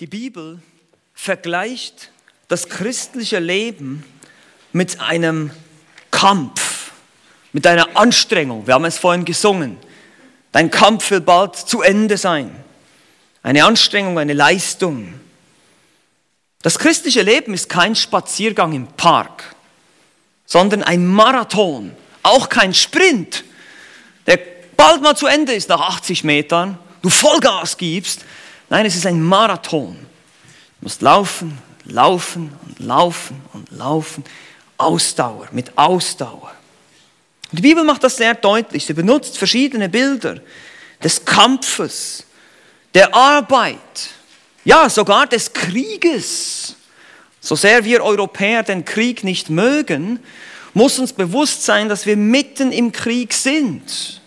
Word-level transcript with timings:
Die 0.00 0.06
Bibel 0.06 0.60
vergleicht 1.12 2.12
das 2.46 2.68
christliche 2.68 3.40
Leben 3.40 4.04
mit 4.72 5.00
einem 5.00 5.50
Kampf, 6.12 6.92
mit 7.52 7.66
einer 7.66 7.96
Anstrengung. 7.96 8.68
Wir 8.68 8.74
haben 8.74 8.84
es 8.84 8.96
vorhin 8.96 9.24
gesungen. 9.24 9.76
Dein 10.52 10.70
Kampf 10.70 11.10
will 11.10 11.20
bald 11.20 11.56
zu 11.56 11.82
Ende 11.82 12.16
sein. 12.16 12.54
Eine 13.42 13.64
Anstrengung, 13.64 14.20
eine 14.20 14.34
Leistung. 14.34 15.14
Das 16.62 16.78
christliche 16.78 17.22
Leben 17.22 17.52
ist 17.52 17.68
kein 17.68 17.96
Spaziergang 17.96 18.72
im 18.74 18.86
Park, 18.86 19.56
sondern 20.46 20.84
ein 20.84 21.08
Marathon, 21.08 21.92
auch 22.22 22.48
kein 22.48 22.72
Sprint, 22.72 23.42
der 24.28 24.38
bald 24.76 25.02
mal 25.02 25.16
zu 25.16 25.26
Ende 25.26 25.54
ist 25.54 25.68
nach 25.68 25.80
80 25.80 26.22
Metern, 26.22 26.78
du 27.02 27.10
Vollgas 27.10 27.76
gibst. 27.76 28.24
Nein, 28.70 28.86
es 28.86 28.96
ist 28.96 29.06
ein 29.06 29.22
Marathon. 29.22 29.96
Du 29.96 30.84
musst 30.84 31.02
laufen, 31.02 31.58
laufen 31.84 32.52
und 32.66 32.78
laufen 32.80 33.42
und 33.52 33.70
laufen. 33.70 34.24
Ausdauer, 34.76 35.48
mit 35.50 35.76
Ausdauer. 35.76 36.52
Die 37.50 37.62
Bibel 37.62 37.82
macht 37.82 38.04
das 38.04 38.16
sehr 38.16 38.34
deutlich. 38.34 38.86
Sie 38.86 38.92
benutzt 38.92 39.38
verschiedene 39.38 39.88
Bilder 39.88 40.40
des 41.02 41.24
Kampfes, 41.24 42.24
der 42.94 43.14
Arbeit, 43.14 44.10
ja 44.64 44.88
sogar 44.88 45.26
des 45.26 45.52
Krieges. 45.52 46.76
So 47.40 47.56
sehr 47.56 47.84
wir 47.84 48.02
Europäer 48.04 48.62
den 48.62 48.84
Krieg 48.84 49.24
nicht 49.24 49.50
mögen, 49.50 50.20
muss 50.74 50.98
uns 50.98 51.12
bewusst 51.12 51.64
sein, 51.64 51.88
dass 51.88 52.06
wir 52.06 52.16
mitten 52.16 52.72
im 52.72 52.92
Krieg 52.92 53.32
sind. 53.32 54.20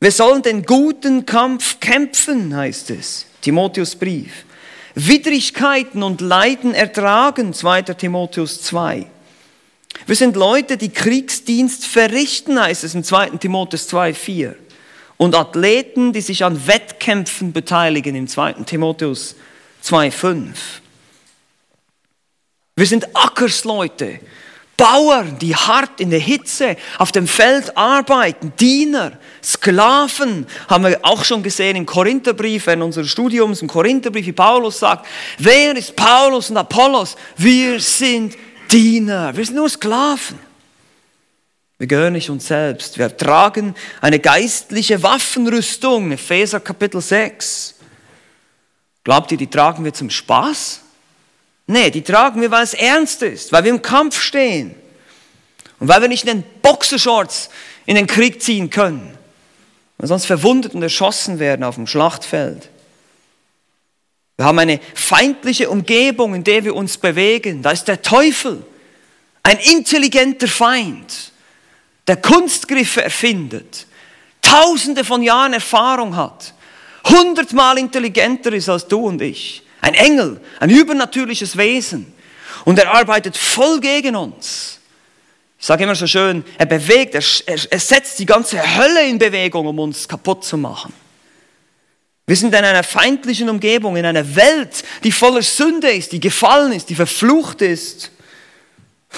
Wir 0.00 0.12
sollen 0.12 0.42
den 0.42 0.62
guten 0.62 1.26
Kampf 1.26 1.80
kämpfen, 1.80 2.54
heißt 2.54 2.90
es, 2.90 3.26
Timotheus 3.40 3.96
Brief. 3.96 4.44
Widrigkeiten 4.94 6.02
und 6.02 6.20
Leiden 6.20 6.72
ertragen, 6.72 7.52
2. 7.52 7.82
Timotheus 7.82 8.62
2. 8.62 9.06
Wir 10.06 10.16
sind 10.16 10.36
Leute, 10.36 10.76
die 10.76 10.90
Kriegsdienst 10.90 11.84
verrichten, 11.84 12.60
heißt 12.60 12.84
es 12.84 12.94
in 12.94 13.02
2. 13.02 13.30
Timotheus 13.38 13.88
2, 13.88 14.14
4. 14.14 14.56
Und 15.16 15.34
Athleten, 15.34 16.12
die 16.12 16.20
sich 16.20 16.44
an 16.44 16.68
Wettkämpfen 16.68 17.52
beteiligen, 17.52 18.14
im 18.14 18.28
2. 18.28 18.52
Timotheus 18.64 19.34
2, 19.80 20.12
5. 20.12 20.82
Wir 22.76 22.86
sind 22.86 23.08
Ackersleute, 23.16 24.20
Bauern, 24.78 25.38
die 25.40 25.54
hart 25.54 26.00
in 26.00 26.08
der 26.08 26.20
Hitze 26.20 26.76
auf 26.98 27.12
dem 27.12 27.26
Feld 27.26 27.76
arbeiten, 27.76 28.52
Diener, 28.58 29.18
Sklaven, 29.42 30.46
haben 30.68 30.84
wir 30.84 31.00
auch 31.02 31.24
schon 31.24 31.42
gesehen 31.42 31.76
im 31.76 31.84
Korintherbrief, 31.84 32.66
während 32.66 32.84
unseres 32.84 33.10
Studiums, 33.10 33.60
im 33.60 33.68
Korintherbrief, 33.68 34.24
wie 34.24 34.32
Paulus 34.32 34.78
sagt, 34.78 35.04
wer 35.38 35.76
ist 35.76 35.94
Paulus 35.96 36.48
und 36.48 36.56
Apollos? 36.56 37.16
Wir 37.36 37.80
sind 37.80 38.36
Diener, 38.70 39.36
wir 39.36 39.44
sind 39.44 39.56
nur 39.56 39.68
Sklaven. 39.68 40.38
Wir 41.76 41.86
gehören 41.86 42.12
nicht 42.12 42.30
uns 42.30 42.46
selbst. 42.46 42.98
Wir 42.98 43.16
tragen 43.16 43.74
eine 44.00 44.20
geistliche 44.20 45.02
Waffenrüstung, 45.02 46.12
Epheser 46.12 46.60
Kapitel 46.60 47.00
6. 47.00 47.74
Glaubt 49.02 49.32
ihr, 49.32 49.38
die 49.38 49.48
tragen 49.48 49.84
wir 49.84 49.92
zum 49.92 50.10
Spaß? 50.10 50.82
Nee, 51.70 51.90
die 51.90 52.02
tragen 52.02 52.40
wir, 52.40 52.50
weil 52.50 52.64
es 52.64 52.72
ernst 52.72 53.22
ist, 53.22 53.52
weil 53.52 53.62
wir 53.62 53.70
im 53.70 53.82
Kampf 53.82 54.18
stehen 54.18 54.74
und 55.78 55.86
weil 55.86 56.00
wir 56.00 56.08
nicht 56.08 56.24
in 56.24 56.38
den 56.38 56.44
Boxershorts 56.62 57.50
in 57.84 57.94
den 57.94 58.06
Krieg 58.06 58.42
ziehen 58.42 58.70
können, 58.70 59.16
weil 59.98 60.08
sonst 60.08 60.24
verwundet 60.24 60.74
und 60.74 60.82
erschossen 60.82 61.38
werden 61.38 61.64
auf 61.64 61.74
dem 61.74 61.86
Schlachtfeld. 61.86 62.70
Wir 64.38 64.46
haben 64.46 64.58
eine 64.58 64.80
feindliche 64.94 65.68
Umgebung, 65.68 66.34
in 66.34 66.42
der 66.42 66.64
wir 66.64 66.74
uns 66.74 66.96
bewegen. 66.96 67.60
Da 67.62 67.72
ist 67.72 67.84
der 67.84 68.00
Teufel, 68.00 68.64
ein 69.42 69.58
intelligenter 69.58 70.48
Feind, 70.48 71.32
der 72.06 72.16
Kunstgriffe 72.16 73.02
erfindet, 73.02 73.86
tausende 74.40 75.04
von 75.04 75.22
Jahren 75.22 75.52
Erfahrung 75.52 76.16
hat, 76.16 76.54
hundertmal 77.04 77.76
intelligenter 77.76 78.54
ist 78.54 78.70
als 78.70 78.88
du 78.88 79.00
und 79.06 79.20
ich 79.20 79.64
ein 79.80 79.94
Engel, 79.94 80.40
ein 80.60 80.70
übernatürliches 80.70 81.56
Wesen. 81.56 82.12
Und 82.64 82.78
er 82.78 82.92
arbeitet 82.94 83.36
voll 83.36 83.80
gegen 83.80 84.16
uns. 84.16 84.78
Ich 85.58 85.66
sage 85.66 85.84
immer 85.84 85.94
so 85.94 86.06
schön, 86.06 86.44
er 86.56 86.66
bewegt, 86.66 87.14
er, 87.14 87.22
er, 87.46 87.80
setzt 87.80 88.18
die 88.18 88.26
ganze 88.26 88.76
Hölle 88.76 89.08
in 89.08 89.18
Bewegung, 89.18 89.66
um 89.66 89.78
uns 89.78 90.06
kaputt 90.06 90.44
zu 90.44 90.56
machen. 90.56 90.92
Wir 92.26 92.36
sind 92.36 92.54
in 92.54 92.64
einer 92.64 92.84
feindlichen 92.84 93.48
Umgebung, 93.48 93.96
in 93.96 94.04
einer 94.04 94.36
Welt, 94.36 94.84
die 95.02 95.10
voller 95.10 95.42
Sünde 95.42 95.90
ist, 95.90 96.12
die 96.12 96.20
gefallen 96.20 96.72
ist, 96.72 96.90
die 96.90 96.94
verflucht 96.94 97.62
ist. 97.62 98.12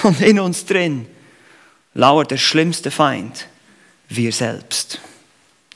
Und 0.03 0.21
in 0.21 0.39
uns 0.39 0.65
drin 0.65 1.05
lauert 1.93 2.31
der 2.31 2.37
schlimmste 2.37 2.89
Feind, 2.89 3.47
wir 4.07 4.31
selbst, 4.31 4.99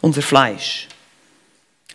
unser 0.02 0.22
Fleisch. 0.22 0.88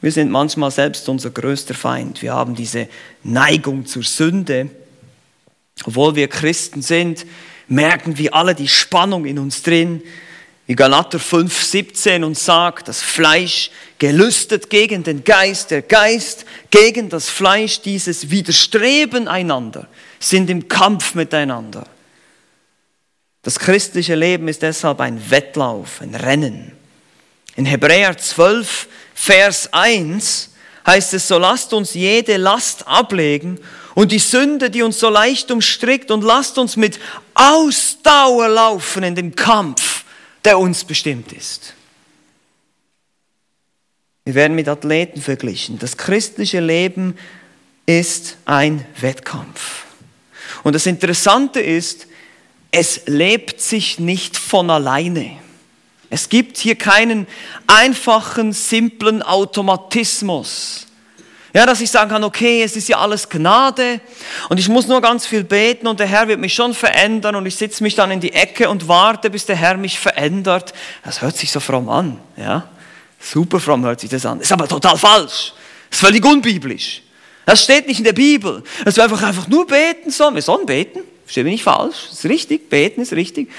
Wir 0.00 0.12
sind 0.12 0.30
manchmal 0.30 0.70
selbst 0.70 1.08
unser 1.08 1.30
größter 1.30 1.74
Feind. 1.74 2.22
Wir 2.22 2.32
haben 2.32 2.54
diese 2.54 2.88
Neigung 3.22 3.84
zur 3.86 4.02
Sünde. 4.02 4.70
Obwohl 5.84 6.14
wir 6.14 6.28
Christen 6.28 6.82
sind, 6.82 7.26
merken 7.68 8.16
wir 8.16 8.34
alle 8.34 8.54
die 8.54 8.68
Spannung 8.68 9.26
in 9.26 9.38
uns 9.38 9.62
drin. 9.62 10.02
Wie 10.66 10.74
Galater 10.76 11.18
5, 11.18 11.64
17 11.64 12.24
uns 12.24 12.44
sagt, 12.44 12.88
das 12.88 13.02
Fleisch 13.02 13.70
gelüstet 13.98 14.70
gegen 14.70 15.02
den 15.02 15.24
Geist, 15.24 15.70
der 15.70 15.82
Geist 15.82 16.46
gegen 16.70 17.08
das 17.08 17.28
Fleisch, 17.28 17.80
dieses 17.82 18.30
widerstreben 18.30 19.26
einander, 19.28 19.88
sind 20.18 20.48
im 20.48 20.68
Kampf 20.68 21.14
miteinander. 21.14 21.86
Das 23.42 23.58
christliche 23.58 24.14
Leben 24.14 24.48
ist 24.48 24.62
deshalb 24.62 25.00
ein 25.00 25.30
Wettlauf, 25.30 26.00
ein 26.02 26.14
Rennen. 26.14 26.72
In 27.56 27.66
Hebräer 27.66 28.16
12, 28.16 28.86
Vers 29.22 29.70
1 29.74 30.48
heißt 30.86 31.12
es, 31.12 31.28
so 31.28 31.36
lasst 31.36 31.74
uns 31.74 31.92
jede 31.92 32.38
Last 32.38 32.88
ablegen 32.88 33.60
und 33.94 34.12
die 34.12 34.18
Sünde, 34.18 34.70
die 34.70 34.80
uns 34.80 34.98
so 34.98 35.10
leicht 35.10 35.50
umstrickt, 35.50 36.10
und 36.10 36.24
lasst 36.24 36.56
uns 36.56 36.78
mit 36.78 36.98
Ausdauer 37.34 38.48
laufen 38.48 39.02
in 39.02 39.14
den 39.14 39.36
Kampf, 39.36 40.04
der 40.42 40.58
uns 40.58 40.84
bestimmt 40.84 41.34
ist. 41.34 41.74
Wir 44.24 44.34
werden 44.34 44.54
mit 44.54 44.68
Athleten 44.68 45.20
verglichen. 45.20 45.78
Das 45.78 45.98
christliche 45.98 46.60
Leben 46.60 47.14
ist 47.84 48.38
ein 48.46 48.86
Wettkampf. 49.02 49.84
Und 50.62 50.74
das 50.74 50.86
Interessante 50.86 51.60
ist, 51.60 52.06
es 52.70 53.02
lebt 53.04 53.60
sich 53.60 53.98
nicht 53.98 54.38
von 54.38 54.70
alleine. 54.70 55.36
Es 56.10 56.28
gibt 56.28 56.58
hier 56.58 56.74
keinen 56.74 57.28
einfachen, 57.68 58.52
simplen 58.52 59.22
Automatismus. 59.22 60.88
Ja, 61.54 61.66
dass 61.66 61.80
ich 61.80 61.90
sagen 61.90 62.10
kann, 62.10 62.22
okay, 62.22 62.62
es 62.62 62.76
ist 62.76 62.88
ja 62.88 62.98
alles 62.98 63.28
Gnade 63.28 64.00
und 64.48 64.58
ich 64.58 64.68
muss 64.68 64.86
nur 64.86 65.00
ganz 65.00 65.26
viel 65.26 65.42
beten 65.42 65.88
und 65.88 65.98
der 65.98 66.06
Herr 66.06 66.28
wird 66.28 66.38
mich 66.38 66.54
schon 66.54 66.74
verändern 66.74 67.34
und 67.34 67.46
ich 67.46 67.56
sitze 67.56 67.82
mich 67.82 67.94
dann 67.96 68.10
in 68.10 68.20
die 68.20 68.32
Ecke 68.32 68.68
und 68.68 68.86
warte, 68.86 69.30
bis 69.30 69.46
der 69.46 69.56
Herr 69.56 69.76
mich 69.76 69.98
verändert. 69.98 70.72
Das 71.04 71.22
hört 71.22 71.36
sich 71.36 71.50
so 71.50 71.58
fromm 71.58 71.88
an, 71.88 72.18
ja. 72.36 72.68
Super 73.18 73.58
fromm 73.58 73.84
hört 73.84 74.00
sich 74.00 74.10
das 74.10 74.24
an. 74.24 74.40
Ist 74.40 74.52
aber 74.52 74.66
total 74.66 74.96
falsch. 74.96 75.52
Ist 75.90 76.00
völlig 76.00 76.24
unbiblisch. 76.24 77.02
Das 77.44 77.64
steht 77.64 77.86
nicht 77.86 77.98
in 77.98 78.04
der 78.04 78.12
Bibel. 78.12 78.62
Dass 78.84 78.96
wir 78.96 79.04
einfach, 79.04 79.22
einfach 79.22 79.46
nur 79.48 79.66
beten 79.66 80.10
sollen. 80.10 80.34
Wir 80.34 80.42
sollen 80.42 80.64
beten. 80.64 81.00
Verstehe 81.24 81.44
mich 81.44 81.54
nicht 81.54 81.64
falsch. 81.64 82.08
Ist 82.10 82.24
richtig. 82.24 82.70
Beten 82.70 83.02
ist 83.02 83.12
richtig. 83.12 83.50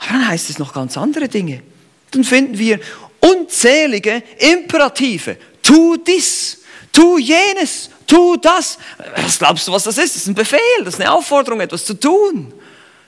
Aber 0.00 0.12
dann 0.12 0.28
heißt 0.28 0.50
es 0.50 0.58
noch 0.58 0.74
ganz 0.74 0.98
andere 0.98 1.28
Dinge 1.28 1.62
dann 2.10 2.24
finden 2.24 2.58
wir 2.58 2.80
unzählige 3.20 4.22
Imperative. 4.38 5.36
Tu 5.62 5.96
dies, 5.98 6.58
tu 6.92 7.18
jenes, 7.18 7.90
tu 8.06 8.36
das. 8.36 8.78
Was 9.16 9.38
glaubst 9.38 9.68
du, 9.68 9.72
was 9.72 9.84
das 9.84 9.98
ist? 9.98 10.14
Das 10.14 10.22
ist 10.22 10.28
ein 10.28 10.34
Befehl, 10.34 10.58
das 10.84 10.94
ist 10.94 11.00
eine 11.00 11.12
Aufforderung, 11.12 11.60
etwas 11.60 11.84
zu 11.84 11.94
tun. 11.94 12.52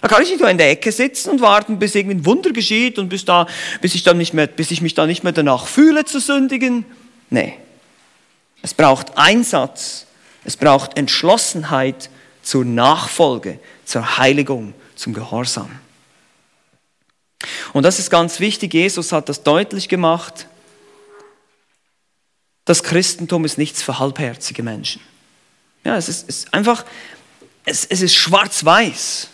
Da 0.00 0.08
kann 0.08 0.22
ich 0.22 0.30
nicht 0.30 0.40
nur 0.40 0.48
in 0.48 0.58
der 0.58 0.70
Ecke 0.70 0.92
sitzen 0.92 1.30
und 1.30 1.40
warten, 1.40 1.78
bis 1.78 1.94
irgendwie 1.94 2.16
ein 2.16 2.24
Wunder 2.24 2.50
geschieht 2.52 2.98
und 2.98 3.08
bis, 3.08 3.24
da, 3.24 3.46
bis, 3.82 3.94
ich, 3.94 4.02
dann 4.02 4.16
nicht 4.16 4.32
mehr, 4.32 4.46
bis 4.46 4.70
ich 4.70 4.80
mich 4.80 4.94
dann 4.94 5.08
nicht 5.08 5.24
mehr 5.24 5.32
danach 5.32 5.66
fühle 5.66 6.04
zu 6.04 6.20
sündigen. 6.20 6.86
Nee. 7.28 7.54
Es 8.62 8.74
braucht 8.74 9.16
Einsatz, 9.16 10.06
es 10.44 10.56
braucht 10.56 10.96
Entschlossenheit 10.96 12.10
zur 12.42 12.64
Nachfolge, 12.64 13.58
zur 13.84 14.18
Heiligung, 14.18 14.74
zum 14.96 15.12
Gehorsam. 15.12 15.70
Und 17.72 17.84
das 17.84 17.98
ist 17.98 18.10
ganz 18.10 18.40
wichtig. 18.40 18.74
Jesus 18.74 19.12
hat 19.12 19.28
das 19.28 19.42
deutlich 19.42 19.88
gemacht. 19.88 20.46
Das 22.64 22.82
Christentum 22.82 23.44
ist 23.44 23.58
nichts 23.58 23.82
für 23.82 23.98
halbherzige 23.98 24.62
Menschen. 24.62 25.00
Ja, 25.84 25.96
es 25.96 26.08
ist, 26.08 26.28
ist 26.28 26.52
einfach, 26.52 26.84
es, 27.64 27.84
es 27.86 28.02
ist 28.02 28.14
schwarz-weiß. 28.14 29.28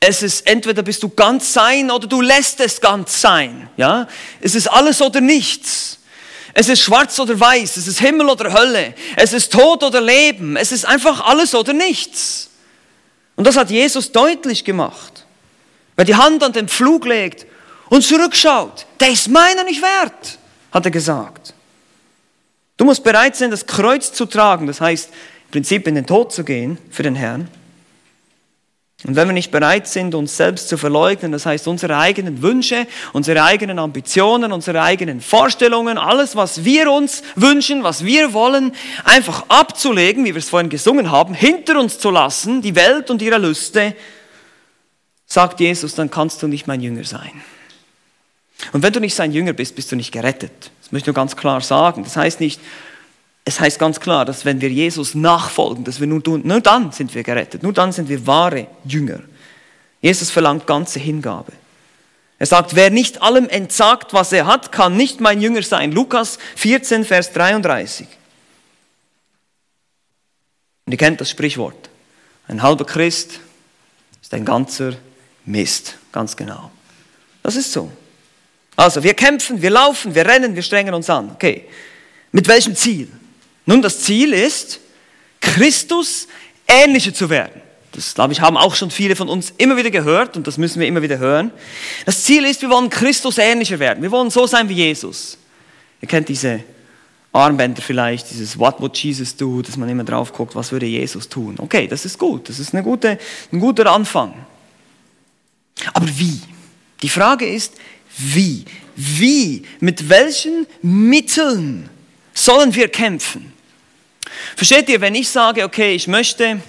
Es 0.00 0.22
ist 0.22 0.46
entweder 0.46 0.82
bist 0.82 1.02
du 1.02 1.08
ganz 1.08 1.52
sein 1.52 1.90
oder 1.90 2.06
du 2.06 2.20
lässt 2.20 2.60
es 2.60 2.80
ganz 2.80 3.20
sein. 3.20 3.70
Ja, 3.76 4.08
es 4.40 4.54
ist 4.54 4.66
alles 4.66 5.00
oder 5.00 5.20
nichts. 5.20 5.98
Es 6.54 6.68
ist 6.68 6.82
schwarz 6.82 7.18
oder 7.18 7.38
weiß, 7.38 7.76
es 7.78 7.86
ist 7.86 8.00
Himmel 8.00 8.28
oder 8.28 8.52
Hölle, 8.52 8.94
es 9.16 9.32
ist 9.32 9.52
Tod 9.52 9.82
oder 9.82 10.00
Leben, 10.00 10.56
es 10.56 10.70
ist 10.70 10.84
einfach 10.84 11.20
alles 11.20 11.54
oder 11.54 11.72
nichts. 11.72 12.50
Und 13.36 13.46
das 13.46 13.56
hat 13.56 13.70
Jesus 13.70 14.12
deutlich 14.12 14.64
gemacht. 14.64 15.21
Wer 15.96 16.04
die 16.04 16.14
Hand 16.14 16.42
an 16.42 16.52
den 16.52 16.68
Pflug 16.68 17.06
legt 17.06 17.46
und 17.88 18.02
zurückschaut, 18.02 18.86
der 19.00 19.10
ist 19.10 19.28
meiner 19.28 19.64
nicht 19.64 19.82
wert, 19.82 20.38
hat 20.72 20.84
er 20.84 20.90
gesagt. 20.90 21.54
Du 22.76 22.84
musst 22.84 23.04
bereit 23.04 23.36
sein, 23.36 23.50
das 23.50 23.66
Kreuz 23.66 24.12
zu 24.12 24.26
tragen, 24.26 24.66
das 24.66 24.80
heißt 24.80 25.10
im 25.10 25.50
Prinzip 25.50 25.86
in 25.86 25.94
den 25.94 26.06
Tod 26.06 26.32
zu 26.32 26.44
gehen 26.44 26.78
für 26.90 27.02
den 27.02 27.14
Herrn. 27.14 27.48
Und 29.04 29.16
wenn 29.16 29.26
wir 29.26 29.32
nicht 29.32 29.50
bereit 29.50 29.88
sind, 29.88 30.14
uns 30.14 30.36
selbst 30.36 30.68
zu 30.68 30.78
verleugnen, 30.78 31.32
das 31.32 31.44
heißt 31.44 31.66
unsere 31.66 31.98
eigenen 31.98 32.40
Wünsche, 32.40 32.86
unsere 33.12 33.42
eigenen 33.42 33.80
Ambitionen, 33.80 34.52
unsere 34.52 34.80
eigenen 34.80 35.20
Vorstellungen, 35.20 35.98
alles, 35.98 36.36
was 36.36 36.64
wir 36.64 36.90
uns 36.90 37.24
wünschen, 37.34 37.82
was 37.82 38.04
wir 38.04 38.32
wollen, 38.32 38.72
einfach 39.04 39.44
abzulegen, 39.48 40.24
wie 40.24 40.34
wir 40.34 40.38
es 40.38 40.50
vorhin 40.50 40.70
gesungen 40.70 41.10
haben, 41.10 41.34
hinter 41.34 41.80
uns 41.80 41.98
zu 41.98 42.10
lassen, 42.10 42.62
die 42.62 42.76
Welt 42.76 43.10
und 43.10 43.20
ihre 43.22 43.38
Lüste, 43.38 43.96
sagt 45.32 45.60
Jesus, 45.60 45.94
dann 45.94 46.10
kannst 46.10 46.42
du 46.42 46.46
nicht 46.46 46.66
mein 46.66 46.82
Jünger 46.82 47.04
sein. 47.04 47.32
Und 48.72 48.82
wenn 48.82 48.92
du 48.92 49.00
nicht 49.00 49.14
sein 49.14 49.32
Jünger 49.32 49.54
bist, 49.54 49.74
bist 49.74 49.90
du 49.90 49.96
nicht 49.96 50.12
gerettet. 50.12 50.70
Das 50.82 50.92
möchte 50.92 51.04
ich 51.04 51.14
nur 51.14 51.14
ganz 51.14 51.36
klar 51.36 51.62
sagen. 51.62 52.04
Das 52.04 52.16
heißt 52.16 52.38
nicht, 52.38 52.60
es 53.44 53.58
heißt 53.58 53.78
ganz 53.78 53.98
klar, 53.98 54.26
dass 54.26 54.44
wenn 54.44 54.60
wir 54.60 54.68
Jesus 54.68 55.14
nachfolgen, 55.14 55.84
dass 55.84 56.00
wir 56.00 56.06
nur, 56.06 56.22
nur 56.26 56.60
dann 56.60 56.92
sind 56.92 57.14
wir 57.14 57.22
gerettet, 57.22 57.62
nur 57.62 57.72
dann 57.72 57.92
sind 57.92 58.08
wir 58.10 58.26
wahre 58.26 58.66
Jünger. 58.84 59.20
Jesus 60.02 60.30
verlangt 60.30 60.66
ganze 60.66 61.00
Hingabe. 61.00 61.52
Er 62.38 62.46
sagt, 62.46 62.74
wer 62.74 62.90
nicht 62.90 63.22
allem 63.22 63.48
entsagt, 63.48 64.12
was 64.12 64.32
er 64.32 64.46
hat, 64.46 64.70
kann 64.70 64.96
nicht 64.96 65.20
mein 65.20 65.40
Jünger 65.40 65.62
sein. 65.62 65.92
Lukas 65.92 66.38
14, 66.56 67.04
Vers 67.04 67.32
33. 67.32 68.06
Und 70.84 70.92
ihr 70.92 70.98
kennt 70.98 71.20
das 71.20 71.30
Sprichwort. 71.30 71.88
Ein 72.48 72.62
halber 72.62 72.84
Christ 72.84 73.40
ist 74.20 74.34
ein 74.34 74.44
ganzer 74.44 74.94
Mist. 75.44 75.96
Ganz 76.12 76.36
genau. 76.36 76.70
Das 77.42 77.56
ist 77.56 77.72
so. 77.72 77.90
Also, 78.76 79.02
wir 79.02 79.14
kämpfen, 79.14 79.60
wir 79.60 79.70
laufen, 79.70 80.14
wir 80.14 80.26
rennen, 80.26 80.54
wir 80.54 80.62
strengen 80.62 80.94
uns 80.94 81.10
an. 81.10 81.30
Okay. 81.32 81.64
Mit 82.30 82.48
welchem 82.48 82.74
Ziel? 82.74 83.08
Nun, 83.66 83.82
das 83.82 84.00
Ziel 84.00 84.32
ist, 84.32 84.80
Christus 85.40 86.28
ähnlicher 86.66 87.12
zu 87.12 87.28
werden. 87.28 87.60
Das, 87.92 88.14
glaube 88.14 88.32
ich, 88.32 88.40
haben 88.40 88.56
auch 88.56 88.74
schon 88.74 88.90
viele 88.90 89.14
von 89.16 89.28
uns 89.28 89.52
immer 89.58 89.76
wieder 89.76 89.90
gehört 89.90 90.36
und 90.36 90.46
das 90.46 90.56
müssen 90.56 90.80
wir 90.80 90.86
immer 90.86 91.02
wieder 91.02 91.18
hören. 91.18 91.50
Das 92.06 92.24
Ziel 92.24 92.44
ist, 92.46 92.62
wir 92.62 92.70
wollen 92.70 92.88
Christus 92.88 93.36
ähnlicher 93.36 93.78
werden. 93.78 94.02
Wir 94.02 94.10
wollen 94.10 94.30
so 94.30 94.46
sein 94.46 94.68
wie 94.70 94.74
Jesus. 94.74 95.36
Ihr 96.00 96.08
kennt 96.08 96.28
diese 96.30 96.64
Armbänder 97.32 97.82
vielleicht, 97.82 98.30
dieses 98.30 98.58
What 98.58 98.80
would 98.80 98.96
Jesus 98.96 99.36
do, 99.36 99.60
dass 99.60 99.76
man 99.76 99.88
immer 99.88 100.04
drauf 100.04 100.32
guckt, 100.32 100.54
was 100.54 100.72
würde 100.72 100.86
Jesus 100.86 101.28
tun. 101.28 101.56
Okay, 101.58 101.86
das 101.86 102.04
ist 102.06 102.18
gut, 102.18 102.48
das 102.48 102.58
ist 102.58 102.74
eine 102.74 102.82
gute, 102.82 103.18
ein 103.52 103.60
guter 103.60 103.90
Anfang. 103.92 104.34
Aber 105.94 106.08
wie? 106.18 106.40
Die 107.02 107.08
Frage 107.08 107.46
ist, 107.46 107.74
wie? 108.16 108.64
Wie? 108.96 109.64
Mit 109.80 110.08
welchen 110.08 110.66
Mitteln 110.82 111.88
sollen 112.34 112.74
wir 112.74 112.88
kämpfen? 112.88 113.52
Versteht 114.56 114.88
ihr, 114.88 115.00
wenn 115.00 115.14
ich 115.14 115.28
sage, 115.28 115.64
okay, 115.64 115.94
ich 115.94 116.08
möchte, 116.08 116.60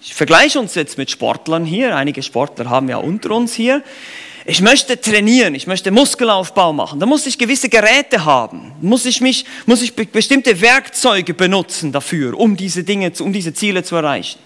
ich 0.00 0.14
vergleiche 0.14 0.58
uns 0.58 0.74
jetzt 0.74 0.98
mit 0.98 1.10
Sportlern 1.10 1.64
hier, 1.64 1.96
einige 1.96 2.22
Sportler 2.22 2.68
haben 2.68 2.88
ja 2.88 2.96
unter 2.96 3.30
uns 3.32 3.54
hier, 3.54 3.82
ich 4.44 4.60
möchte 4.60 5.00
trainieren, 5.00 5.54
ich 5.54 5.66
möchte 5.66 5.90
Muskelaufbau 5.90 6.72
machen, 6.72 6.98
da 6.98 7.06
muss 7.06 7.26
ich 7.26 7.38
gewisse 7.38 7.68
Geräte 7.68 8.24
haben, 8.24 8.72
muss 8.80 9.06
ich, 9.06 9.20
mich, 9.20 9.44
muss 9.66 9.82
ich 9.82 9.94
bestimmte 9.94 10.60
Werkzeuge 10.60 11.32
benutzen 11.32 11.92
dafür, 11.92 12.38
um 12.38 12.56
diese 12.56 12.82
Dinge, 12.82 13.12
um 13.20 13.32
diese 13.32 13.54
Ziele 13.54 13.84
zu 13.84 13.94
erreichen. 13.96 14.40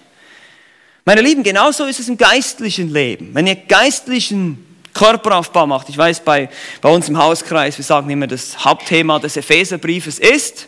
Meine 1.08 1.20
Lieben, 1.20 1.44
genauso 1.44 1.84
ist 1.84 2.00
es 2.00 2.08
im 2.08 2.18
geistlichen 2.18 2.92
Leben. 2.92 3.30
Wenn 3.32 3.46
ihr 3.46 3.54
geistlichen 3.54 4.80
Körperaufbau 4.92 5.64
macht, 5.64 5.88
ich 5.88 5.96
weiß, 5.96 6.18
bei, 6.18 6.48
bei 6.80 6.88
uns 6.88 7.08
im 7.08 7.16
Hauskreis, 7.16 7.78
wir 7.78 7.84
sagen 7.84 8.10
immer, 8.10 8.26
das 8.26 8.64
Hauptthema 8.64 9.20
des 9.20 9.36
Epheserbriefes 9.36 10.18
ist 10.18 10.66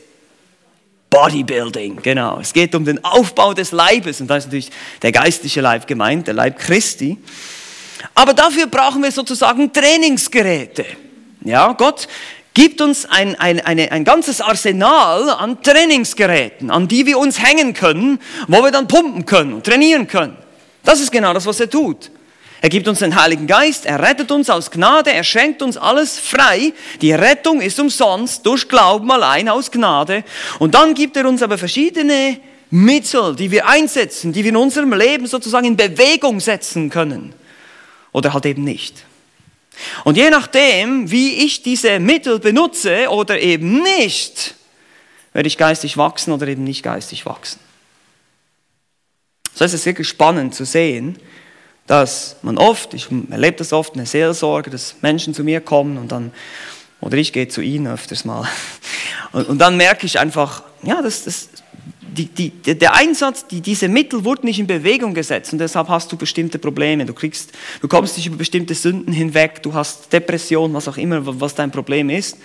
Bodybuilding, 1.10 2.00
genau. 2.02 2.38
Es 2.38 2.52
geht 2.52 2.76
um 2.76 2.84
den 2.84 3.04
Aufbau 3.04 3.52
des 3.52 3.72
Leibes 3.72 4.20
und 4.20 4.28
da 4.28 4.36
ist 4.36 4.44
natürlich 4.44 4.70
der 5.02 5.10
geistliche 5.10 5.60
Leib 5.60 5.88
gemeint, 5.88 6.28
der 6.28 6.34
Leib 6.34 6.56
Christi. 6.60 7.18
Aber 8.14 8.32
dafür 8.32 8.68
brauchen 8.68 9.02
wir 9.02 9.10
sozusagen 9.10 9.72
Trainingsgeräte. 9.72 10.86
Ja, 11.40 11.72
Gott 11.72 12.06
gibt 12.58 12.80
uns 12.80 13.06
ein, 13.06 13.36
ein, 13.36 13.60
eine, 13.60 13.92
ein 13.92 14.02
ganzes 14.02 14.40
Arsenal 14.40 15.30
an 15.30 15.62
Trainingsgeräten, 15.62 16.72
an 16.72 16.88
die 16.88 17.06
wir 17.06 17.16
uns 17.16 17.40
hängen 17.40 17.72
können, 17.72 18.18
wo 18.48 18.64
wir 18.64 18.72
dann 18.72 18.88
pumpen 18.88 19.24
können 19.26 19.52
und 19.52 19.64
trainieren 19.64 20.08
können. 20.08 20.36
Das 20.82 20.98
ist 20.98 21.12
genau 21.12 21.32
das, 21.32 21.46
was 21.46 21.60
er 21.60 21.70
tut. 21.70 22.10
Er 22.60 22.68
gibt 22.68 22.88
uns 22.88 22.98
den 22.98 23.14
Heiligen 23.14 23.46
Geist, 23.46 23.86
er 23.86 24.02
rettet 24.02 24.32
uns 24.32 24.50
aus 24.50 24.72
Gnade, 24.72 25.12
er 25.12 25.22
schenkt 25.22 25.62
uns 25.62 25.76
alles 25.76 26.18
frei. 26.18 26.72
Die 27.00 27.12
Rettung 27.12 27.60
ist 27.60 27.78
umsonst, 27.78 28.44
durch 28.44 28.68
Glauben 28.68 29.08
allein 29.12 29.48
aus 29.48 29.70
Gnade. 29.70 30.24
Und 30.58 30.74
dann 30.74 30.94
gibt 30.94 31.16
er 31.16 31.28
uns 31.28 31.44
aber 31.44 31.58
verschiedene 31.58 32.40
Mittel, 32.70 33.36
die 33.36 33.52
wir 33.52 33.68
einsetzen, 33.68 34.32
die 34.32 34.42
wir 34.42 34.50
in 34.50 34.56
unserem 34.56 34.92
Leben 34.92 35.28
sozusagen 35.28 35.64
in 35.64 35.76
Bewegung 35.76 36.40
setzen 36.40 36.90
können. 36.90 37.34
Oder 38.10 38.34
halt 38.34 38.46
eben 38.46 38.64
nicht. 38.64 39.04
Und 40.04 40.16
je 40.16 40.30
nachdem, 40.30 41.10
wie 41.10 41.44
ich 41.44 41.62
diese 41.62 42.00
Mittel 42.00 42.38
benutze 42.38 43.08
oder 43.10 43.40
eben 43.40 43.82
nicht, 43.82 44.54
werde 45.32 45.46
ich 45.46 45.56
geistig 45.56 45.96
wachsen 45.96 46.32
oder 46.32 46.48
eben 46.48 46.64
nicht 46.64 46.82
geistig 46.82 47.26
wachsen. 47.26 47.60
So 49.54 49.64
ist 49.64 49.72
es 49.72 49.86
wirklich 49.86 50.08
spannend 50.08 50.54
zu 50.54 50.64
sehen, 50.64 51.18
dass 51.86 52.36
man 52.42 52.58
oft, 52.58 52.94
ich 52.94 53.08
erlebe 53.30 53.56
das 53.56 53.72
oft, 53.72 53.94
eine 53.94 54.06
Seelsorge, 54.06 54.70
dass 54.70 54.96
Menschen 55.00 55.34
zu 55.34 55.42
mir 55.42 55.60
kommen 55.60 55.96
und 55.96 56.12
dann, 56.12 56.32
oder 57.00 57.16
ich 57.16 57.32
gehe 57.32 57.48
zu 57.48 57.60
ihnen 57.60 57.86
öfters 57.86 58.24
mal, 58.24 58.48
und, 59.32 59.48
und 59.48 59.58
dann 59.58 59.76
merke 59.76 60.06
ich 60.06 60.18
einfach, 60.18 60.62
ja, 60.82 61.02
das, 61.02 61.24
das, 61.24 61.48
die, 62.08 62.26
die, 62.26 62.50
der 62.50 62.94
Einsatz, 62.94 63.46
die, 63.46 63.60
diese 63.60 63.88
Mittel 63.88 64.24
wurden 64.24 64.46
nicht 64.46 64.58
in 64.58 64.66
Bewegung 64.66 65.14
gesetzt 65.14 65.52
und 65.52 65.58
deshalb 65.58 65.88
hast 65.88 66.10
du 66.10 66.16
bestimmte 66.16 66.58
Probleme. 66.58 67.06
Du, 67.06 67.14
kriegst, 67.14 67.52
du 67.80 67.88
kommst 67.88 68.16
nicht 68.16 68.26
über 68.26 68.36
bestimmte 68.36 68.74
Sünden 68.74 69.12
hinweg, 69.12 69.62
du 69.62 69.74
hast 69.74 70.12
Depression, 70.12 70.72
was 70.74 70.88
auch 70.88 70.96
immer, 70.96 71.20
was 71.40 71.54
dein 71.54 71.70
Problem 71.70 72.10
ist. 72.10 72.38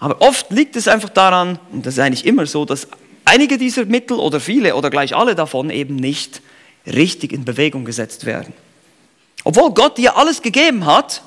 Aber 0.00 0.20
oft 0.20 0.50
liegt 0.50 0.76
es 0.76 0.86
einfach 0.88 1.08
daran, 1.08 1.58
und 1.72 1.84
das 1.84 1.94
ist 1.94 2.00
eigentlich 2.00 2.26
immer 2.26 2.46
so, 2.46 2.64
dass 2.64 2.86
einige 3.24 3.58
dieser 3.58 3.84
Mittel 3.84 4.18
oder 4.18 4.40
viele 4.40 4.74
oder 4.74 4.90
gleich 4.90 5.14
alle 5.14 5.34
davon 5.34 5.70
eben 5.70 5.96
nicht 5.96 6.40
richtig 6.86 7.32
in 7.32 7.44
Bewegung 7.44 7.84
gesetzt 7.84 8.24
werden. 8.24 8.52
Obwohl 9.44 9.72
Gott 9.72 9.98
dir 9.98 10.16
alles 10.16 10.42
gegeben 10.42 10.86
hat, 10.86 11.22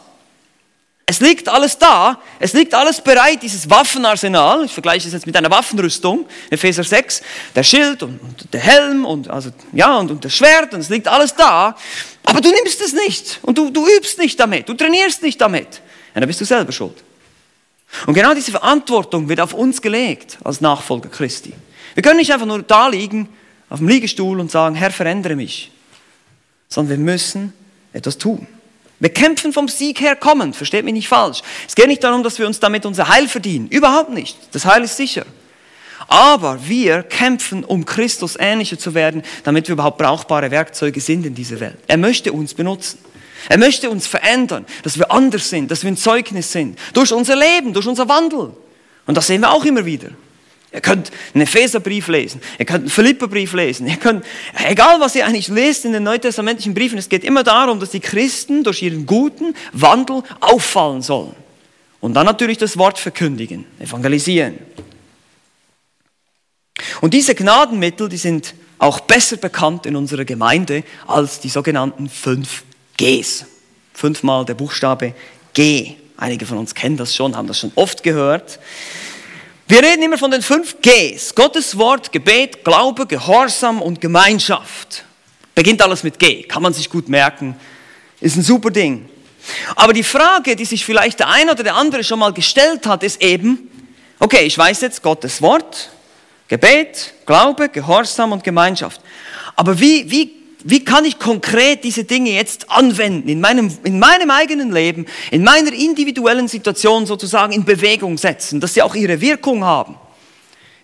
es 1.11 1.19
liegt 1.19 1.49
alles 1.49 1.77
da, 1.77 2.21
es 2.39 2.53
liegt 2.53 2.73
alles 2.73 3.01
bereit, 3.01 3.43
dieses 3.43 3.69
Waffenarsenal, 3.69 4.63
ich 4.63 4.71
vergleiche 4.71 5.07
es 5.09 5.13
jetzt 5.13 5.25
mit 5.25 5.35
einer 5.35 5.51
Waffenrüstung, 5.51 6.25
Epheser 6.49 6.85
6, 6.85 7.21
der 7.53 7.63
Schild 7.63 8.01
und, 8.01 8.17
und 8.21 8.53
der 8.53 8.61
Helm 8.61 9.03
und, 9.03 9.29
also, 9.29 9.49
ja, 9.73 9.97
und, 9.97 10.09
und 10.09 10.23
das 10.23 10.33
Schwert 10.33 10.73
und 10.73 10.79
es 10.79 10.87
liegt 10.87 11.09
alles 11.09 11.35
da, 11.35 11.75
aber 12.23 12.39
du 12.39 12.49
nimmst 12.49 12.79
es 12.79 12.93
nicht. 12.93 13.39
Und 13.41 13.57
du, 13.57 13.71
du 13.71 13.85
übst 13.97 14.19
nicht 14.19 14.39
damit, 14.39 14.69
du 14.69 14.73
trainierst 14.73 15.21
nicht 15.21 15.41
damit, 15.41 15.81
ja, 16.15 16.21
dann 16.21 16.27
bist 16.27 16.39
du 16.39 16.45
selber 16.45 16.71
schuld. 16.71 17.03
Und 18.07 18.13
genau 18.13 18.33
diese 18.33 18.51
Verantwortung 18.51 19.27
wird 19.27 19.41
auf 19.41 19.53
uns 19.53 19.81
gelegt 19.81 20.37
als 20.45 20.61
Nachfolger 20.61 21.09
Christi. 21.09 21.51
Wir 21.93 22.03
können 22.03 22.19
nicht 22.19 22.31
einfach 22.31 22.45
nur 22.45 22.63
da 22.63 22.87
liegen 22.87 23.27
auf 23.69 23.79
dem 23.79 23.89
Liegestuhl 23.89 24.39
und 24.39 24.49
sagen, 24.49 24.75
Herr, 24.75 24.91
verändere 24.91 25.35
mich, 25.35 25.73
sondern 26.69 26.99
wir 26.99 27.03
müssen 27.03 27.51
etwas 27.91 28.17
tun. 28.17 28.47
Wir 29.01 29.09
kämpfen 29.09 29.51
vom 29.51 29.67
Sieg 29.67 29.99
her 29.99 30.15
kommend, 30.15 30.55
versteht 30.55 30.85
mich 30.85 30.93
nicht 30.93 31.07
falsch. 31.07 31.41
Es 31.67 31.73
geht 31.73 31.87
nicht 31.87 32.03
darum, 32.03 32.21
dass 32.21 32.37
wir 32.37 32.45
uns 32.45 32.59
damit 32.59 32.85
unser 32.85 33.09
Heil 33.09 33.27
verdienen. 33.27 33.67
Überhaupt 33.67 34.11
nicht. 34.11 34.37
Das 34.51 34.65
Heil 34.65 34.83
ist 34.83 34.95
sicher. 34.95 35.25
Aber 36.07 36.67
wir 36.67 37.01
kämpfen, 37.01 37.63
um 37.63 37.83
Christus 37.83 38.35
ähnlicher 38.39 38.77
zu 38.77 38.93
werden, 38.93 39.23
damit 39.43 39.67
wir 39.67 39.73
überhaupt 39.73 39.97
brauchbare 39.97 40.51
Werkzeuge 40.51 41.01
sind 41.01 41.25
in 41.25 41.33
dieser 41.33 41.59
Welt. 41.59 41.79
Er 41.87 41.97
möchte 41.97 42.31
uns 42.31 42.53
benutzen. 42.53 42.99
Er 43.49 43.57
möchte 43.57 43.89
uns 43.89 44.05
verändern, 44.05 44.67
dass 44.83 44.99
wir 44.99 45.11
anders 45.11 45.49
sind, 45.49 45.71
dass 45.71 45.81
wir 45.81 45.91
ein 45.91 45.97
Zeugnis 45.97 46.51
sind. 46.51 46.77
Durch 46.93 47.11
unser 47.11 47.35
Leben, 47.35 47.73
durch 47.73 47.87
unser 47.87 48.07
Wandel. 48.07 48.51
Und 49.07 49.17
das 49.17 49.25
sehen 49.25 49.41
wir 49.41 49.51
auch 49.51 49.65
immer 49.65 49.83
wieder. 49.83 50.09
Ihr 50.73 50.79
könnt 50.79 51.11
einen 51.33 51.43
Epheserbrief 51.43 52.07
lesen, 52.07 52.39
ihr 52.57 52.65
könnt 52.65 52.81
einen 52.81 52.89
Philipperbrief 52.89 53.51
lesen, 53.53 53.87
ihr 53.87 53.97
könnt, 53.97 54.23
egal 54.65 55.01
was 55.01 55.15
ihr 55.15 55.25
eigentlich 55.25 55.49
lest 55.49 55.83
in 55.83 55.91
den 55.91 56.03
neutestamentlichen 56.03 56.73
Briefen, 56.73 56.97
es 56.97 57.09
geht 57.09 57.25
immer 57.25 57.43
darum, 57.43 57.81
dass 57.81 57.89
die 57.89 57.99
Christen 57.99 58.63
durch 58.63 58.81
ihren 58.81 59.05
guten 59.05 59.53
Wandel 59.73 60.23
auffallen 60.39 61.01
sollen. 61.01 61.35
Und 61.99 62.13
dann 62.13 62.25
natürlich 62.25 62.57
das 62.57 62.77
Wort 62.77 62.99
verkündigen, 62.99 63.65
evangelisieren. 63.79 64.59
Und 67.01 67.13
diese 67.13 67.35
Gnadenmittel, 67.35 68.07
die 68.07 68.17
sind 68.17 68.53
auch 68.77 69.01
besser 69.01 69.37
bekannt 69.37 69.85
in 69.85 69.95
unserer 69.95 70.25
Gemeinde 70.25 70.83
als 71.05 71.39
die 71.39 71.49
sogenannten 71.49 72.09
fünf 72.09 72.63
Gs. 72.97 73.45
Fünfmal 73.93 74.45
der 74.45 74.55
Buchstabe 74.55 75.13
G. 75.53 75.95
Einige 76.17 76.45
von 76.45 76.57
uns 76.57 76.73
kennen 76.73 76.97
das 76.97 77.15
schon, 77.15 77.35
haben 77.35 77.47
das 77.47 77.59
schon 77.59 77.71
oft 77.75 78.03
gehört. 78.03 78.59
Wir 79.71 79.81
reden 79.81 80.03
immer 80.03 80.17
von 80.17 80.29
den 80.29 80.41
fünf 80.41 80.81
Gs. 80.81 81.33
Gottes 81.33 81.77
Wort, 81.77 82.11
Gebet, 82.11 82.65
Glaube, 82.65 83.05
Gehorsam 83.05 83.81
und 83.81 84.01
Gemeinschaft. 84.01 85.05
Beginnt 85.55 85.81
alles 85.81 86.03
mit 86.03 86.19
G. 86.19 86.43
Kann 86.43 86.61
man 86.61 86.73
sich 86.73 86.89
gut 86.89 87.07
merken. 87.07 87.55
Ist 88.19 88.35
ein 88.35 88.43
super 88.43 88.69
Ding. 88.69 89.07
Aber 89.77 89.93
die 89.93 90.03
Frage, 90.03 90.57
die 90.57 90.65
sich 90.65 90.83
vielleicht 90.83 91.19
der 91.19 91.29
eine 91.29 91.51
oder 91.53 91.63
der 91.63 91.75
andere 91.75 92.03
schon 92.03 92.19
mal 92.19 92.33
gestellt 92.33 92.85
hat, 92.85 93.01
ist 93.01 93.21
eben, 93.21 93.71
okay, 94.19 94.41
ich 94.41 94.57
weiß 94.57 94.81
jetzt 94.81 95.01
Gottes 95.01 95.41
Wort, 95.41 95.89
Gebet, 96.49 97.13
Glaube, 97.25 97.69
Gehorsam 97.69 98.33
und 98.33 98.43
Gemeinschaft. 98.43 98.99
Aber 99.55 99.79
wie, 99.79 100.11
wie, 100.11 100.40
wie 100.63 100.83
kann 100.83 101.05
ich 101.05 101.19
konkret 101.19 101.83
diese 101.83 102.03
Dinge 102.03 102.31
jetzt 102.31 102.69
anwenden, 102.69 103.29
in 103.29 103.41
meinem, 103.41 103.71
in 103.83 103.99
meinem 103.99 104.29
eigenen 104.31 104.71
Leben, 104.71 105.05
in 105.31 105.43
meiner 105.43 105.73
individuellen 105.73 106.47
Situation 106.47 107.05
sozusagen 107.05 107.53
in 107.53 107.65
Bewegung 107.65 108.17
setzen, 108.17 108.59
dass 108.59 108.73
sie 108.73 108.81
auch 108.81 108.95
ihre 108.95 109.19
Wirkung 109.19 109.63
haben? 109.63 109.95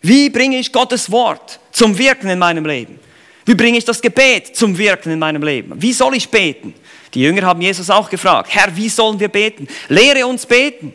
Wie 0.01 0.29
bringe 0.29 0.57
ich 0.59 0.71
Gottes 0.71 1.11
Wort 1.11 1.59
zum 1.71 1.97
Wirken 1.97 2.29
in 2.29 2.39
meinem 2.39 2.65
Leben? 2.65 2.99
Wie 3.45 3.55
bringe 3.55 3.77
ich 3.77 3.85
das 3.85 4.01
Gebet 4.01 4.55
zum 4.55 4.77
Wirken 4.77 5.11
in 5.11 5.19
meinem 5.19 5.41
Leben? 5.41 5.81
Wie 5.81 5.93
soll 5.93 6.15
ich 6.15 6.29
beten? 6.29 6.73
Die 7.13 7.21
Jünger 7.21 7.43
haben 7.43 7.61
Jesus 7.61 7.89
auch 7.89 8.09
gefragt, 8.09 8.49
Herr, 8.51 8.75
wie 8.75 8.89
sollen 8.89 9.19
wir 9.19 9.29
beten? 9.29 9.67
Lehre 9.87 10.27
uns 10.27 10.45
beten. 10.45 10.93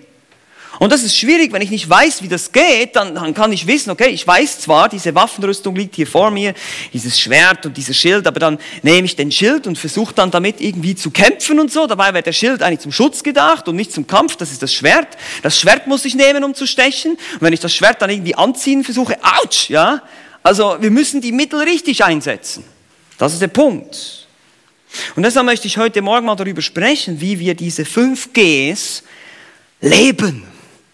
Und 0.82 0.90
das 0.90 1.04
ist 1.04 1.16
schwierig, 1.16 1.52
wenn 1.52 1.62
ich 1.62 1.70
nicht 1.70 1.88
weiß, 1.88 2.24
wie 2.24 2.28
das 2.28 2.50
geht, 2.50 2.96
dann, 2.96 3.14
dann 3.14 3.34
kann 3.34 3.52
ich 3.52 3.68
wissen, 3.68 3.90
okay, 3.90 4.08
ich 4.08 4.26
weiß 4.26 4.58
zwar, 4.58 4.88
diese 4.88 5.14
Waffenrüstung 5.14 5.76
liegt 5.76 5.94
hier 5.94 6.08
vor 6.08 6.32
mir, 6.32 6.54
dieses 6.92 7.20
Schwert 7.20 7.64
und 7.64 7.76
dieser 7.76 7.94
Schild, 7.94 8.26
aber 8.26 8.40
dann 8.40 8.58
nehme 8.82 9.04
ich 9.04 9.14
den 9.14 9.30
Schild 9.30 9.68
und 9.68 9.78
versuche 9.78 10.12
dann 10.12 10.32
damit 10.32 10.60
irgendwie 10.60 10.96
zu 10.96 11.12
kämpfen 11.12 11.60
und 11.60 11.70
so. 11.70 11.86
Dabei 11.86 12.12
wäre 12.12 12.24
der 12.24 12.32
Schild 12.32 12.64
eigentlich 12.64 12.80
zum 12.80 12.90
Schutz 12.90 13.22
gedacht 13.22 13.68
und 13.68 13.76
nicht 13.76 13.92
zum 13.92 14.08
Kampf, 14.08 14.34
das 14.34 14.50
ist 14.50 14.60
das 14.60 14.74
Schwert. 14.74 15.06
Das 15.44 15.56
Schwert 15.56 15.86
muss 15.86 16.04
ich 16.04 16.16
nehmen, 16.16 16.42
um 16.42 16.52
zu 16.52 16.66
stechen. 16.66 17.12
Und 17.12 17.42
wenn 17.42 17.52
ich 17.52 17.60
das 17.60 17.72
Schwert 17.72 18.02
dann 18.02 18.10
irgendwie 18.10 18.34
anziehen 18.34 18.82
versuche, 18.82 19.16
ouch, 19.22 19.68
ja. 19.68 20.02
Also 20.42 20.78
wir 20.80 20.90
müssen 20.90 21.20
die 21.20 21.30
Mittel 21.30 21.60
richtig 21.60 22.02
einsetzen. 22.02 22.64
Das 23.18 23.32
ist 23.32 23.40
der 23.40 23.46
Punkt. 23.46 24.26
Und 25.14 25.22
deshalb 25.22 25.46
möchte 25.46 25.68
ich 25.68 25.78
heute 25.78 26.02
Morgen 26.02 26.26
mal 26.26 26.34
darüber 26.34 26.60
sprechen, 26.60 27.20
wie 27.20 27.38
wir 27.38 27.54
diese 27.54 27.84
fünf 27.84 28.32
Gs 28.32 29.04
leben, 29.80 30.42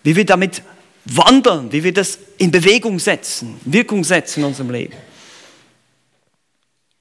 wie 0.09 0.17
wir 0.17 0.25
damit 0.25 0.62
wandeln, 1.05 1.71
wie 1.71 1.85
wir 1.85 1.93
das 1.93 2.19
in 2.38 2.50
Bewegung 2.50 2.99
setzen, 2.99 3.61
Wirkung 3.67 4.03
setzen 4.05 4.41
in 4.41 4.47
unserem 4.47 4.71
Leben. 4.71 4.95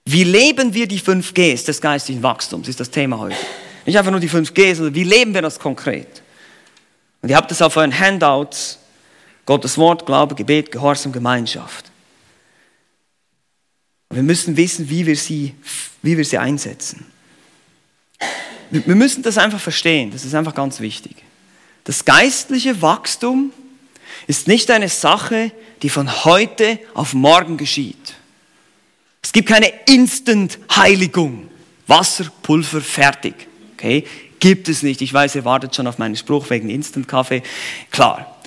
Wie 0.04 0.26
leben 0.26 0.74
wir 0.74 0.90
die 0.90 1.00
fünf 1.00 1.34
Gs 1.34 1.64
des 1.64 1.80
geistigen 1.80 2.22
Wachstums, 2.22 2.68
ist 2.68 2.82
das 2.82 2.92
Thema 2.92 3.18
heute. 3.18 3.38
Nicht 3.86 3.98
einfach 3.98 4.12
nur 4.12 4.20
die 4.20 4.28
fünf 4.28 4.54
Gs, 4.54 4.80
sondern 4.80 4.94
wie 4.94 5.06
leben 5.06 5.34
wir 5.34 5.42
das 5.42 5.58
konkret? 5.58 6.22
Und 7.22 7.30
ihr 7.30 7.38
habt 7.38 7.50
es 7.50 7.62
auf 7.62 7.78
euren 7.78 7.98
Handouts, 7.98 8.78
Gottes 9.46 9.78
Wort, 9.78 10.06
Glaube, 10.06 10.36
Gebet, 10.36 10.74
Gehorsam, 10.74 11.14
Gemeinschaft. 11.14 11.90
Wir 14.10 14.24
müssen 14.24 14.58
wissen, 14.58 14.90
wie 14.90 15.06
wir 15.06 15.16
sie, 15.16 15.56
wie 16.02 16.18
wir 16.18 16.26
sie 16.26 16.40
einsetzen. 16.40 17.06
Wir 18.70 18.96
müssen 18.96 19.24
das 19.24 19.38
einfach 19.38 19.62
verstehen, 19.62 20.12
das 20.12 20.26
ist 20.26 20.36
einfach 20.36 20.54
ganz 20.54 20.82
wichtig. 20.82 21.24
Das 21.88 22.03
geistliche 22.03 22.82
Wachstum 22.82 23.53
ist 24.27 24.50
nicht 24.50 24.70
eine 24.72 24.89
Sache, 24.89 25.53
die 25.82 25.89
von 25.89 26.25
heute 26.25 26.79
auf 26.94 27.13
morgen 27.13 27.56
geschieht. 27.56 28.15
Es 29.22 29.32
gibt 29.32 29.48
keine 29.48 29.72
Instant-Heiligung. 29.86 31.50
Wasser, 31.88 32.25
Pulver, 32.44 32.82
fertig. 32.82 33.36
Okay? 33.75 34.06
Gibt 34.38 34.67
es 34.67 34.84
nicht. 34.84 35.01
Ich 35.01 35.13
weiß, 35.13 35.36
ihr 35.36 35.46
wartet 35.46 35.77
schon 35.77 35.88
auf 35.88 35.98
meinen 35.98 36.17
Spruch 36.17 36.50
wegen 36.50 36.70
Instant-Kaffee. 36.70 37.41
Klar. 37.89 38.38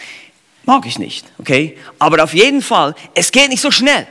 Mag 0.66 0.84
ich 0.84 0.98
nicht. 0.98 1.24
Okay? 1.38 1.78
Aber 1.98 2.22
auf 2.22 2.34
jeden 2.34 2.60
Fall, 2.60 2.94
es 3.14 3.32
geht 3.32 3.48
nicht 3.48 3.62
so 3.62 3.70
schnell. 3.70 4.06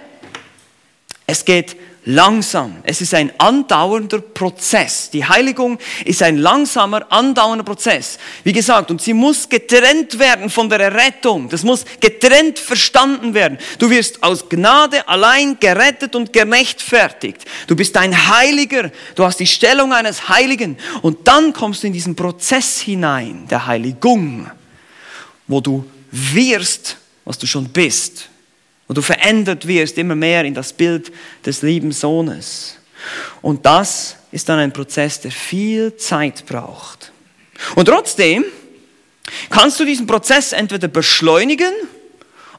Es 1.28 1.46
geht 1.46 1.76
langsam. 2.06 2.78
Es 2.84 3.02
ist 3.02 3.14
ein 3.14 3.32
andauernder 3.38 4.20
Prozess. 4.20 5.10
Die 5.10 5.26
Heiligung 5.26 5.78
ist 6.06 6.24
ein 6.24 6.38
langsamer, 6.38 7.06
andauernder 7.12 7.64
Prozess. 7.64 8.18
Wie 8.44 8.54
gesagt, 8.54 8.90
und 8.90 9.02
sie 9.02 9.14
muss 9.14 9.50
getrennt 9.50 10.18
werden 10.18 10.50
von 10.50 10.70
der 10.70 10.80
Errettung. 10.80 11.50
Das 11.50 11.64
muss 11.64 11.86
getrennt 12.00 12.58
verstanden 12.58 13.34
werden. 13.34 13.58
Du 13.78 13.90
wirst 13.90 14.24
aus 14.24 14.48
Gnade 14.48 15.08
allein 15.08 15.60
gerettet 15.60 16.16
und 16.16 16.32
gerechtfertigt. 16.32 17.46
Du 17.68 17.76
bist 17.76 17.96
ein 17.98 18.30
Heiliger. 18.30 18.92
Du 19.16 19.26
hast 19.26 19.40
die 19.40 19.48
Stellung 19.48 19.94
eines 19.94 20.30
Heiligen. 20.30 20.78
Und 21.02 21.28
dann 21.28 21.54
kommst 21.54 21.84
du 21.84 21.88
in 21.88 21.94
diesen 21.94 22.16
Prozess 22.16 22.80
hinein, 22.80 23.46
der 23.50 23.68
Heiligung, 23.68 24.50
wo 25.48 25.60
du 25.60 25.86
wirst, 26.12 26.98
was 27.26 27.38
du 27.38 27.46
schon 27.46 27.70
bist 27.70 28.29
wo 28.90 28.94
du 28.96 29.02
verändert 29.04 29.68
wirst 29.68 29.98
immer 30.00 30.16
mehr 30.16 30.44
in 30.44 30.56
das 30.56 30.74
Bild 30.74 31.12
des 31.46 31.62
lieben 31.62 31.92
Sohnes. 31.92 32.76
Und 33.42 33.66
das 33.66 34.18
ist 34.32 34.50
dann 34.50 34.58
ein 34.58 34.74
Prozess, 34.74 35.22
der 35.22 35.32
viel 35.32 35.96
Zeit 35.96 36.46
braucht. 36.48 37.12
Und 37.76 37.86
trotzdem 37.86 38.44
kannst 39.52 39.80
du 39.80 39.86
diesen 39.86 40.08
Prozess 40.08 40.54
entweder 40.54 40.88
beschleunigen 40.88 41.72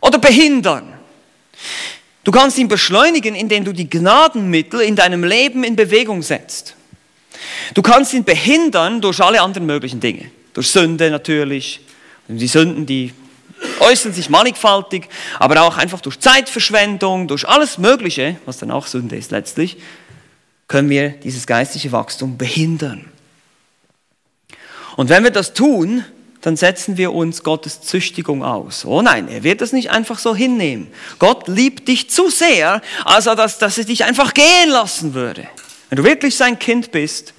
oder 0.01 0.19
behindern. 0.19 0.93
Du 2.23 2.31
kannst 2.31 2.59
ihn 2.59 2.69
beschleunigen, 2.69 3.35
indem 3.35 3.65
du 3.65 3.73
die 3.73 3.91
Gnadenmittel 3.91 4.83
in 4.83 4.95
deinem 4.95 5.25
Leben 5.25 5.65
in 5.65 5.75
Bewegung 5.75 6.23
setzt. 6.23 6.77
Du 7.75 7.83
kannst 7.83 8.13
ihn 8.13 8.23
behindern 8.23 9.01
durch 9.01 9.21
alle 9.21 9.41
anderen 9.41 9.67
möglichen 9.67 9.99
Dinge. 9.99 10.31
Durch 10.55 10.69
Sünde 10.69 11.11
natürlich. 11.11 11.81
Die 12.29 12.47
Sünden, 12.47 12.87
die 12.87 13.13
äußern 13.81 14.13
sich 14.13 14.29
mannigfaltig, 14.29 15.09
aber 15.39 15.63
auch 15.63 15.77
einfach 15.77 16.01
durch 16.01 16.21
Zeitverschwendung, 16.21 17.29
durch 17.29 17.49
alles 17.49 17.79
Mögliche, 17.79 18.37
was 18.47 18.59
dann 18.59 18.71
auch 18.71 18.87
Sünde 18.87 19.17
ist 19.17 19.31
letztlich, 19.31 19.79
können 20.69 20.89
wir 20.89 21.11
dieses 21.11 21.47
geistliche 21.47 21.93
Wachstum 21.93 22.39
behindern. 22.39 23.07
Und 24.97 25.09
wenn 25.09 25.25
wir 25.25 25.31
das 25.31 25.55
tun, 25.55 26.05
dann 26.41 26.57
setzen 26.57 26.97
wir 26.97 27.13
uns 27.13 27.43
Gottes 27.43 27.83
Züchtigung 27.83 28.43
aus. 28.43 28.85
Oh 28.85 29.03
nein, 29.03 29.29
er 29.29 29.43
wird 29.43 29.61
das 29.61 29.73
nicht 29.73 29.91
einfach 29.91 30.19
so 30.19 30.35
hinnehmen. 30.35 30.89
Gott 31.19 31.49
liebt 31.49 31.89
dich 31.89 32.09
zu 32.11 32.31
sehr, 32.31 32.81
also 33.05 33.35
dass, 33.35 33.59
dass 33.59 33.79
er 33.79 33.85
dich 33.85 34.05
einfach 34.05 34.33
gehen 34.33 34.71
lassen 34.71 35.15
würde. 35.15 35.47
Wenn 35.89 35.97
du 35.97 36.05
wirklich 36.05 36.37
sein 36.37 36.59
Kind 36.59 36.93
bist, 36.93 37.35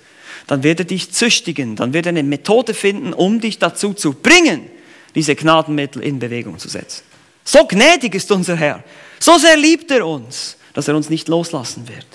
dann 0.48 0.64
wird 0.64 0.80
er 0.80 0.86
dich 0.86 1.12
züchtigen, 1.12 1.76
dann 1.76 1.94
wird 1.94 2.06
er 2.06 2.10
eine 2.10 2.24
Methode 2.24 2.74
finden, 2.74 3.14
um 3.14 3.40
dich 3.40 3.58
dazu 3.58 3.94
zu 3.94 4.14
bringen, 4.14 4.70
diese 5.16 5.36
Gnadenmittel 5.36 6.02
in 6.02 6.20
Bewegung 6.20 6.58
zu 6.60 6.70
setzen. 6.70 7.04
So 7.44 7.66
gnädig 7.66 8.16
ist 8.16 8.32
unser 8.32 8.56
Herr. 8.56 8.84
So 9.20 9.38
sehr 9.38 9.58
liebt 9.58 9.92
er 9.92 10.06
uns, 10.06 10.58
dass 10.74 10.88
er 10.88 10.96
uns 10.96 11.10
nicht 11.10 11.28
loslassen 11.28 11.88
wird. 11.88 12.06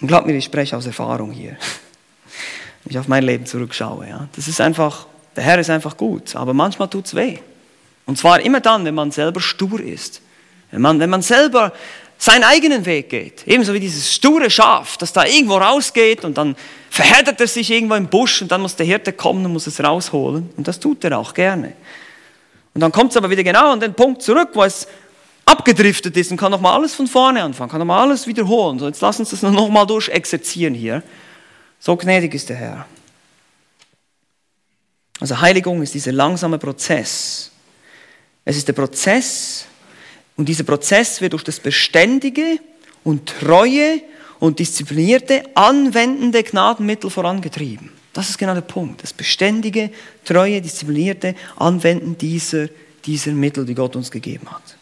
Und 0.00 0.08
glaubt 0.08 0.26
mir, 0.26 0.34
ich 0.34 0.44
spreche 0.44 0.76
aus 0.76 0.86
Erfahrung 0.86 1.30
hier. 1.30 1.56
Wenn 2.84 2.90
ich 2.90 2.98
auf 2.98 3.08
mein 3.08 3.24
Leben 3.24 3.46
zurückschaue. 3.46 4.08
Ja. 4.08 4.28
Das 4.34 4.48
ist 4.48 4.60
einfach, 4.60 5.06
der 5.36 5.44
Herr 5.44 5.58
ist 5.58 5.70
einfach 5.70 5.96
gut, 5.96 6.34
aber 6.34 6.54
manchmal 6.54 6.88
tut 6.88 7.06
es 7.06 7.14
weh. 7.14 7.38
Und 8.06 8.18
zwar 8.18 8.40
immer 8.40 8.60
dann, 8.60 8.84
wenn 8.84 8.94
man 8.94 9.12
selber 9.12 9.40
stur 9.40 9.80
ist. 9.80 10.20
Wenn 10.72 10.82
man, 10.82 10.98
wenn 10.98 11.10
man 11.10 11.22
selber 11.22 11.72
seinen 12.22 12.44
eigenen 12.44 12.86
Weg 12.86 13.08
geht. 13.08 13.42
Ebenso 13.48 13.74
wie 13.74 13.80
dieses 13.80 14.14
sture 14.14 14.48
Schaf, 14.48 14.96
das 14.96 15.12
da 15.12 15.24
irgendwo 15.26 15.56
rausgeht 15.56 16.24
und 16.24 16.38
dann 16.38 16.54
verheddert 16.88 17.40
er 17.40 17.48
sich 17.48 17.68
irgendwo 17.68 17.96
im 17.96 18.06
Busch 18.06 18.42
und 18.42 18.52
dann 18.52 18.60
muss 18.60 18.76
der 18.76 18.86
Hirte 18.86 19.12
kommen 19.12 19.44
und 19.44 19.52
muss 19.52 19.66
es 19.66 19.82
rausholen. 19.82 20.50
Und 20.56 20.68
das 20.68 20.78
tut 20.78 21.02
er 21.02 21.18
auch 21.18 21.34
gerne. 21.34 21.72
Und 22.74 22.80
dann 22.80 22.92
kommt 22.92 23.10
es 23.10 23.16
aber 23.16 23.28
wieder 23.28 23.42
genau 23.42 23.72
an 23.72 23.80
den 23.80 23.94
Punkt 23.94 24.22
zurück, 24.22 24.50
wo 24.52 24.62
es 24.62 24.86
abgedriftet 25.44 26.16
ist 26.16 26.30
und 26.30 26.36
kann 26.36 26.52
nochmal 26.52 26.76
alles 26.76 26.94
von 26.94 27.08
vorne 27.08 27.42
anfangen, 27.42 27.68
kann 27.68 27.80
nochmal 27.80 28.08
alles 28.08 28.24
wiederholen. 28.28 28.78
So, 28.78 28.86
jetzt 28.86 29.00
lass 29.00 29.18
uns 29.18 29.30
das 29.30 29.42
nochmal 29.42 29.84
durchexerzieren 29.84 30.74
hier. 30.74 31.02
So 31.80 31.96
gnädig 31.96 32.34
ist 32.34 32.48
der 32.48 32.56
Herr. 32.56 32.86
Also 35.18 35.40
Heiligung 35.40 35.82
ist 35.82 35.92
dieser 35.92 36.12
langsame 36.12 36.58
Prozess. 36.58 37.50
Es 38.44 38.56
ist 38.56 38.68
der 38.68 38.74
Prozess, 38.74 39.66
und 40.36 40.48
dieser 40.48 40.64
Prozess 40.64 41.20
wird 41.20 41.34
durch 41.34 41.44
das 41.44 41.60
beständige 41.60 42.58
und 43.04 43.26
treue 43.26 44.00
und 44.38 44.58
disziplinierte 44.58 45.44
anwendende 45.54 46.42
Gnadenmittel 46.42 47.10
vorangetrieben. 47.10 47.90
Das 48.12 48.28
ist 48.28 48.38
genau 48.38 48.54
der 48.54 48.62
Punkt. 48.62 49.02
Das 49.02 49.12
beständige, 49.12 49.90
treue, 50.24 50.60
disziplinierte 50.60 51.34
Anwenden 51.56 52.18
dieser, 52.18 52.68
dieser 53.04 53.32
Mittel, 53.32 53.64
die 53.64 53.74
Gott 53.74 53.96
uns 53.96 54.10
gegeben 54.10 54.50
hat. 54.50 54.76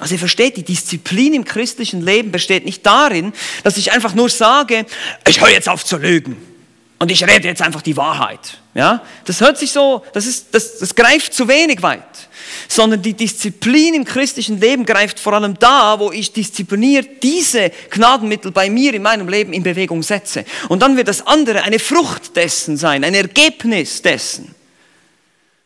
Also 0.00 0.14
ihr 0.14 0.18
versteht, 0.18 0.56
die 0.56 0.64
Disziplin 0.64 1.34
im 1.34 1.44
christlichen 1.44 2.00
Leben 2.00 2.32
besteht 2.32 2.64
nicht 2.64 2.84
darin, 2.84 3.32
dass 3.62 3.76
ich 3.76 3.92
einfach 3.92 4.14
nur 4.14 4.28
sage, 4.28 4.86
ich 5.28 5.40
höre 5.40 5.50
jetzt 5.50 5.68
auf 5.68 5.84
zu 5.84 5.98
lügen 5.98 6.53
und 6.98 7.10
ich 7.10 7.26
rede 7.26 7.48
jetzt 7.48 7.62
einfach 7.62 7.82
die 7.82 7.96
Wahrheit. 7.96 8.58
Ja, 8.74 9.02
das 9.24 9.40
hört 9.40 9.58
sich 9.58 9.72
so, 9.72 10.04
das 10.12 10.26
ist, 10.26 10.54
das, 10.54 10.78
das 10.78 10.94
greift 10.94 11.32
zu 11.34 11.48
wenig 11.48 11.82
weit 11.82 12.28
sondern 12.68 13.02
die 13.02 13.14
Disziplin 13.14 13.94
im 13.94 14.04
christlichen 14.04 14.60
Leben 14.60 14.84
greift 14.84 15.20
vor 15.20 15.32
allem 15.32 15.58
da, 15.58 15.98
wo 15.98 16.10
ich 16.12 16.32
diszipliniert 16.32 17.22
diese 17.22 17.70
Gnadenmittel 17.90 18.50
bei 18.50 18.70
mir 18.70 18.94
in 18.94 19.02
meinem 19.02 19.28
Leben 19.28 19.52
in 19.52 19.62
Bewegung 19.62 20.02
setze. 20.02 20.44
Und 20.68 20.82
dann 20.82 20.96
wird 20.96 21.08
das 21.08 21.26
andere 21.26 21.62
eine 21.62 21.78
Frucht 21.78 22.36
dessen 22.36 22.76
sein, 22.76 23.04
ein 23.04 23.14
Ergebnis 23.14 24.02
dessen. 24.02 24.54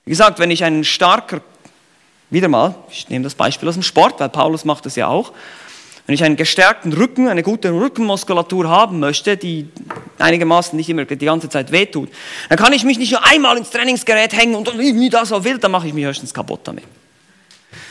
Wie 0.04 0.10
gesagt, 0.10 0.38
wenn 0.38 0.50
ich 0.50 0.64
einen 0.64 0.84
starker, 0.84 1.40
wieder 2.30 2.48
mal, 2.48 2.74
ich 2.90 3.08
nehme 3.08 3.24
das 3.24 3.34
Beispiel 3.34 3.68
aus 3.68 3.74
dem 3.74 3.82
Sport, 3.82 4.20
weil 4.20 4.28
Paulus 4.28 4.64
macht 4.64 4.86
das 4.86 4.96
ja 4.96 5.08
auch, 5.08 5.32
wenn 6.08 6.14
ich 6.14 6.24
einen 6.24 6.36
gestärkten 6.36 6.94
Rücken, 6.94 7.28
eine 7.28 7.42
gute 7.42 7.70
Rückenmuskulatur 7.70 8.66
haben 8.66 8.98
möchte, 8.98 9.36
die 9.36 9.68
einigermaßen 10.18 10.74
nicht 10.74 10.88
immer 10.88 11.04
die 11.04 11.26
ganze 11.26 11.50
Zeit 11.50 11.70
wehtut, 11.70 12.08
dann 12.48 12.56
kann 12.56 12.72
ich 12.72 12.82
mich 12.82 12.98
nicht 12.98 13.12
nur 13.12 13.22
einmal 13.26 13.58
ins 13.58 13.68
Trainingsgerät 13.68 14.32
hängen 14.32 14.54
und 14.54 14.68
irgendwie 14.68 15.10
da 15.10 15.26
so 15.26 15.44
wild, 15.44 15.62
dann 15.62 15.70
mache 15.70 15.86
ich 15.86 15.92
mich 15.92 16.06
höchstens 16.06 16.32
kaputt 16.32 16.60
damit. 16.64 16.84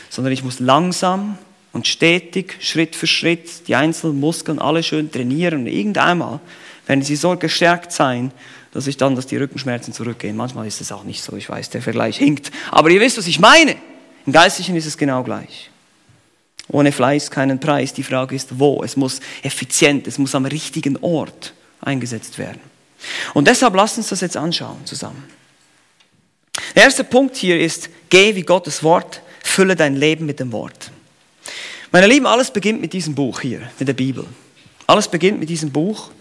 Sondern 0.10 0.34
ich 0.34 0.44
muss 0.44 0.60
langsam 0.60 1.38
und 1.74 1.86
stetig, 1.86 2.58
Schritt 2.60 2.96
für 2.96 3.06
Schritt, 3.06 3.68
die 3.68 3.76
einzelnen 3.76 4.20
Muskeln 4.20 4.58
alle 4.58 4.82
schön 4.82 5.12
trainieren 5.12 5.60
und 5.60 5.68
irgendeinmal 5.68 6.40
werden 6.88 7.04
sie 7.04 7.16
so 7.16 7.38
gestärkt 7.38 7.92
sein, 7.92 8.32
dass 8.74 8.88
ich 8.88 8.98
dann, 8.98 9.16
dass 9.16 9.28
die 9.28 9.38
Rückenschmerzen 9.38 9.94
zurückgehen. 9.94 10.36
Manchmal 10.36 10.66
ist 10.66 10.82
es 10.82 10.92
auch 10.92 11.04
nicht 11.04 11.22
so, 11.22 11.38
ich 11.38 11.48
weiß, 11.48 11.70
der 11.70 11.84
Vergleich 11.84 12.18
hinkt. 12.18 12.50
Aber 12.72 12.90
ihr 12.90 13.00
wisst, 13.00 13.20
was 13.20 13.28
ich 13.28 13.40
meine. 13.40 13.76
Im 14.26 14.34
Geistlichen 14.34 14.76
ist 14.76 14.88
es 14.88 14.98
genau 14.98 15.22
gleich. 15.22 15.70
Ohne 16.70 16.92
Fleiß 16.92 17.32
keinen 17.32 17.60
Preis. 17.60 17.94
Die 17.94 18.04
Frage 18.04 18.36
ist, 18.36 18.60
wo? 18.60 18.84
Es 18.84 18.98
muss 18.98 19.20
effizient, 19.42 20.08
es 20.08 20.18
muss 20.18 20.36
am 20.36 20.46
richtigen 20.46 20.98
Ort 20.98 21.54
eingesetzt 21.82 22.38
werden. 22.38 22.60
Und 23.34 23.48
deshalb 23.48 23.76
lasst 23.76 23.98
uns 23.98 24.10
das 24.10 24.22
jetzt 24.22 24.36
anschauen 24.36 24.86
zusammen. 24.86 25.24
Der 26.76 26.84
erste 26.84 27.04
Punkt 27.04 27.36
hier 27.36 27.60
ist, 27.60 27.90
geh 28.10 28.36
wie 28.36 28.42
Gottes 28.42 28.84
Wort, 28.84 29.22
fülle 29.44 29.76
dein 29.76 29.96
Leben 29.96 30.26
mit 30.26 30.40
dem 30.40 30.52
Wort. 30.52 30.92
Meine 31.92 32.08
Lieben, 32.08 32.26
alles 32.26 32.52
beginnt 32.52 32.82
mit 32.82 32.92
diesem 32.92 33.16
Buch 33.16 33.40
hier, 33.40 33.62
mit 33.80 33.88
der 33.88 33.94
Bibel. 33.94 34.26
Alles 34.88 35.08
beginnt 35.08 35.40
mit 35.40 35.50
diesem 35.50 35.72
Buch. 35.72 36.12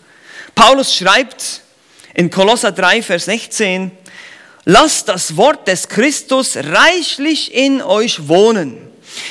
Paulus 0.55 0.95
schreibt 0.95 1.63
in 2.15 2.31
Kolosser 2.31 2.73
3, 2.73 3.03
Vers 3.03 3.25
16, 3.25 3.91
lasst 4.65 5.09
das 5.09 5.37
Wort 5.37 5.67
des 5.67 5.89
Christus 5.89 6.57
reichlich 6.57 7.53
in 7.53 7.83
euch 7.83 8.29
wohnen 8.29 8.86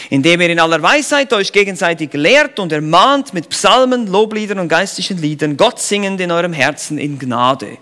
indem 0.10 0.42
ihr 0.42 0.50
in 0.50 0.60
aller 0.60 0.82
Weisheit 0.82 1.34
euch 1.34 1.52
gegenseitig 1.52 2.14
lehrt 2.14 2.60
und 2.60 2.72
ermahnt 2.72 3.34
mit 3.34 3.50
Psalmen, 3.50 4.08
Lobliedern 4.08 4.60
und 4.60 4.70
geistlichen 4.70 5.18
Liedern, 5.18 5.58
Gott 5.58 5.80
singend 5.80 6.20
in 6.22 6.32
eurem 6.32 6.54
Herzen 6.54 6.98
in 6.98 7.20
Gnade. 7.20 7.78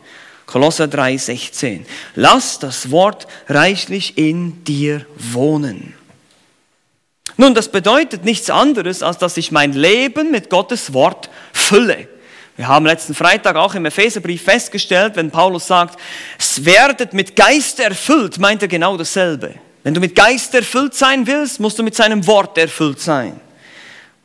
Kolosser 0.45 0.87
3, 0.87 1.17
16. 1.17 1.85
Lass 2.15 2.59
das 2.59 2.91
Wort 2.91 3.27
reichlich 3.47 4.17
in 4.17 4.63
dir 4.63 5.05
wohnen. 5.15 5.93
Nun, 7.37 7.55
das 7.55 7.69
bedeutet 7.69 8.25
nichts 8.25 8.49
anderes, 8.49 9.01
als 9.01 9.17
dass 9.17 9.37
ich 9.37 9.51
mein 9.51 9.73
Leben 9.73 10.31
mit 10.31 10.49
Gottes 10.49 10.93
Wort 10.93 11.29
fülle. 11.51 12.07
Wir 12.55 12.67
haben 12.67 12.85
letzten 12.85 13.15
Freitag 13.15 13.55
auch 13.55 13.73
im 13.73 13.85
Epheserbrief 13.85 14.43
festgestellt, 14.43 15.15
wenn 15.15 15.31
Paulus 15.31 15.65
sagt, 15.65 15.99
es 16.37 16.63
werdet 16.65 17.13
mit 17.13 17.35
Geist 17.35 17.79
erfüllt, 17.79 18.37
meint 18.37 18.61
er 18.61 18.67
genau 18.67 18.95
dasselbe. 18.95 19.55
Wenn 19.83 19.93
du 19.93 19.99
mit 19.99 20.15
Geist 20.15 20.53
erfüllt 20.55 20.95
sein 20.95 21.27
willst, 21.27 21.59
musst 21.59 21.77
du 21.77 21.83
mit 21.83 21.95
seinem 21.95 22.25
Wort 22.25 22.57
erfüllt 22.57 22.99
sein. 22.99 23.39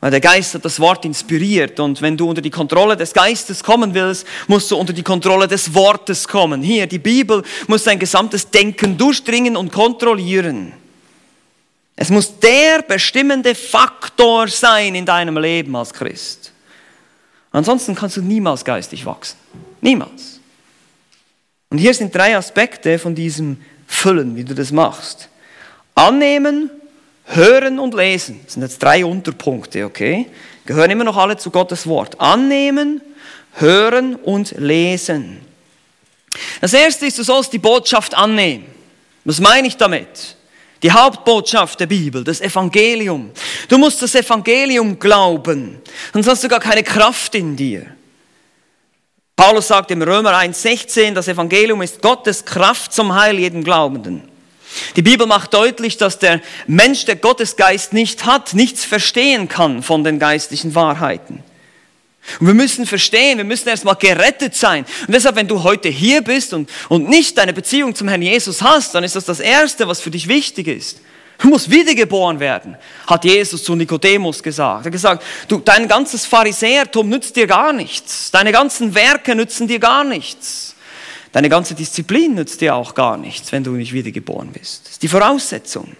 Weil 0.01 0.11
der 0.11 0.21
Geist 0.21 0.53
hat 0.53 0.63
das 0.63 0.79
Wort 0.79 1.03
inspiriert 1.03 1.77
und 1.81 2.01
wenn 2.01 2.15
du 2.15 2.29
unter 2.29 2.41
die 2.41 2.49
Kontrolle 2.49 2.95
des 2.95 3.13
Geistes 3.13 3.61
kommen 3.61 3.93
willst, 3.93 4.25
musst 4.47 4.71
du 4.71 4.77
unter 4.77 4.93
die 4.93 5.03
Kontrolle 5.03 5.45
des 5.45 5.73
Wortes 5.73 6.25
kommen. 6.25 6.61
Hier, 6.61 6.87
die 6.87 6.99
Bibel 6.99 7.43
muss 7.67 7.83
dein 7.83 7.99
gesamtes 7.99 8.49
Denken 8.49 8.97
durchdringen 8.97 9.57
und 9.57 9.73
kontrollieren. 9.73 10.71
Es 11.97 12.09
muss 12.09 12.39
der 12.39 12.81
bestimmende 12.81 13.53
Faktor 13.53 14.47
sein 14.47 14.95
in 14.95 15.05
deinem 15.05 15.37
Leben 15.37 15.75
als 15.75 15.93
Christ. 15.93 16.53
Ansonsten 17.51 17.93
kannst 17.93 18.15
du 18.15 18.21
niemals 18.21 18.63
geistig 18.63 19.05
wachsen. 19.05 19.35
Niemals. 19.81 20.39
Und 21.69 21.77
hier 21.77 21.93
sind 21.93 22.15
drei 22.15 22.37
Aspekte 22.37 22.97
von 22.99 23.15
diesem 23.15 23.57
Füllen, 23.85 24.37
wie 24.37 24.45
du 24.45 24.55
das 24.55 24.71
machst. 24.71 25.27
Annehmen, 25.95 26.69
hören 27.25 27.79
und 27.79 27.93
lesen. 27.93 28.41
Das 28.43 28.53
sind 28.53 28.63
jetzt 28.63 28.81
drei 28.81 29.05
Unterpunkte, 29.05 29.85
okay? 29.85 30.27
Gehören 30.65 30.91
immer 30.91 31.03
noch 31.03 31.17
alle 31.17 31.37
zu 31.37 31.51
Gottes 31.51 31.87
Wort. 31.87 32.19
Annehmen, 32.19 33.01
hören 33.53 34.15
und 34.15 34.51
lesen. 34.57 35.39
Das 36.61 36.73
erste 36.73 37.05
ist, 37.05 37.17
du 37.17 37.23
sollst 37.23 37.51
die 37.53 37.59
Botschaft 37.59 38.15
annehmen. 38.15 38.65
Was 39.25 39.39
meine 39.39 39.67
ich 39.67 39.77
damit? 39.77 40.35
Die 40.81 40.91
Hauptbotschaft 40.91 41.79
der 41.79 41.87
Bibel, 41.87 42.23
das 42.23 42.39
Evangelium. 42.39 43.31
Du 43.67 43.77
musst 43.77 44.01
das 44.01 44.15
Evangelium 44.15 44.97
glauben, 44.97 45.81
sonst 46.13 46.27
hast 46.27 46.43
du 46.43 46.47
gar 46.47 46.61
keine 46.61 46.83
Kraft 46.83 47.35
in 47.35 47.55
dir. 47.55 47.85
Paulus 49.35 49.67
sagt 49.67 49.91
im 49.91 50.01
Römer 50.01 50.33
1,16, 50.33 51.13
das 51.13 51.27
Evangelium 51.27 51.81
ist 51.81 52.01
Gottes 52.01 52.43
Kraft 52.43 52.93
zum 52.93 53.13
Heil 53.13 53.39
jedem 53.39 53.63
Glaubenden. 53.63 54.23
Die 54.95 55.01
Bibel 55.01 55.25
macht 55.25 55.53
deutlich, 55.53 55.97
dass 55.97 56.19
der 56.19 56.41
Mensch, 56.67 57.05
der 57.05 57.15
Gottesgeist 57.15 57.93
nicht 57.93 58.25
hat, 58.25 58.53
nichts 58.53 58.85
verstehen 58.85 59.47
kann 59.47 59.83
von 59.83 60.03
den 60.03 60.19
geistlichen 60.19 60.75
Wahrheiten. 60.75 61.43
Und 62.39 62.47
wir 62.47 62.53
müssen 62.53 62.85
verstehen, 62.85 63.37
wir 63.37 63.45
müssen 63.45 63.69
erstmal 63.69 63.95
gerettet 63.95 64.55
sein. 64.55 64.85
Und 65.07 65.13
deshalb, 65.13 65.35
wenn 65.35 65.47
du 65.47 65.63
heute 65.63 65.89
hier 65.89 66.21
bist 66.21 66.53
und, 66.53 66.69
und 66.89 67.09
nicht 67.09 67.37
deine 67.37 67.53
Beziehung 67.53 67.95
zum 67.95 68.07
Herrn 68.07 68.21
Jesus 68.21 68.61
hast, 68.61 68.93
dann 68.93 69.03
ist 69.03 69.15
das 69.15 69.25
das 69.25 69.39
Erste, 69.39 69.87
was 69.87 69.99
für 69.99 70.11
dich 70.11 70.27
wichtig 70.27 70.67
ist. 70.67 71.01
Du 71.39 71.47
musst 71.47 71.71
wiedergeboren 71.71 72.39
werden, 72.41 72.75
hat 73.07 73.23
Jesus 73.23 73.63
zu 73.63 73.73
Nikodemus 73.73 74.43
gesagt. 74.43 74.81
Er 74.81 74.85
hat 74.85 74.91
gesagt, 74.91 75.23
du, 75.47 75.59
dein 75.59 75.87
ganzes 75.87 76.25
Pharisäertum 76.25 77.07
nützt 77.07 77.37
dir 77.37 77.47
gar 77.47 77.71
nichts. 77.71 78.29
Deine 78.31 78.51
ganzen 78.51 78.93
Werke 78.93 79.35
nützen 79.35 79.67
dir 79.67 79.79
gar 79.79 80.03
nichts. 80.03 80.75
Deine 81.31 81.49
ganze 81.49 81.75
Disziplin 81.75 82.35
nützt 82.35 82.61
dir 82.61 82.75
auch 82.75 82.95
gar 82.95 83.17
nichts, 83.17 83.51
wenn 83.51 83.63
du 83.63 83.71
nicht 83.71 83.93
wiedergeboren 83.93 84.51
bist. 84.51 84.85
Das 84.85 84.91
ist 84.93 85.03
die 85.03 85.07
Voraussetzung. 85.07 85.95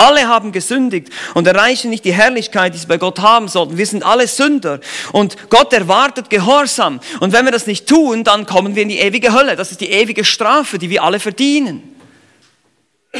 Alle 0.00 0.28
haben 0.28 0.52
gesündigt 0.52 1.08
und 1.34 1.48
erreichen 1.48 1.90
nicht 1.90 2.04
die 2.04 2.12
Herrlichkeit, 2.12 2.72
die 2.72 2.78
sie 2.78 2.86
bei 2.86 2.98
Gott 2.98 3.18
haben 3.18 3.48
sollten. 3.48 3.78
Wir 3.78 3.86
sind 3.86 4.04
alle 4.04 4.28
Sünder 4.28 4.78
und 5.10 5.50
Gott 5.50 5.72
erwartet 5.72 6.30
Gehorsam. 6.30 7.00
Und 7.18 7.32
wenn 7.32 7.44
wir 7.44 7.50
das 7.50 7.66
nicht 7.66 7.88
tun, 7.88 8.22
dann 8.22 8.46
kommen 8.46 8.76
wir 8.76 8.84
in 8.84 8.90
die 8.90 8.98
ewige 8.98 9.32
Hölle. 9.32 9.56
Das 9.56 9.72
ist 9.72 9.80
die 9.80 9.90
ewige 9.90 10.24
Strafe, 10.24 10.78
die 10.78 10.88
wir 10.88 11.02
alle 11.02 11.18
verdienen. 11.18 11.96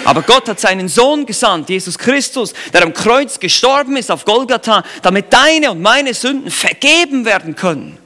Aber 0.05 0.23
Gott 0.23 0.49
hat 0.49 0.61
seinen 0.61 0.89
Sohn 0.89 1.27
gesandt, 1.27 1.69
Jesus 1.69 1.99
Christus, 1.99 2.53
der 2.73 2.83
am 2.85 2.93
Kreuz 2.93 3.41
gestorben 3.41 3.97
ist 3.97 4.11
auf 4.11 4.25
Golgatha, 4.25 4.85
damit 5.03 5.33
deine 5.33 5.73
und 5.73 5.81
meine 5.81 6.15
Sünden 6.15 6.51
vergeben 6.51 7.25
werden 7.25 7.57
können. 7.57 7.99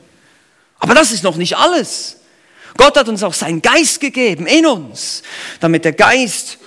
Aber 0.78 0.94
das 0.94 1.12
ist 1.12 1.24
noch 1.24 1.36
nicht 1.36 1.58
alles. 1.58 2.21
Gott 2.76 2.96
hat 2.96 3.08
uns 3.08 3.22
auch 3.22 3.34
seinen 3.34 3.62
Geist 3.62 4.00
gegeben 4.00 4.46
in 4.46 4.66
uns, 4.66 5.22
damit 5.60 5.84
der 5.84 5.92
Geist 5.92 6.58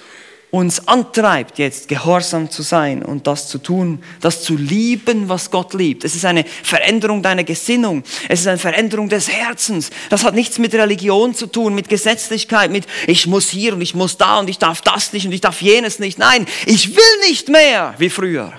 uns 0.56 0.88
antreibt, 0.88 1.58
jetzt 1.58 1.90
gehorsam 1.90 2.50
zu 2.50 2.62
sein 2.62 3.04
und 3.04 3.28
das 3.28 3.50
zu 3.50 3.58
tun, 3.58 4.02
das 4.22 4.42
zu 4.42 4.56
lieben, 4.56 5.28
was 5.28 5.52
Gott 5.52 5.74
liebt. 5.74 6.06
Es 6.06 6.16
ist 6.16 6.24
eine 6.24 6.46
Veränderung 6.46 7.22
deiner 7.22 7.44
Gesinnung. 7.44 8.04
Es 8.30 8.40
ist 8.40 8.48
eine 8.48 8.58
Veränderung 8.58 9.10
des 9.10 9.30
Herzens. 9.30 9.90
Das 10.10 10.24
hat 10.24 10.34
nichts 10.34 10.58
mit 10.58 10.74
Religion 10.74 11.36
zu 11.36 11.48
tun, 11.48 11.76
mit 11.76 11.90
Gesetzlichkeit, 11.90 12.72
mit 12.72 12.86
ich 13.06 13.28
muss 13.28 13.50
hier 13.50 13.74
und 13.74 13.82
ich 13.82 13.96
muss 13.96 14.18
da 14.18 14.40
und 14.40 14.50
ich 14.50 14.58
darf 14.58 14.82
das 14.82 15.12
nicht 15.12 15.26
und 15.26 15.34
ich 15.34 15.42
darf 15.42 15.62
jenes 15.62 16.00
nicht. 16.00 16.18
Nein, 16.20 16.46
ich 16.66 16.96
will 16.96 17.28
nicht 17.28 17.50
mehr 17.50 17.94
wie 17.98 18.10
früher. 18.10 18.54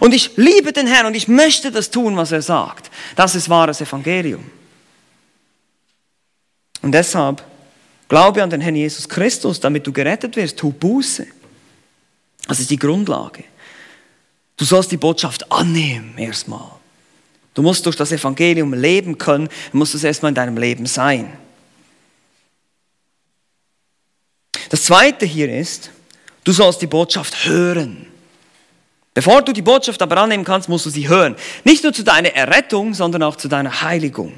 Und 0.00 0.12
ich 0.12 0.32
liebe 0.36 0.72
den 0.72 0.86
Herrn 0.86 1.06
und 1.06 1.14
ich 1.14 1.28
möchte 1.28 1.70
das 1.70 1.90
tun, 1.90 2.16
was 2.16 2.30
er 2.30 2.42
sagt. 2.42 2.90
Das 3.16 3.34
ist 3.34 3.48
wahres 3.48 3.80
Evangelium. 3.80 4.44
Und 6.82 6.92
deshalb 6.92 7.42
glaube 8.08 8.42
an 8.42 8.50
den 8.50 8.60
Herrn 8.60 8.76
Jesus 8.76 9.08
Christus, 9.08 9.60
damit 9.60 9.86
du 9.86 9.92
gerettet 9.92 10.36
wirst. 10.36 10.58
Tu 10.58 10.70
Buße. 10.72 11.26
Das 12.46 12.60
ist 12.60 12.70
die 12.70 12.78
Grundlage. 12.78 13.44
Du 14.56 14.64
sollst 14.64 14.90
die 14.90 14.96
Botschaft 14.96 15.50
annehmen 15.52 16.16
erstmal. 16.16 16.70
Du 17.54 17.62
musst 17.62 17.84
durch 17.86 17.96
das 17.96 18.12
Evangelium 18.12 18.72
leben 18.72 19.18
können, 19.18 19.48
du 19.72 19.78
musst 19.78 19.94
es 19.94 20.04
erstmal 20.04 20.30
in 20.30 20.34
deinem 20.34 20.56
Leben 20.56 20.86
sein. 20.86 21.32
Das 24.68 24.84
zweite 24.84 25.26
hier 25.26 25.52
ist, 25.52 25.90
du 26.44 26.52
sollst 26.52 26.82
die 26.82 26.86
Botschaft 26.86 27.46
hören. 27.46 28.06
Bevor 29.14 29.42
du 29.42 29.52
die 29.52 29.62
Botschaft 29.62 30.00
aber 30.02 30.18
annehmen 30.18 30.44
kannst, 30.44 30.68
musst 30.68 30.86
du 30.86 30.90
sie 30.90 31.08
hören. 31.08 31.34
Nicht 31.64 31.82
nur 31.82 31.92
zu 31.92 32.04
deiner 32.04 32.32
Errettung, 32.34 32.94
sondern 32.94 33.24
auch 33.24 33.36
zu 33.36 33.48
deiner 33.48 33.82
Heiligung. 33.82 34.32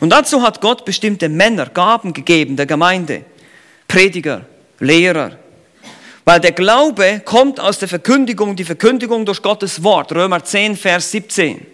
Und 0.00 0.10
dazu 0.10 0.42
hat 0.42 0.60
Gott 0.60 0.84
bestimmte 0.84 1.28
Männer, 1.28 1.66
Gaben 1.66 2.12
gegeben 2.12 2.56
der 2.56 2.66
Gemeinde, 2.66 3.24
Prediger, 3.88 4.42
Lehrer. 4.80 5.38
Weil 6.24 6.40
der 6.40 6.52
Glaube 6.52 7.22
kommt 7.24 7.60
aus 7.60 7.78
der 7.78 7.88
Verkündigung, 7.88 8.56
die 8.56 8.64
Verkündigung 8.64 9.24
durch 9.24 9.42
Gottes 9.42 9.82
Wort, 9.82 10.12
Römer 10.12 10.42
10, 10.42 10.76
Vers 10.76 11.12
17. 11.12 11.64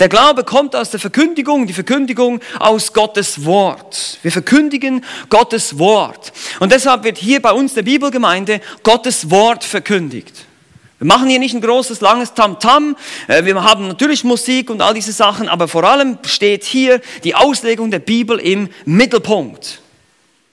Der 0.00 0.08
Glaube 0.08 0.44
kommt 0.44 0.74
aus 0.74 0.90
der 0.90 0.98
Verkündigung, 0.98 1.66
die 1.66 1.74
Verkündigung 1.74 2.40
aus 2.58 2.92
Gottes 2.92 3.44
Wort. 3.44 4.18
Wir 4.22 4.32
verkündigen 4.32 5.04
Gottes 5.28 5.78
Wort. 5.78 6.32
Und 6.58 6.72
deshalb 6.72 7.04
wird 7.04 7.18
hier 7.18 7.40
bei 7.40 7.52
uns 7.52 7.74
der 7.74 7.82
Bibelgemeinde 7.82 8.60
Gottes 8.82 9.30
Wort 9.30 9.62
verkündigt. 9.62 10.46
Wir 11.00 11.06
machen 11.06 11.30
hier 11.30 11.38
nicht 11.38 11.54
ein 11.54 11.62
großes, 11.62 12.02
langes 12.02 12.34
Tamtam. 12.34 12.94
-Tam. 12.94 13.34
Äh, 13.34 13.46
wir 13.46 13.64
haben 13.64 13.88
natürlich 13.88 14.22
Musik 14.22 14.68
und 14.68 14.82
all 14.82 14.92
diese 14.92 15.12
Sachen, 15.12 15.48
aber 15.48 15.66
vor 15.66 15.82
allem 15.82 16.18
steht 16.26 16.62
hier 16.62 17.00
die 17.24 17.34
Auslegung 17.34 17.90
der 17.90 18.00
Bibel 18.00 18.38
im 18.38 18.68
Mittelpunkt. 18.84 19.80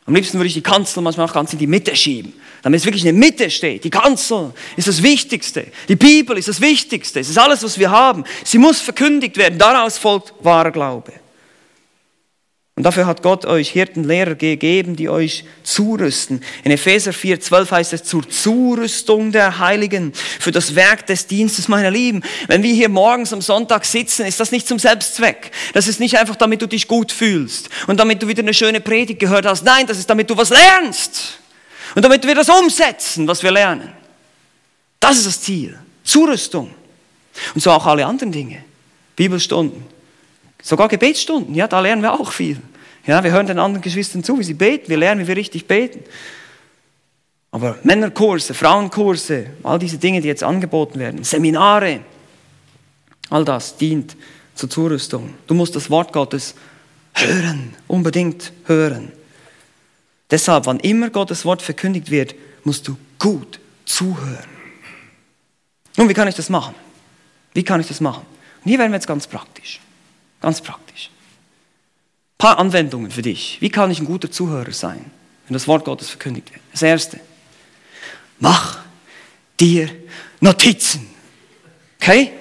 Am 0.06 0.16
liebsten 0.16 0.38
würde 0.38 0.48
ich 0.48 0.54
die 0.54 0.62
Kanzel 0.62 1.04
manchmal 1.04 1.28
auch 1.28 1.34
ganz 1.34 1.52
in 1.52 1.60
die 1.60 1.68
Mitte 1.68 1.94
schieben, 1.98 2.32
damit 2.64 2.80
es 2.80 2.86
wirklich 2.86 3.04
in 3.04 3.14
der 3.14 3.30
Mitte 3.30 3.50
steht. 3.50 3.84
Die 3.84 3.90
Kanzel 3.90 4.54
ist 4.78 4.88
das 4.88 5.04
Wichtigste. 5.04 5.68
Die 5.90 5.98
Bibel 5.98 6.38
ist 6.38 6.48
das 6.48 6.62
Wichtigste. 6.62 7.20
Es 7.20 7.30
ist 7.30 7.38
alles, 7.38 7.62
was 7.62 7.78
wir 7.78 7.92
haben. 7.92 8.24
Sie 8.46 8.58
muss 8.58 8.80
verkündigt 8.80 9.36
werden. 9.36 9.60
Daraus 9.60 9.98
folgt 9.98 10.34
wahrer 10.40 10.72
Glaube. 10.72 11.12
Und 12.78 12.84
dafür 12.84 13.08
hat 13.08 13.24
Gott 13.24 13.44
euch 13.48 13.72
Hirtenlehrer 13.72 14.36
gegeben, 14.36 14.96
die 14.96 15.10
euch 15.10 15.46
zurüsten. 15.64 16.44
In 16.64 16.72
Epheser 16.72 17.12
4, 17.12 17.40
12 17.40 17.72
heißt 17.72 17.94
es 17.94 18.04
zur 18.04 18.30
Zurüstung 18.30 19.32
der 19.32 19.58
Heiligen 19.58 20.14
für 20.14 20.52
das 20.52 20.76
Werk 20.76 21.08
des 21.08 21.26
Dienstes, 21.26 21.68
meiner 21.70 21.90
Lieben. 21.90 22.22
Wenn 22.46 22.62
wir 22.62 22.72
hier 22.72 22.88
morgens 22.88 23.34
am 23.34 23.42
Sonntag 23.42 23.84
sitzen, 23.84 24.28
ist 24.28 24.40
das 24.40 24.52
nicht 24.52 24.68
zum 24.68 24.78
Selbstzweck. 24.78 25.50
Das 25.74 25.88
ist 25.88 26.00
nicht 26.00 26.20
einfach, 26.20 26.36
damit 26.36 26.62
du 26.62 26.68
dich 26.68 26.88
gut 26.88 27.12
fühlst 27.12 27.70
und 27.88 28.00
damit 28.00 28.22
du 28.22 28.28
wieder 28.28 28.44
eine 28.44 28.54
schöne 28.54 28.80
Predigt 28.80 29.20
gehört 29.20 29.48
hast. 29.48 29.66
Nein, 29.66 29.88
das 29.88 29.98
ist, 29.98 30.08
damit 30.08 30.30
du 30.30 30.38
was 30.38 30.50
lernst. 30.52 31.40
Und 31.96 32.06
damit 32.06 32.28
wir 32.28 32.36
das 32.36 32.48
umsetzen, 32.48 33.28
was 33.28 33.42
wir 33.42 33.50
lernen. 33.50 33.92
Das 35.00 35.18
ist 35.18 35.26
das 35.26 35.42
Ziel. 35.42 35.80
Zurüstung. 36.04 36.70
Und 37.56 37.62
so 37.62 37.72
auch 37.72 37.88
alle 37.88 38.06
anderen 38.06 38.32
Dinge. 38.32 38.64
Bibelstunden 39.16 39.97
Sogar 40.68 40.90
Gebetsstunden, 40.90 41.56
ja, 41.56 41.66
da 41.66 41.80
lernen 41.80 42.02
wir 42.02 42.20
auch 42.20 42.30
viel. 42.30 42.60
Ja, 43.06 43.24
wir 43.24 43.32
hören 43.32 43.48
den 43.48 43.58
anderen 43.58 43.82
Geschwistern 43.82 44.22
zu, 44.22 44.38
wie 44.38 44.44
sie 44.44 44.54
beten, 44.54 44.90
wir 44.90 44.98
lernen, 44.98 45.22
wie 45.22 45.28
wir 45.30 45.38
richtig 45.38 45.66
beten. 45.66 46.04
Aber 47.52 47.78
Männerkurse, 47.84 48.54
Frauenkurse, 48.54 49.46
all 49.64 49.80
diese 49.80 49.98
Dinge, 49.98 50.20
die 50.20 50.28
jetzt 50.28 50.44
angeboten 50.44 51.00
werden, 51.00 51.24
Seminare, 51.24 52.02
all 53.30 53.46
das 53.46 53.78
dient 53.78 54.18
zur 54.56 54.70
Zurüstung. 54.70 55.36
Du 55.48 55.54
musst 55.54 55.74
das 55.74 55.90
Wort 55.90 56.12
Gottes 56.12 56.54
hören, 57.14 57.74
unbedingt 57.88 58.52
hören. 58.66 59.14
Deshalb, 60.30 60.66
wann 60.66 60.82
immer 60.82 61.10
Gottes 61.12 61.46
Wort 61.46 61.62
verkündigt 61.62 62.12
wird, 62.12 62.36
musst 62.66 62.90
du 62.90 62.98
gut 63.20 63.62
zuhören. 63.86 64.50
Nun, 65.96 66.10
wie 66.10 66.14
kann 66.14 66.28
ich 66.28 66.36
das 66.36 66.50
machen? 66.50 66.76
Wie 67.54 67.64
kann 67.64 67.80
ich 67.80 67.88
das 67.88 68.02
machen? 68.02 68.26
Und 68.66 68.70
hier 68.70 68.80
werden 68.80 68.92
wir 68.92 68.98
jetzt 68.98 69.08
ganz 69.08 69.28
praktisch. 69.28 69.80
Ganz 70.42 70.62
praktisch. 70.62 71.10
Ein 71.10 72.38
paar 72.38 72.60
Anwendungen 72.60 73.12
für 73.12 73.22
dich. 73.22 73.58
Wie 73.62 73.70
kann 73.70 73.90
ich 73.92 74.00
ein 74.00 74.06
guter 74.06 74.30
Zuhörer 74.30 74.72
sein, 74.72 75.10
wenn 75.48 75.54
das 75.54 75.68
Wort 75.68 75.86
Gottes 75.86 76.10
verkündigt 76.10 76.52
wird? 76.52 76.62
Das 76.72 76.82
erste. 76.82 77.20
Mach 78.40 78.80
dir 79.60 79.90
Notizen. 80.40 81.10
Okay? 82.00 82.32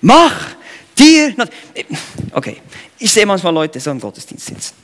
Mach 0.00 0.54
dir 0.96 1.34
Notizen. 1.36 1.98
Okay. 2.32 2.62
Ich 2.98 3.10
sehe 3.10 3.26
manchmal 3.26 3.52
Leute 3.52 3.80
so 3.80 3.90
im 3.90 4.00
Gottesdienst 4.00 4.46
sitzen. 4.46 4.74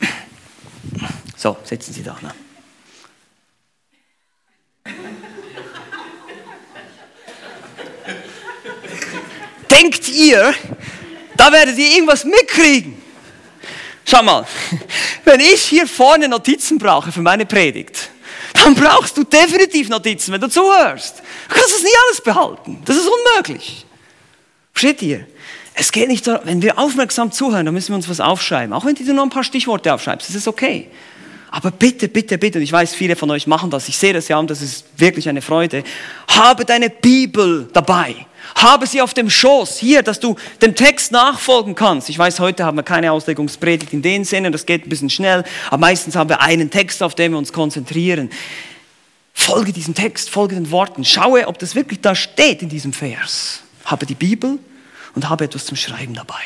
So, 1.37 1.57
sitzen 1.65 1.95
sie 1.95 2.03
da. 2.03 2.19
Ne? 2.21 2.35
Denkt 9.71 10.09
ihr, 10.09 10.53
da 11.41 11.51
werdet 11.51 11.79
ihr 11.79 11.91
irgendwas 11.93 12.23
mitkriegen. 12.25 13.01
Schau 14.05 14.23
mal, 14.23 14.47
wenn 15.25 15.41
ich 15.41 15.63
hier 15.63 15.87
vorne 15.87 16.29
Notizen 16.29 16.77
brauche 16.77 17.11
für 17.11 17.23
meine 17.23 17.47
Predigt, 17.47 18.11
dann 18.53 18.75
brauchst 18.75 19.17
du 19.17 19.25
definitiv 19.25 19.89
Notizen, 19.89 20.35
wenn 20.35 20.41
du 20.41 20.49
zuhörst. 20.49 21.23
Du 21.49 21.55
kannst 21.55 21.77
es 21.77 21.83
nie 21.83 21.97
alles 22.07 22.21
behalten. 22.21 22.83
Das 22.85 22.97
ist 22.97 23.09
unmöglich. 23.09 23.87
Versteht 24.75 25.01
ihr? 25.01 25.27
Es 25.73 25.91
geht 25.93 26.09
nicht 26.09 26.27
darum, 26.27 26.47
wenn 26.47 26.61
wir 26.61 26.79
aufmerksam 26.79 27.33
zuhören, 27.33 27.65
dann 27.65 27.75
müssen 27.75 27.93
wir 27.93 27.97
uns 27.97 28.09
was 28.09 28.21
aufschreiben. 28.21 28.75
Auch 28.75 28.85
wenn 28.85 28.95
du 28.95 29.15
nur 29.15 29.25
ein 29.25 29.31
paar 29.31 29.45
Stichworte 29.45 29.95
aufschreibst, 29.95 30.29
das 30.29 30.37
ist 30.37 30.49
okay. 30.49 30.89
Aber 31.51 31.71
bitte, 31.71 32.09
bitte, 32.09 32.37
bitte, 32.37 32.59
und 32.59 32.65
ich 32.65 32.73
weiß, 32.73 32.95
viele 32.95 33.17
von 33.17 33.31
euch 33.31 33.47
machen 33.47 33.71
das, 33.71 33.89
ich 33.89 33.97
sehe 33.97 34.13
das 34.13 34.29
ja 34.29 34.39
und 34.39 34.51
das 34.51 34.61
ist 34.61 34.85
wirklich 34.99 35.29
eine 35.29 35.41
Freude, 35.41 35.85
habe 36.29 36.67
deine 36.67 36.91
Bibel 36.91 37.69
dabei. 37.73 38.27
Habe 38.55 38.87
sie 38.87 39.01
auf 39.01 39.15
dem 39.15 39.31
Schoß, 39.31 39.79
hier, 39.79 40.03
dass 40.03 40.21
du 40.21 40.37
dem 40.61 40.75
Text 40.75 41.13
nachfolgen 41.13 41.75
kannst. 41.75 42.09
Ich 42.09 42.19
weiß, 42.19 42.41
heute 42.41 42.65
haben 42.65 42.77
wir 42.77 42.83
keine 42.83 43.13
Auslegungspredigt 43.13 43.93
in 43.93 44.03
dem 44.03 44.25
Sinne, 44.25 44.51
das 44.51 44.67
geht 44.67 44.87
ein 44.87 44.89
bisschen 44.89 45.11
schnell, 45.11 45.45
aber 45.69 45.79
meistens 45.79 46.17
haben 46.17 46.29
wir 46.29 46.41
einen 46.41 46.71
Text, 46.71 47.03
auf 47.03 47.15
den 47.15 47.33
wir 47.33 47.39
uns 47.39 47.53
konzentrieren. 47.53 48.31
Folge 49.33 49.73
diesem 49.73 49.95
Text, 49.95 50.31
folge 50.31 50.55
den 50.55 50.71
Worten, 50.71 51.05
schaue, 51.05 51.49
ob 51.49 51.59
das 51.59 51.75
wirklich 51.75 52.01
da 52.01 52.15
steht 52.15 52.63
in 52.63 52.69
diesem 52.69 52.93
Vers. 52.93 53.63
Habe 53.85 54.07
die 54.07 54.15
Bibel 54.15 54.59
und 55.15 55.29
habe 55.29 55.45
etwas 55.45 55.67
zum 55.67 55.77
Schreiben 55.77 56.15
dabei. 56.15 56.43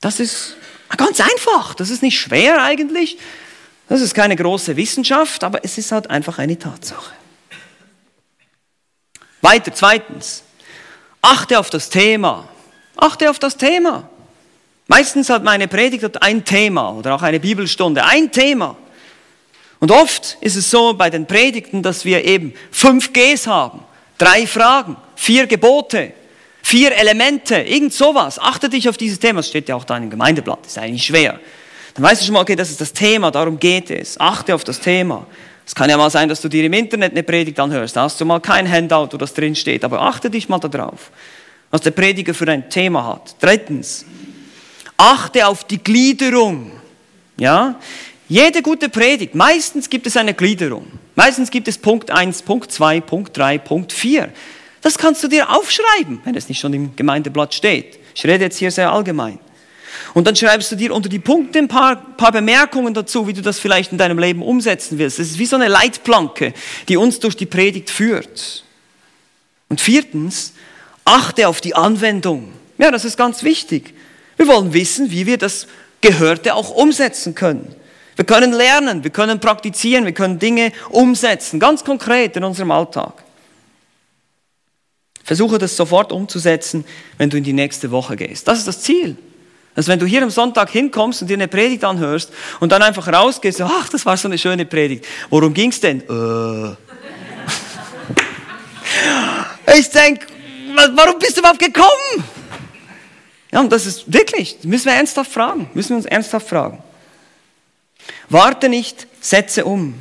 Das 0.00 0.20
ist 0.20 0.56
ganz 0.96 1.20
einfach, 1.20 1.74
das 1.74 1.90
ist 1.90 2.02
nicht 2.02 2.18
schwer 2.18 2.62
eigentlich, 2.62 3.18
das 3.88 4.00
ist 4.00 4.14
keine 4.14 4.36
große 4.36 4.76
Wissenschaft, 4.76 5.44
aber 5.44 5.64
es 5.64 5.78
ist 5.78 5.92
halt 5.92 6.10
einfach 6.10 6.38
eine 6.38 6.58
Tatsache. 6.58 7.12
Weiter, 9.40 9.74
zweitens, 9.74 10.43
Achte 11.24 11.58
auf 11.58 11.70
das 11.70 11.88
Thema. 11.88 12.46
Achte 12.96 13.30
auf 13.30 13.38
das 13.38 13.56
Thema. 13.56 14.06
Meistens 14.88 15.30
hat 15.30 15.42
meine 15.42 15.68
Predigt 15.68 16.22
ein 16.22 16.44
Thema 16.44 16.90
oder 16.90 17.14
auch 17.14 17.22
eine 17.22 17.40
Bibelstunde, 17.40 18.04
ein 18.04 18.30
Thema. 18.30 18.76
Und 19.80 19.90
oft 19.90 20.36
ist 20.42 20.54
es 20.54 20.70
so 20.70 20.92
bei 20.92 21.08
den 21.08 21.26
Predigten, 21.26 21.82
dass 21.82 22.04
wir 22.04 22.26
eben 22.26 22.52
fünf 22.70 23.14
Gs 23.14 23.46
haben, 23.46 23.80
drei 24.18 24.46
Fragen, 24.46 24.98
vier 25.16 25.46
Gebote, 25.46 26.12
vier 26.62 26.94
Elemente, 26.94 27.56
irgend 27.56 27.94
sowas. 27.94 28.38
Achte 28.38 28.68
dich 28.68 28.86
auf 28.86 28.98
dieses 28.98 29.18
Thema, 29.18 29.38
das 29.38 29.48
steht 29.48 29.70
ja 29.70 29.76
auch 29.76 29.84
da 29.84 29.96
in 29.96 30.02
dem 30.02 30.10
Gemeindeblatt, 30.10 30.66
ist 30.66 30.76
eigentlich 30.76 31.06
schwer. 31.06 31.40
Dann 31.94 32.04
weißt 32.04 32.20
du 32.20 32.26
schon 32.26 32.34
mal, 32.34 32.42
okay, 32.42 32.56
das 32.56 32.70
ist 32.70 32.82
das 32.82 32.92
Thema, 32.92 33.30
darum 33.30 33.58
geht 33.58 33.90
es. 33.90 34.20
Achte 34.20 34.54
auf 34.54 34.64
das 34.64 34.78
Thema. 34.78 35.26
Es 35.66 35.74
kann 35.74 35.88
ja 35.88 35.96
mal 35.96 36.10
sein, 36.10 36.28
dass 36.28 36.40
du 36.40 36.48
dir 36.48 36.64
im 36.64 36.72
Internet 36.72 37.12
eine 37.12 37.22
Predigt 37.22 37.58
anhörst. 37.58 37.96
Da 37.96 38.02
hast 38.02 38.20
du 38.20 38.24
mal 38.24 38.40
kein 38.40 38.70
Handout, 38.70 39.08
wo 39.12 39.16
das 39.16 39.32
drin 39.32 39.54
steht. 39.54 39.84
Aber 39.84 40.02
achte 40.02 40.30
dich 40.30 40.48
mal 40.48 40.58
darauf, 40.58 41.10
was 41.70 41.80
der 41.80 41.90
Prediger 41.92 42.34
für 42.34 42.46
ein 42.48 42.68
Thema 42.68 43.06
hat. 43.06 43.36
Drittens, 43.40 44.04
achte 44.96 45.46
auf 45.46 45.64
die 45.64 45.78
Gliederung. 45.78 46.72
Ja? 47.36 47.80
Jede 48.28 48.62
gute 48.62 48.88
Predigt, 48.88 49.34
meistens 49.34 49.88
gibt 49.88 50.06
es 50.06 50.16
eine 50.16 50.34
Gliederung. 50.34 50.86
Meistens 51.14 51.50
gibt 51.50 51.68
es 51.68 51.78
Punkt 51.78 52.10
1, 52.10 52.42
Punkt 52.42 52.72
2, 52.72 53.00
Punkt 53.00 53.36
3, 53.36 53.58
Punkt 53.58 53.92
4. 53.92 54.30
Das 54.80 54.98
kannst 54.98 55.22
du 55.22 55.28
dir 55.28 55.50
aufschreiben, 55.50 56.20
wenn 56.24 56.34
es 56.34 56.48
nicht 56.48 56.60
schon 56.60 56.74
im 56.74 56.96
Gemeindeblatt 56.96 57.54
steht. 57.54 57.98
Ich 58.14 58.24
rede 58.24 58.44
jetzt 58.44 58.58
hier 58.58 58.70
sehr 58.70 58.92
allgemein. 58.92 59.38
Und 60.14 60.28
dann 60.28 60.36
schreibst 60.36 60.70
du 60.70 60.76
dir 60.76 60.94
unter 60.94 61.08
die 61.08 61.18
Punkte 61.18 61.58
ein 61.58 61.66
paar, 61.66 61.96
paar 61.96 62.30
Bemerkungen 62.30 62.94
dazu, 62.94 63.26
wie 63.26 63.32
du 63.32 63.42
das 63.42 63.58
vielleicht 63.58 63.90
in 63.90 63.98
deinem 63.98 64.18
Leben 64.18 64.42
umsetzen 64.42 64.96
willst. 64.98 65.18
Das 65.18 65.26
ist 65.26 65.38
wie 65.38 65.46
so 65.46 65.56
eine 65.56 65.66
Leitplanke, 65.66 66.54
die 66.88 66.96
uns 66.96 67.18
durch 67.18 67.36
die 67.36 67.46
Predigt 67.46 67.90
führt. 67.90 68.62
Und 69.68 69.80
viertens, 69.80 70.52
achte 71.04 71.48
auf 71.48 71.60
die 71.60 71.74
Anwendung. 71.74 72.52
Ja, 72.78 72.92
das 72.92 73.04
ist 73.04 73.16
ganz 73.16 73.42
wichtig. 73.42 73.92
Wir 74.36 74.46
wollen 74.46 74.72
wissen, 74.72 75.10
wie 75.10 75.26
wir 75.26 75.36
das 75.36 75.66
Gehörte 76.00 76.54
auch 76.54 76.70
umsetzen 76.70 77.34
können. 77.34 77.74
Wir 78.14 78.24
können 78.24 78.52
lernen, 78.52 79.02
wir 79.02 79.10
können 79.10 79.40
praktizieren, 79.40 80.04
wir 80.04 80.12
können 80.12 80.38
Dinge 80.38 80.72
umsetzen, 80.90 81.58
ganz 81.58 81.82
konkret 81.82 82.36
in 82.36 82.44
unserem 82.44 82.70
Alltag. 82.70 83.24
Versuche 85.24 85.58
das 85.58 85.74
sofort 85.74 86.12
umzusetzen, 86.12 86.84
wenn 87.18 87.30
du 87.30 87.38
in 87.38 87.44
die 87.44 87.52
nächste 87.52 87.90
Woche 87.90 88.14
gehst. 88.14 88.46
Das 88.46 88.58
ist 88.58 88.68
das 88.68 88.82
Ziel. 88.82 89.16
Dass 89.74 89.88
wenn 89.88 89.98
du 89.98 90.06
hier 90.06 90.22
am 90.22 90.30
Sonntag 90.30 90.70
hinkommst 90.70 91.22
und 91.22 91.28
dir 91.28 91.34
eine 91.34 91.48
Predigt 91.48 91.82
anhörst 91.84 92.32
und 92.60 92.70
dann 92.70 92.82
einfach 92.82 93.08
rausgehst, 93.08 93.60
ach, 93.60 93.88
das 93.88 94.06
war 94.06 94.16
so 94.16 94.28
eine 94.28 94.38
schöne 94.38 94.64
Predigt. 94.64 95.04
Worum 95.30 95.52
ging 95.52 95.70
es 95.70 95.80
denn? 95.80 96.00
Äh. 96.00 96.76
ich 99.78 99.90
denke, 99.90 100.26
warum 100.94 101.18
bist 101.18 101.36
du 101.36 101.40
überhaupt 101.40 101.58
gekommen? 101.58 102.24
Ja, 103.50 103.60
und 103.60 103.72
das 103.72 103.86
ist 103.86 104.12
wirklich, 104.12 104.58
müssen 104.62 104.86
wir 104.86 104.94
ernsthaft 104.94 105.32
fragen, 105.32 105.68
müssen 105.74 105.90
wir 105.90 105.96
uns 105.96 106.06
ernsthaft 106.06 106.48
fragen. 106.48 106.82
Warte 108.28 108.68
nicht, 108.68 109.06
setze 109.20 109.64
um. 109.64 109.94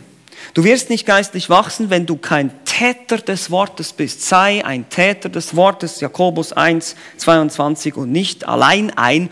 Du 0.53 0.63
wirst 0.63 0.89
nicht 0.89 1.05
geistlich 1.05 1.49
wachsen, 1.49 1.89
wenn 1.89 2.05
du 2.05 2.15
kein 2.15 2.51
Täter 2.65 3.17
des 3.17 3.49
Wortes 3.49 3.93
bist. 3.93 4.27
Sei 4.27 4.63
ein 4.63 4.87
Täter 4.89 5.29
des 5.29 5.55
Wortes, 5.55 5.99
Jakobus 5.99 6.53
1, 6.53 6.95
22 7.17 7.95
und 7.95 8.11
nicht 8.11 8.47
allein 8.47 8.91
ein 8.95 9.29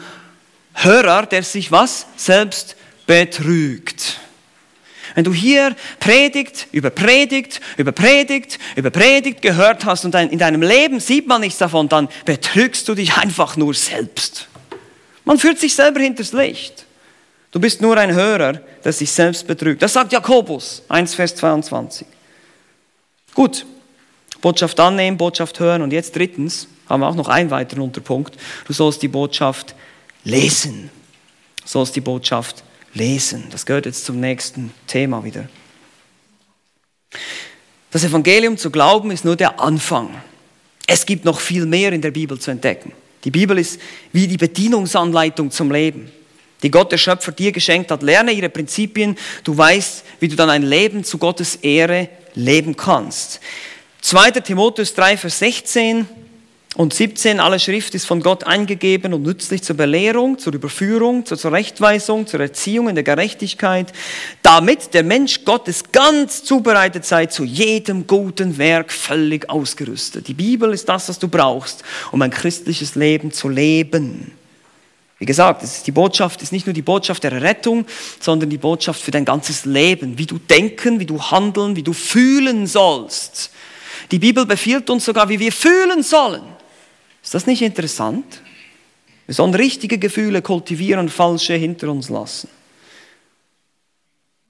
Hörer, 0.74 1.26
der 1.26 1.44
sich 1.44 1.72
was? 1.72 2.08
Selbst 2.16 2.76
betrügt. 3.06 4.20
Wenn 5.16 5.24
du 5.24 5.34
hier 5.34 5.76
Predigt 6.00 6.68
über 6.72 6.90
Predigt 6.90 7.60
über 7.78 7.92
Predigt 7.92 8.60
über 8.76 8.90
Predigt 8.90 9.42
gehört 9.42 9.86
hast 9.86 10.06
und 10.06 10.16
in 10.16 10.40
deinem 10.40 10.62
Leben 10.62 11.00
sieht 11.00 11.28
man 11.28 11.42
nichts 11.42 11.60
davon, 11.60 11.90
dann 11.90 12.08
betrügst 12.26 12.88
du 12.88 12.96
dich 12.96 13.18
einfach 13.18 13.58
nur 13.58 13.74
selbst. 13.74 14.48
Man 15.26 15.38
führt 15.38 15.60
sich 15.60 15.76
selber 15.76 16.00
hinters 16.00 16.32
Licht. 16.32 16.86
Du 17.52 17.60
bist 17.60 17.82
nur 17.82 17.98
ein 17.98 18.14
Hörer, 18.14 18.62
der 18.84 18.94
sich 18.94 19.12
selbst 19.12 19.46
betrügt. 19.46 19.82
Das 19.82 19.94
sagt 19.94 20.14
Jakobus 20.14 20.84
1, 20.88 21.14
Vers 21.14 21.36
22. 21.36 22.08
Gut, 23.34 23.66
Botschaft 24.42 24.80
annehmen, 24.80 25.18
Botschaft 25.18 25.60
hören 25.60 25.82
und 25.82 25.92
jetzt 25.92 26.16
drittens 26.16 26.68
haben 26.88 27.02
wir 27.02 27.08
auch 27.08 27.16
noch 27.16 27.28
einen 27.28 27.52
weiteren 27.52 27.82
Unterpunkt. 27.82 28.36
Du 28.66 28.74
sollst 28.74 29.02
die 29.02 29.08
Botschaft 29.08 29.76
lesen. 30.24 30.90
So 31.66 31.84
ist 31.84 31.96
die 31.96 32.02
Botschaft 32.02 32.64
lesen. 32.94 33.46
Das 33.50 33.66
gehört 33.66 33.86
jetzt 33.86 34.06
zum 34.06 34.20
nächsten 34.20 34.72
Thema 34.88 35.24
wieder. 35.24 35.48
Das 37.92 38.04
Evangelium 38.04 38.58
zu 38.58 38.72
glauben 38.72 39.12
ist 39.12 39.26
nur 39.26 39.36
der 39.36 39.60
Anfang. 39.60 40.22
Es 40.88 41.06
gibt 41.06 41.26
noch 41.26 41.40
viel 41.40 41.66
mehr 41.66 41.92
in 41.92 42.02
der 42.02 42.12
Bibel 42.12 42.40
zu 42.40 42.52
entdecken. 42.52 42.94
Die 43.24 43.32
Bibel 43.32 43.58
ist 43.58 43.80
wie 44.12 44.28
die 44.28 44.38
Bedienungsanleitung 44.38 45.52
zum 45.52 45.72
Leben, 45.72 46.12
die 46.64 46.72
Gott 46.72 46.92
der 46.92 46.98
Schöpfer 46.98 47.32
dir 47.32 47.52
geschenkt 47.52 47.92
hat. 47.92 48.02
Lerne 48.02 48.32
ihre 48.32 48.50
Prinzipien, 48.50 49.18
du 49.44 49.56
weißt, 49.58 50.04
wie 50.20 50.28
du 50.28 50.36
dann 50.36 50.50
ein 50.50 50.64
Leben 50.64 51.04
zu 51.04 51.18
Gottes 51.18 51.58
Ehre 51.58 52.10
leben 52.34 52.76
kannst. 52.76 53.40
2. 54.02 54.32
Timotheus 54.32 54.94
3, 54.96 55.18
Vers 55.18 55.40
16 55.40 56.08
und 56.78 56.94
17, 56.94 57.42
alle 57.42 57.60
Schrift 57.60 57.96
ist 57.96 58.06
von 58.06 58.22
Gott 58.22 58.46
eingegeben 58.46 59.14
und 59.14 59.24
nützlich 59.24 59.62
zur 59.62 59.76
Belehrung, 59.76 60.40
zur 60.40 60.54
Überführung, 60.54 61.26
zur 61.26 61.38
Zurechtweisung, 61.38 62.28
zur 62.28 62.40
Erziehung 62.40 62.88
in 62.88 62.96
der 62.96 63.04
Gerechtigkeit, 63.04 63.92
damit 64.42 64.94
der 64.94 65.04
Mensch 65.04 65.44
Gottes 65.44 65.92
ganz 65.92 66.46
zubereitet 66.46 67.04
sei, 67.04 67.26
zu 67.26 67.44
jedem 67.44 68.08
guten 68.08 68.58
Werk 68.58 68.94
völlig 68.94 69.50
ausgerüstet. 69.50 70.30
Die 70.30 70.34
Bibel 70.34 70.72
ist 70.72 70.88
das, 70.88 71.10
was 71.10 71.20
du 71.20 71.28
brauchst, 71.28 71.84
um 72.14 72.22
ein 72.22 72.32
christliches 72.32 72.96
Leben 72.96 73.34
zu 73.34 73.50
leben. 73.50 74.32
Wie 75.20 75.26
gesagt, 75.26 75.86
die 75.86 75.92
Botschaft 75.92 76.42
ist 76.42 76.54
nicht 76.54 76.66
nur 76.68 76.74
die 76.74 76.82
Botschaft 76.82 77.24
der 77.26 77.42
Rettung, 77.42 77.86
sondern 78.22 78.50
die 78.50 78.58
Botschaft 78.58 79.02
für 79.02 79.12
dein 79.12 79.26
ganzes 79.26 79.66
Leben, 79.66 80.18
wie 80.18 80.26
du 80.26 80.38
denken, 80.38 81.02
wie 81.02 81.06
du 81.06 81.22
handeln, 81.22 81.76
wie 81.76 81.84
du 81.84 81.92
fühlen 81.92 82.66
sollst. 82.66 83.52
Die 84.10 84.20
Bibel 84.20 84.46
befiehlt 84.46 84.90
uns 84.90 85.04
sogar, 85.04 85.28
wie 85.28 85.40
wir 85.40 85.52
fühlen 85.52 86.02
sollen. 86.02 86.42
Ist 87.24 87.34
das 87.34 87.46
nicht 87.46 87.62
interessant? 87.62 88.42
Wir 89.26 89.36
sollen 89.36 89.54
richtige 89.54 89.98
Gefühle 89.98 90.42
kultivieren 90.42 91.00
und 91.00 91.10
falsche 91.10 91.54
hinter 91.54 91.90
uns 91.90 92.10
lassen. 92.10 92.50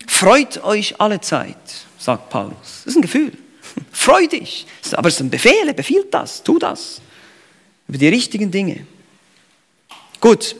Freut 0.07 0.63
euch 0.63 0.99
alle 0.99 1.21
Zeit, 1.21 1.57
sagt 1.97 2.29
Paulus. 2.29 2.55
Das 2.83 2.87
ist 2.87 2.95
ein 2.95 3.01
Gefühl. 3.01 3.33
Freu 3.91 4.27
dich. 4.27 4.65
Aber 4.93 5.09
es 5.09 5.15
ist 5.15 5.21
ein 5.21 5.29
Befehl, 5.29 5.67
er 5.67 5.73
befiehlt 5.73 6.13
das, 6.13 6.43
tu 6.43 6.57
das. 6.59 7.01
Über 7.87 7.97
die 7.97 8.07
richtigen 8.07 8.51
Dinge. 8.51 8.85
Gut, 10.19 10.55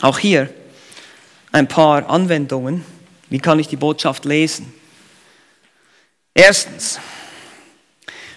auch 0.00 0.18
hier 0.18 0.52
ein 1.52 1.68
paar 1.68 2.08
Anwendungen. 2.08 2.84
Wie 3.30 3.38
kann 3.38 3.58
ich 3.58 3.68
die 3.68 3.76
Botschaft 3.76 4.24
lesen? 4.24 4.72
Erstens, 6.34 7.00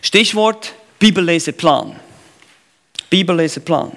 Stichwort 0.01 0.73
Bibelleseplan. 0.99 1.99
Bibelleseplan. 3.11 3.91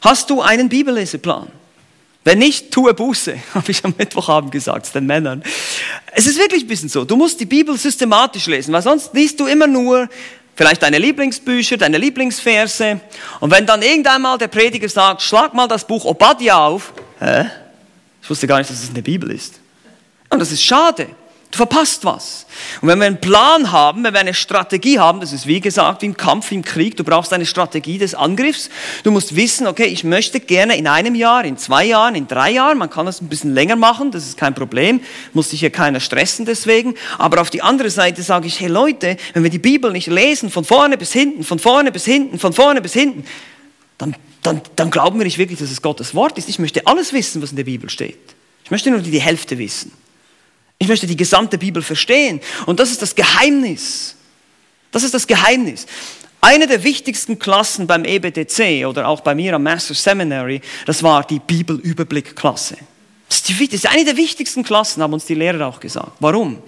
Hast 0.00 0.30
du 0.30 0.40
einen 0.40 0.70
Bibelleseplan? 0.70 1.48
Wenn 2.24 2.38
nicht, 2.38 2.70
tue 2.70 2.94
Buße, 2.94 3.36
habe 3.54 3.70
ich 3.70 3.84
am 3.84 3.94
Mittwochabend 3.98 4.50
gesagt, 4.50 4.94
den 4.94 5.04
Männern. 5.04 5.42
Es 6.12 6.26
ist 6.26 6.38
wirklich 6.38 6.64
ein 6.64 6.68
bisschen 6.68 6.88
so. 6.88 7.04
Du 7.04 7.16
musst 7.16 7.38
die 7.38 7.44
Bibel 7.44 7.76
systematisch 7.76 8.46
lesen, 8.46 8.72
weil 8.72 8.80
sonst 8.80 9.12
liest 9.12 9.38
du 9.38 9.46
immer 9.46 9.66
nur 9.66 10.08
vielleicht 10.56 10.82
deine 10.82 10.98
Lieblingsbücher, 10.98 11.76
deine 11.76 11.98
Lieblingsverse. 11.98 13.00
Und 13.40 13.50
wenn 13.50 13.66
dann 13.66 13.82
irgendwann 13.82 14.22
mal 14.22 14.38
der 14.38 14.48
Prediger 14.48 14.88
sagt, 14.88 15.20
schlag 15.20 15.52
mal 15.52 15.68
das 15.68 15.86
Buch 15.86 16.04
Obadiah 16.04 16.66
auf, 16.66 16.94
hä? 17.20 17.46
Ich 18.22 18.30
wusste 18.30 18.46
gar 18.46 18.58
nicht, 18.58 18.70
dass 18.70 18.82
es 18.82 18.88
in 18.88 18.94
der 18.94 19.02
Bibel 19.02 19.30
ist. 19.30 19.60
Und 20.30 20.38
das 20.38 20.50
ist 20.50 20.62
schade. 20.62 21.08
Du 21.54 21.58
verpasst 21.58 22.04
was. 22.04 22.46
Und 22.80 22.88
wenn 22.88 22.98
wir 22.98 23.06
einen 23.06 23.20
Plan 23.20 23.70
haben, 23.70 24.02
wenn 24.02 24.12
wir 24.12 24.18
eine 24.18 24.34
Strategie 24.34 24.98
haben, 24.98 25.20
das 25.20 25.32
ist 25.32 25.46
wie 25.46 25.60
gesagt 25.60 26.02
im 26.02 26.16
Kampf, 26.16 26.50
im 26.50 26.64
Krieg, 26.64 26.96
du 26.96 27.04
brauchst 27.04 27.32
eine 27.32 27.46
Strategie 27.46 27.96
des 27.96 28.16
Angriffs. 28.16 28.70
Du 29.04 29.12
musst 29.12 29.36
wissen, 29.36 29.68
okay, 29.68 29.84
ich 29.84 30.02
möchte 30.02 30.40
gerne 30.40 30.76
in 30.76 30.88
einem 30.88 31.14
Jahr, 31.14 31.44
in 31.44 31.56
zwei 31.56 31.84
Jahren, 31.84 32.16
in 32.16 32.26
drei 32.26 32.50
Jahren, 32.50 32.76
man 32.76 32.90
kann 32.90 33.06
das 33.06 33.20
ein 33.20 33.28
bisschen 33.28 33.54
länger 33.54 33.76
machen, 33.76 34.10
das 34.10 34.24
ist 34.24 34.36
kein 34.36 34.52
Problem, 34.52 35.00
muss 35.32 35.50
sich 35.50 35.60
hier 35.60 35.70
keiner 35.70 36.00
stressen 36.00 36.44
deswegen. 36.44 36.96
Aber 37.18 37.40
auf 37.40 37.50
die 37.50 37.62
andere 37.62 37.90
Seite 37.90 38.24
sage 38.24 38.48
ich, 38.48 38.58
hey 38.58 38.66
Leute, 38.66 39.16
wenn 39.32 39.44
wir 39.44 39.50
die 39.50 39.60
Bibel 39.60 39.92
nicht 39.92 40.08
lesen, 40.08 40.50
von 40.50 40.64
vorne 40.64 40.98
bis 40.98 41.12
hinten, 41.12 41.44
von 41.44 41.60
vorne 41.60 41.92
bis 41.92 42.04
hinten, 42.04 42.40
von 42.40 42.52
vorne 42.52 42.80
bis 42.80 42.94
hinten, 42.94 43.24
dann, 43.98 44.16
dann, 44.42 44.60
dann 44.74 44.90
glauben 44.90 45.20
wir 45.20 45.24
nicht 45.24 45.38
wirklich, 45.38 45.60
dass 45.60 45.70
es 45.70 45.82
Gottes 45.82 46.16
Wort 46.16 46.36
ist. 46.36 46.48
Ich 46.48 46.58
möchte 46.58 46.84
alles 46.88 47.12
wissen, 47.12 47.40
was 47.42 47.50
in 47.50 47.56
der 47.56 47.62
Bibel 47.62 47.88
steht. 47.90 48.18
Ich 48.64 48.72
möchte 48.72 48.90
nur 48.90 48.98
die 48.98 49.20
Hälfte 49.20 49.56
wissen. 49.56 49.92
Ich 50.78 50.88
möchte 50.88 51.06
die 51.06 51.16
gesamte 51.16 51.58
Bibel 51.58 51.82
verstehen. 51.82 52.40
Und 52.66 52.80
das 52.80 52.90
ist 52.90 53.02
das 53.02 53.14
Geheimnis. 53.14 54.16
Das 54.90 55.02
ist 55.02 55.14
das 55.14 55.26
Geheimnis. 55.26 55.86
Eine 56.40 56.66
der 56.66 56.84
wichtigsten 56.84 57.38
Klassen 57.38 57.86
beim 57.86 58.04
EBTC 58.04 58.86
oder 58.86 59.08
auch 59.08 59.22
bei 59.22 59.34
mir 59.34 59.54
am 59.54 59.62
Master 59.62 59.94
Seminary, 59.94 60.60
das 60.84 61.02
war 61.02 61.26
die 61.26 61.38
Bibelüberblick-Klasse. 61.38 62.76
Das 63.28 63.48
ist 63.48 63.86
eine 63.86 64.04
der 64.04 64.16
wichtigsten 64.16 64.62
Klassen, 64.62 65.02
haben 65.02 65.14
uns 65.14 65.24
die 65.24 65.34
Lehrer 65.34 65.66
auch 65.66 65.80
gesagt. 65.80 66.12
Warum? 66.20 66.62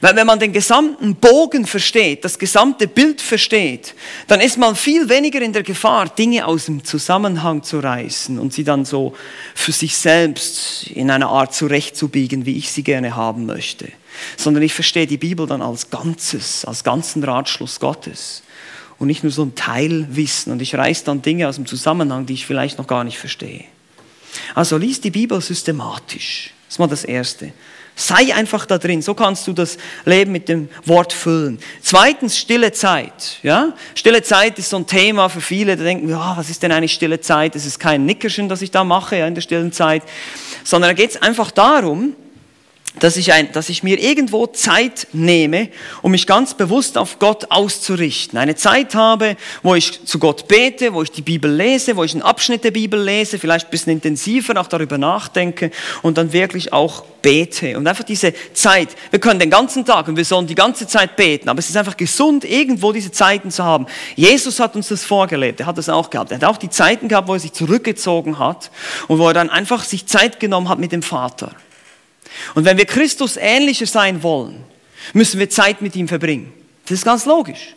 Weil 0.00 0.14
wenn 0.16 0.26
man 0.26 0.38
den 0.38 0.52
gesamten 0.52 1.14
Bogen 1.14 1.66
versteht, 1.66 2.24
das 2.24 2.38
gesamte 2.38 2.86
Bild 2.86 3.20
versteht, 3.20 3.94
dann 4.26 4.40
ist 4.40 4.58
man 4.58 4.76
viel 4.76 5.08
weniger 5.08 5.40
in 5.40 5.52
der 5.52 5.62
Gefahr, 5.62 6.08
Dinge 6.08 6.46
aus 6.46 6.66
dem 6.66 6.84
Zusammenhang 6.84 7.62
zu 7.62 7.80
reißen 7.80 8.38
und 8.38 8.52
sie 8.52 8.64
dann 8.64 8.84
so 8.84 9.14
für 9.54 9.72
sich 9.72 9.96
selbst 9.96 10.88
in 10.88 11.10
einer 11.10 11.28
Art 11.28 11.54
zurechtzubiegen, 11.54 12.46
wie 12.46 12.56
ich 12.56 12.70
sie 12.70 12.82
gerne 12.82 13.16
haben 13.16 13.46
möchte. 13.46 13.88
Sondern 14.36 14.62
ich 14.62 14.74
verstehe 14.74 15.06
die 15.06 15.18
Bibel 15.18 15.46
dann 15.46 15.62
als 15.62 15.90
Ganzes, 15.90 16.64
als 16.64 16.84
ganzen 16.84 17.22
Ratschluss 17.24 17.80
Gottes. 17.80 18.42
Und 18.98 19.08
nicht 19.08 19.22
nur 19.22 19.32
so 19.32 19.42
ein 19.42 19.54
Teilwissen. 19.54 20.52
Und 20.52 20.62
ich 20.62 20.74
reiße 20.74 21.04
dann 21.04 21.20
Dinge 21.20 21.48
aus 21.48 21.56
dem 21.56 21.66
Zusammenhang, 21.66 22.24
die 22.24 22.32
ich 22.32 22.46
vielleicht 22.46 22.78
noch 22.78 22.86
gar 22.86 23.04
nicht 23.04 23.18
verstehe. 23.18 23.64
Also 24.54 24.76
lies 24.78 25.00
die 25.00 25.10
Bibel 25.10 25.40
systematisch. 25.40 26.52
Das 26.66 26.74
ist 26.74 26.78
mal 26.78 26.86
das 26.86 27.04
Erste. 27.04 27.52
Sei 27.98 28.34
einfach 28.34 28.66
da 28.66 28.76
drin. 28.76 29.00
So 29.00 29.14
kannst 29.14 29.46
du 29.46 29.54
das 29.54 29.78
Leben 30.04 30.30
mit 30.30 30.50
dem 30.50 30.68
Wort 30.84 31.14
füllen. 31.14 31.58
Zweitens, 31.80 32.36
stille 32.36 32.70
Zeit. 32.72 33.38
Ja? 33.42 33.72
Stille 33.94 34.22
Zeit 34.22 34.58
ist 34.58 34.68
so 34.68 34.76
ein 34.76 34.86
Thema 34.86 35.30
für 35.30 35.40
viele, 35.40 35.78
die 35.78 35.82
denken, 35.82 36.10
ja, 36.10 36.34
was 36.36 36.50
ist 36.50 36.62
denn 36.62 36.72
eine 36.72 36.88
stille 36.88 37.20
Zeit? 37.20 37.56
Es 37.56 37.64
ist 37.64 37.78
kein 37.78 38.04
Nickerchen, 38.04 38.50
das 38.50 38.60
ich 38.60 38.70
da 38.70 38.84
mache 38.84 39.16
ja, 39.16 39.26
in 39.26 39.34
der 39.34 39.40
stillen 39.40 39.72
Zeit, 39.72 40.02
sondern 40.62 40.90
da 40.90 40.92
geht 40.92 41.10
es 41.10 41.22
einfach 41.22 41.50
darum, 41.50 42.14
dass 42.98 43.16
ich, 43.16 43.32
ein, 43.32 43.52
dass 43.52 43.68
ich 43.68 43.82
mir 43.82 44.00
irgendwo 44.00 44.46
Zeit 44.46 45.08
nehme, 45.12 45.68
um 46.02 46.12
mich 46.12 46.26
ganz 46.26 46.54
bewusst 46.54 46.96
auf 46.96 47.18
Gott 47.18 47.50
auszurichten. 47.50 48.38
Eine 48.38 48.54
Zeit 48.54 48.94
habe, 48.94 49.36
wo 49.62 49.74
ich 49.74 50.04
zu 50.04 50.18
Gott 50.18 50.48
bete, 50.48 50.94
wo 50.94 51.02
ich 51.02 51.10
die 51.10 51.22
Bibel 51.22 51.52
lese, 51.52 51.96
wo 51.96 52.04
ich 52.04 52.12
einen 52.12 52.22
Abschnitt 52.22 52.64
der 52.64 52.70
Bibel 52.70 53.00
lese, 53.00 53.38
vielleicht 53.38 53.66
ein 53.66 53.70
bisschen 53.70 53.92
intensiver 53.92 54.58
auch 54.60 54.68
darüber 54.68 54.98
nachdenke 54.98 55.70
und 56.02 56.16
dann 56.18 56.32
wirklich 56.32 56.72
auch 56.72 57.04
bete. 57.20 57.76
Und 57.76 57.86
einfach 57.86 58.04
diese 58.04 58.32
Zeit, 58.54 58.88
wir 59.10 59.18
können 59.18 59.40
den 59.40 59.50
ganzen 59.50 59.84
Tag 59.84 60.08
und 60.08 60.16
wir 60.16 60.24
sollen 60.24 60.46
die 60.46 60.54
ganze 60.54 60.86
Zeit 60.86 61.16
beten, 61.16 61.48
aber 61.48 61.58
es 61.58 61.68
ist 61.68 61.76
einfach 61.76 61.96
gesund, 61.96 62.44
irgendwo 62.44 62.92
diese 62.92 63.12
Zeiten 63.12 63.50
zu 63.50 63.64
haben. 63.64 63.86
Jesus 64.14 64.60
hat 64.60 64.76
uns 64.76 64.88
das 64.88 65.04
vorgelebt, 65.04 65.60
er 65.60 65.66
hat 65.66 65.76
das 65.76 65.88
auch 65.88 66.08
gehabt. 66.08 66.30
Er 66.30 66.36
hat 66.36 66.44
auch 66.44 66.56
die 66.56 66.70
Zeiten 66.70 67.08
gehabt, 67.08 67.28
wo 67.28 67.34
er 67.34 67.40
sich 67.40 67.52
zurückgezogen 67.52 68.38
hat 68.38 68.70
und 69.08 69.18
wo 69.18 69.28
er 69.28 69.34
dann 69.34 69.50
einfach 69.50 69.84
sich 69.84 70.06
Zeit 70.06 70.40
genommen 70.40 70.68
hat 70.68 70.78
mit 70.78 70.92
dem 70.92 71.02
Vater. 71.02 71.50
Und 72.54 72.64
wenn 72.64 72.76
wir 72.76 72.86
Christus 72.86 73.36
ähnlicher 73.36 73.86
sein 73.86 74.22
wollen, 74.22 74.64
müssen 75.12 75.38
wir 75.38 75.50
Zeit 75.50 75.82
mit 75.82 75.96
ihm 75.96 76.08
verbringen. 76.08 76.52
Das 76.84 76.92
ist 76.92 77.04
ganz 77.04 77.26
logisch. 77.26 77.74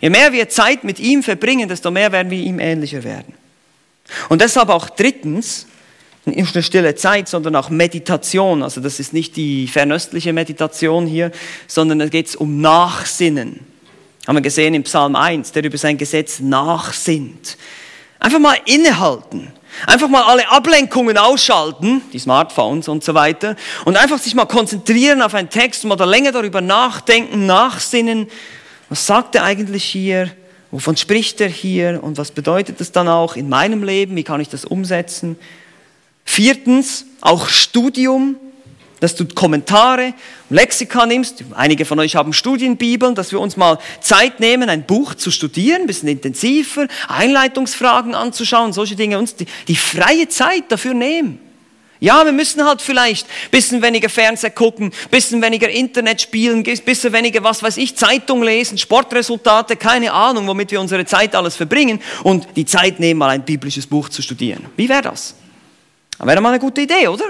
Je 0.00 0.10
mehr 0.10 0.32
wir 0.32 0.48
Zeit 0.48 0.84
mit 0.84 0.98
ihm 0.98 1.22
verbringen, 1.22 1.68
desto 1.68 1.90
mehr 1.90 2.10
werden 2.12 2.30
wir 2.30 2.38
ihm 2.38 2.58
ähnlicher 2.58 3.04
werden. 3.04 3.34
Und 4.28 4.42
deshalb 4.42 4.68
auch 4.68 4.90
drittens, 4.90 5.66
nicht 6.24 6.54
nur 6.54 6.62
stille 6.62 6.94
Zeit, 6.94 7.28
sondern 7.28 7.56
auch 7.56 7.70
Meditation. 7.70 8.62
Also 8.62 8.80
das 8.80 9.00
ist 9.00 9.12
nicht 9.12 9.36
die 9.36 9.66
fernöstliche 9.68 10.32
Meditation 10.32 11.06
hier, 11.06 11.32
sondern 11.66 11.98
da 11.98 12.06
geht 12.06 12.28
es 12.28 12.36
um 12.36 12.60
Nachsinnen. 12.60 13.60
Haben 14.26 14.36
wir 14.36 14.42
gesehen 14.42 14.74
im 14.74 14.84
Psalm 14.84 15.16
1, 15.16 15.52
der 15.52 15.64
über 15.64 15.78
sein 15.78 15.98
Gesetz 15.98 16.38
nachsinnt. 16.40 17.56
Einfach 18.20 18.38
mal 18.38 18.56
innehalten 18.66 19.52
Einfach 19.86 20.08
mal 20.08 20.22
alle 20.22 20.50
Ablenkungen 20.50 21.16
ausschalten, 21.16 22.02
die 22.12 22.18
Smartphones 22.18 22.88
und 22.88 23.02
so 23.02 23.14
weiter, 23.14 23.56
und 23.84 23.96
einfach 23.96 24.18
sich 24.18 24.34
mal 24.34 24.46
konzentrieren 24.46 25.22
auf 25.22 25.34
einen 25.34 25.50
Text 25.50 25.84
mal 25.84 25.96
da 25.96 26.04
länger 26.04 26.32
darüber 26.32 26.60
nachdenken, 26.60 27.46
nachsinnen. 27.46 28.28
Was 28.88 29.06
sagt 29.06 29.34
er 29.34 29.44
eigentlich 29.44 29.84
hier? 29.84 30.30
Wovon 30.70 30.96
spricht 30.96 31.40
er 31.40 31.48
hier? 31.48 32.00
Und 32.02 32.18
was 32.18 32.30
bedeutet 32.30 32.80
das 32.80 32.92
dann 32.92 33.08
auch 33.08 33.36
in 33.36 33.48
meinem 33.48 33.82
Leben? 33.84 34.16
Wie 34.16 34.24
kann 34.24 34.40
ich 34.40 34.48
das 34.48 34.64
umsetzen? 34.64 35.38
Viertens, 36.24 37.04
auch 37.20 37.48
Studium 37.48 38.36
dass 39.02 39.16
du 39.16 39.26
Kommentare, 39.26 40.14
Lexika 40.48 41.06
nimmst. 41.06 41.42
Einige 41.56 41.84
von 41.84 41.98
euch 41.98 42.14
haben 42.14 42.32
Studienbibeln, 42.32 43.16
dass 43.16 43.32
wir 43.32 43.40
uns 43.40 43.56
mal 43.56 43.80
Zeit 44.00 44.38
nehmen, 44.38 44.68
ein 44.68 44.86
Buch 44.86 45.16
zu 45.16 45.32
studieren, 45.32 45.82
ein 45.82 45.86
bisschen 45.88 46.08
intensiver, 46.08 46.86
Einleitungsfragen 47.08 48.14
anzuschauen, 48.14 48.72
solche 48.72 48.94
Dinge, 48.94 49.18
uns 49.18 49.34
die, 49.34 49.46
die 49.66 49.74
freie 49.74 50.28
Zeit 50.28 50.70
dafür 50.70 50.94
nehmen. 50.94 51.40
Ja, 51.98 52.24
wir 52.24 52.30
müssen 52.30 52.64
halt 52.64 52.80
vielleicht 52.80 53.26
bisschen 53.50 53.82
weniger 53.82 54.08
Fernseh 54.08 54.50
gucken, 54.50 54.92
bisschen 55.10 55.42
weniger 55.42 55.68
Internet 55.68 56.20
spielen, 56.20 56.62
bisschen 56.62 57.12
weniger, 57.12 57.42
was 57.42 57.60
weiß 57.60 57.78
ich, 57.78 57.96
Zeitung 57.96 58.44
lesen, 58.44 58.78
Sportresultate, 58.78 59.74
keine 59.74 60.12
Ahnung, 60.12 60.46
womit 60.46 60.70
wir 60.70 60.80
unsere 60.80 61.04
Zeit 61.06 61.34
alles 61.34 61.56
verbringen 61.56 62.00
und 62.22 62.46
die 62.54 62.66
Zeit 62.66 63.00
nehmen, 63.00 63.18
mal 63.18 63.30
ein 63.30 63.44
biblisches 63.44 63.84
Buch 63.84 64.08
zu 64.08 64.22
studieren. 64.22 64.66
Wie 64.76 64.88
wäre 64.88 65.02
das? 65.02 65.34
Wäre 66.20 66.40
mal 66.40 66.50
eine 66.50 66.60
gute 66.60 66.82
Idee, 66.82 67.08
oder? 67.08 67.24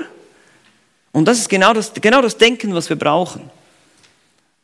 Und 1.13 1.27
das 1.27 1.39
ist 1.39 1.49
genau 1.49 1.73
das, 1.73 1.93
genau 1.95 2.23
das 2.23 2.37
Denken, 2.39 2.75
was 2.75 2.89
wir 2.89 2.97
brauchen. 2.97 3.51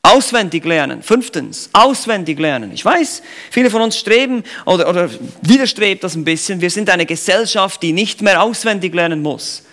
Auswendig 0.03 0.65
lernen. 0.65 1.03
Fünftens, 1.03 1.69
auswendig 1.73 2.39
lernen. 2.39 2.73
Ich 2.73 2.85
weiß, 2.85 3.23
viele 3.51 3.69
von 3.71 3.83
uns 3.83 3.99
streben 3.99 4.43
oder, 4.65 4.89
oder 4.89 5.11
widerstrebt 5.43 6.03
das 6.03 6.15
ein 6.15 6.25
bisschen. 6.25 6.61
Wir 6.61 6.71
sind 6.71 6.89
eine 6.89 7.05
Gesellschaft, 7.05 7.83
die 7.83 7.93
nicht 7.93 8.23
mehr 8.23 8.43
auswendig 8.43 8.95
lernen 8.95 9.21
muss. 9.21 9.65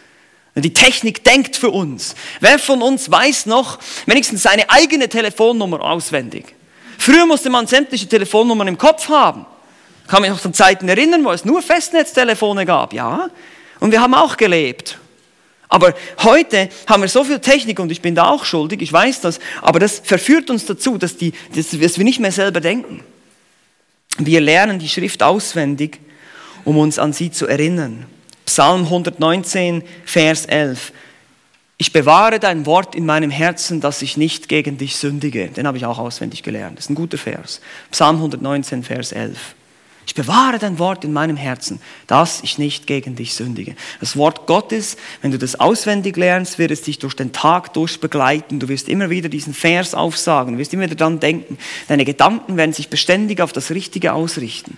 Die 0.55 0.73
Technik 0.73 1.23
denkt 1.23 1.55
für 1.55 1.69
uns. 1.69 2.15
Wer 2.39 2.59
von 2.59 2.81
uns 2.81 3.11
weiß 3.11 3.45
noch 3.45 3.79
wenigstens 4.05 4.43
seine 4.43 4.69
eigene 4.69 5.09
Telefonnummer 5.09 5.81
auswendig? 5.81 6.55
Früher 6.97 7.25
musste 7.25 7.49
man 7.49 7.67
sämtliche 7.67 8.07
Telefonnummern 8.07 8.69
im 8.69 8.77
Kopf 8.77 9.09
haben. 9.09 9.45
Kann 10.07 10.21
mich 10.21 10.31
noch 10.31 10.43
an 10.43 10.53
Zeiten 10.53 10.87
erinnern, 10.87 11.25
wo 11.25 11.31
es 11.31 11.45
nur 11.45 11.61
Festnetztelefone 11.61 12.65
gab, 12.65 12.93
ja. 12.93 13.29
Und 13.79 13.91
wir 13.91 14.01
haben 14.01 14.13
auch 14.13 14.37
gelebt. 14.37 14.97
Aber 15.69 15.93
heute 16.23 16.69
haben 16.87 17.01
wir 17.01 17.09
so 17.09 17.23
viel 17.23 17.39
Technik 17.39 17.79
und 17.79 17.91
ich 17.91 18.01
bin 18.01 18.15
da 18.15 18.29
auch 18.29 18.45
schuldig, 18.45 18.81
ich 18.81 18.93
weiß 18.93 19.21
das, 19.21 19.39
aber 19.61 19.79
das 19.79 19.99
verführt 20.03 20.49
uns 20.49 20.65
dazu, 20.65 20.97
dass, 20.97 21.17
die, 21.17 21.33
dass 21.55 21.97
wir 21.97 22.05
nicht 22.05 22.19
mehr 22.19 22.31
selber 22.31 22.61
denken. 22.61 23.03
Wir 24.17 24.41
lernen 24.41 24.79
die 24.79 24.87
Schrift 24.87 25.23
auswendig, 25.23 25.99
um 26.63 26.77
uns 26.77 26.99
an 26.99 27.13
sie 27.13 27.31
zu 27.31 27.47
erinnern. 27.47 28.05
Psalm 28.45 28.83
119, 28.83 29.83
Vers 30.05 30.45
11. 30.45 30.93
Ich 31.77 31.91
bewahre 31.91 32.39
dein 32.39 32.65
Wort 32.65 32.95
in 32.95 33.05
meinem 33.05 33.31
Herzen, 33.31 33.81
dass 33.81 34.01
ich 34.01 34.15
nicht 34.15 34.47
gegen 34.47 34.77
dich 34.77 34.95
sündige. 34.95 35.49
Den 35.49 35.67
habe 35.67 35.77
ich 35.77 35.85
auch 35.85 35.99
auswendig 35.99 36.41
gelernt. 36.43 36.77
Das 36.77 36.85
ist 36.85 36.91
ein 36.91 36.95
guter 36.95 37.17
Vers. 37.17 37.59
Psalm 37.91 38.17
119, 38.17 38.83
Vers 38.83 39.11
11. 39.11 39.55
Ich 40.05 40.13
bewahre 40.13 40.59
dein 40.59 40.77
Wort 40.77 41.03
in 41.03 41.13
meinem 41.13 41.35
Herzen, 41.35 41.79
dass 42.07 42.43
ich 42.43 42.57
nicht 42.57 42.85
gegen 42.85 43.15
dich 43.15 43.33
sündige. 43.33 43.75
Das 43.99 44.15
Wort 44.15 44.45
Gottes, 44.45 44.97
wenn 45.21 45.31
du 45.31 45.39
das 45.39 45.59
auswendig 45.59 46.15
lernst, 46.15 46.59
wird 46.59 46.71
es 46.71 46.83
dich 46.83 46.99
durch 46.99 47.15
den 47.15 47.33
Tag 47.33 47.73
durch 47.73 47.99
begleiten. 47.99 48.59
Du 48.59 48.67
wirst 48.67 48.87
immer 48.87 49.09
wieder 49.09 49.29
diesen 49.29 49.53
Vers 49.53 49.95
aufsagen, 49.95 50.53
du 50.53 50.59
wirst 50.59 50.73
immer 50.73 50.83
wieder 50.83 50.95
daran 50.95 51.19
denken. 51.19 51.57
Deine 51.87 52.05
Gedanken 52.05 52.55
werden 52.57 52.73
sich 52.73 52.89
beständig 52.89 53.41
auf 53.41 53.51
das 53.51 53.71
Richtige 53.71 54.13
ausrichten. 54.13 54.77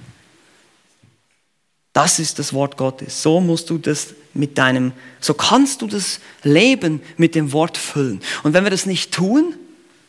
Das 1.91 2.19
ist 2.19 2.37
das 2.37 2.53
Wort 2.53 2.77
Gottes. 2.77 3.23
So 3.23 3.41
musst 3.41 3.69
du 3.69 3.79
das 3.79 4.13
mit 4.33 4.57
deinem, 4.57 4.91
so 5.19 5.33
kannst 5.33 5.81
du 5.81 5.87
das 5.87 6.19
Leben 6.43 7.01
mit 7.17 7.33
dem 7.33 7.51
Wort 7.53 7.77
füllen. 7.77 8.21
Und 8.43 8.53
wenn 8.53 8.63
wir 8.63 8.71
das 8.71 8.85
nicht 8.85 9.11
tun, 9.11 9.55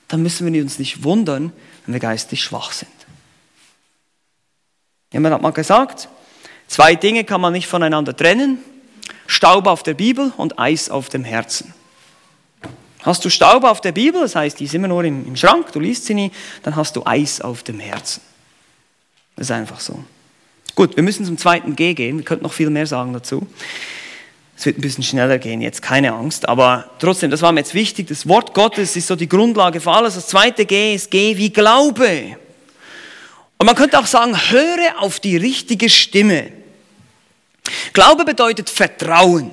dann 0.06 0.22
müssen 0.22 0.52
wir 0.52 0.62
uns 0.62 0.78
nicht 0.78 1.02
wundern, 1.02 1.52
wenn 1.86 1.94
wir 1.94 2.00
geistig 2.00 2.42
schwach 2.42 2.72
sind. 2.72 2.97
Jemand 5.12 5.34
hat 5.34 5.42
mal 5.42 5.50
gesagt, 5.50 6.08
zwei 6.66 6.94
Dinge 6.94 7.24
kann 7.24 7.40
man 7.40 7.52
nicht 7.52 7.66
voneinander 7.66 8.16
trennen. 8.16 8.58
Staub 9.26 9.66
auf 9.66 9.82
der 9.82 9.94
Bibel 9.94 10.32
und 10.36 10.58
Eis 10.58 10.90
auf 10.90 11.08
dem 11.08 11.24
Herzen. 11.24 11.74
Hast 13.02 13.24
du 13.24 13.30
Staub 13.30 13.64
auf 13.64 13.80
der 13.80 13.92
Bibel, 13.92 14.20
das 14.20 14.34
heißt, 14.34 14.58
die 14.58 14.64
ist 14.64 14.74
immer 14.74 14.88
nur 14.88 15.04
im, 15.04 15.26
im 15.26 15.36
Schrank, 15.36 15.72
du 15.72 15.80
liest 15.80 16.06
sie 16.06 16.14
nie, 16.14 16.32
dann 16.62 16.76
hast 16.76 16.96
du 16.96 17.06
Eis 17.06 17.40
auf 17.40 17.62
dem 17.62 17.78
Herzen. 17.78 18.20
Das 19.36 19.46
ist 19.46 19.50
einfach 19.50 19.80
so. 19.80 20.02
Gut, 20.74 20.96
wir 20.96 21.02
müssen 21.02 21.24
zum 21.24 21.38
zweiten 21.38 21.76
G 21.76 21.94
gehen. 21.94 22.18
Wir 22.18 22.24
könnten 22.24 22.44
noch 22.44 22.52
viel 22.52 22.70
mehr 22.70 22.86
sagen 22.86 23.12
dazu. 23.12 23.46
Es 24.56 24.66
wird 24.66 24.78
ein 24.78 24.80
bisschen 24.80 25.04
schneller 25.04 25.38
gehen 25.38 25.60
jetzt, 25.60 25.82
keine 25.82 26.12
Angst. 26.12 26.48
Aber 26.48 26.90
trotzdem, 26.98 27.30
das 27.30 27.42
war 27.42 27.52
mir 27.52 27.60
jetzt 27.60 27.74
wichtig. 27.74 28.08
Das 28.08 28.26
Wort 28.26 28.54
Gottes 28.54 28.96
ist 28.96 29.06
so 29.06 29.14
die 29.14 29.28
Grundlage 29.28 29.80
für 29.80 29.92
alles. 29.92 30.16
Das 30.16 30.26
zweite 30.26 30.66
G 30.66 30.94
ist 30.94 31.10
G 31.10 31.36
wie 31.36 31.50
Glaube. 31.50 32.36
Und 33.58 33.66
man 33.66 33.74
könnte 33.74 33.98
auch 33.98 34.06
sagen, 34.06 34.36
höre 34.50 35.00
auf 35.00 35.20
die 35.20 35.36
richtige 35.36 35.90
Stimme. 35.90 36.52
Glaube 37.92 38.24
bedeutet 38.24 38.70
Vertrauen. 38.70 39.50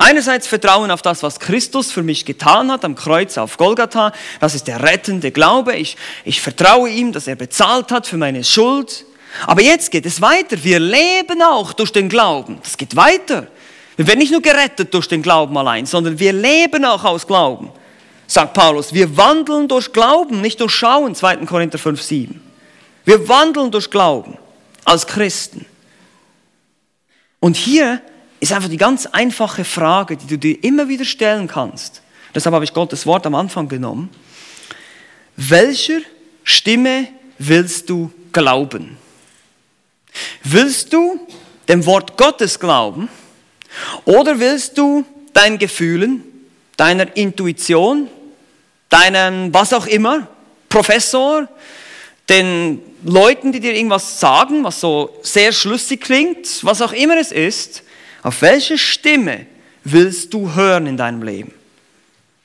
Einerseits 0.00 0.46
Vertrauen 0.46 0.92
auf 0.92 1.02
das, 1.02 1.24
was 1.24 1.40
Christus 1.40 1.90
für 1.90 2.04
mich 2.04 2.24
getan 2.24 2.70
hat 2.70 2.84
am 2.84 2.94
Kreuz 2.94 3.36
auf 3.36 3.56
Golgatha. 3.56 4.12
Das 4.38 4.54
ist 4.54 4.68
der 4.68 4.84
rettende 4.84 5.32
Glaube. 5.32 5.74
Ich, 5.74 5.96
ich 6.24 6.40
vertraue 6.40 6.88
ihm, 6.88 7.10
dass 7.12 7.26
er 7.26 7.34
bezahlt 7.34 7.90
hat 7.90 8.06
für 8.06 8.16
meine 8.16 8.44
Schuld. 8.44 9.04
Aber 9.46 9.60
jetzt 9.60 9.90
geht 9.90 10.06
es 10.06 10.20
weiter. 10.20 10.62
Wir 10.62 10.78
leben 10.78 11.42
auch 11.42 11.72
durch 11.72 11.90
den 11.90 12.08
Glauben. 12.08 12.60
Das 12.62 12.76
geht 12.76 12.94
weiter. 12.94 13.48
Wir 13.96 14.06
werden 14.06 14.20
nicht 14.20 14.30
nur 14.30 14.40
gerettet 14.40 14.94
durch 14.94 15.08
den 15.08 15.20
Glauben 15.20 15.58
allein, 15.58 15.84
sondern 15.84 16.20
wir 16.20 16.32
leben 16.32 16.84
auch 16.84 17.02
aus 17.02 17.26
Glauben. 17.26 17.70
Sagt 18.28 18.54
Paulus, 18.54 18.94
wir 18.94 19.16
wandeln 19.16 19.66
durch 19.66 19.92
Glauben, 19.92 20.40
nicht 20.40 20.60
durch 20.60 20.72
Schauen. 20.72 21.16
2. 21.16 21.38
Korinther 21.38 21.78
5, 21.78 22.00
7. 22.00 22.47
Wir 23.08 23.26
wandeln 23.26 23.70
durch 23.70 23.90
Glauben 23.90 24.36
als 24.84 25.06
Christen. 25.06 25.64
Und 27.40 27.56
hier 27.56 28.02
ist 28.38 28.52
einfach 28.52 28.68
die 28.68 28.76
ganz 28.76 29.06
einfache 29.06 29.64
Frage, 29.64 30.18
die 30.18 30.26
du 30.26 30.36
dir 30.36 30.62
immer 30.62 30.90
wieder 30.90 31.06
stellen 31.06 31.48
kannst. 31.48 32.02
Deshalb 32.34 32.54
habe 32.54 32.66
ich 32.66 32.74
Gottes 32.74 33.06
Wort 33.06 33.24
am 33.24 33.34
Anfang 33.34 33.66
genommen. 33.66 34.10
Welcher 35.36 36.00
Stimme 36.44 37.08
willst 37.38 37.88
du 37.88 38.12
glauben? 38.30 38.98
Willst 40.44 40.92
du 40.92 41.18
dem 41.66 41.86
Wort 41.86 42.18
Gottes 42.18 42.60
glauben 42.60 43.08
oder 44.04 44.38
willst 44.38 44.76
du 44.76 45.06
deinen 45.32 45.56
Gefühlen, 45.56 46.24
deiner 46.76 47.16
Intuition, 47.16 48.08
deinem 48.90 49.54
was 49.54 49.72
auch 49.72 49.86
immer, 49.86 50.28
Professor, 50.68 51.48
den 52.28 52.80
Leuten, 53.04 53.52
die 53.52 53.60
dir 53.60 53.74
irgendwas 53.74 54.20
sagen, 54.20 54.64
was 54.64 54.80
so 54.80 55.18
sehr 55.22 55.52
schlüssig 55.52 56.00
klingt, 56.00 56.64
was 56.64 56.82
auch 56.82 56.92
immer 56.92 57.16
es 57.16 57.32
ist, 57.32 57.82
auf 58.22 58.42
welche 58.42 58.76
Stimme 58.76 59.46
willst 59.84 60.34
du 60.34 60.54
hören 60.54 60.86
in 60.86 60.96
deinem 60.96 61.22
Leben? 61.22 61.52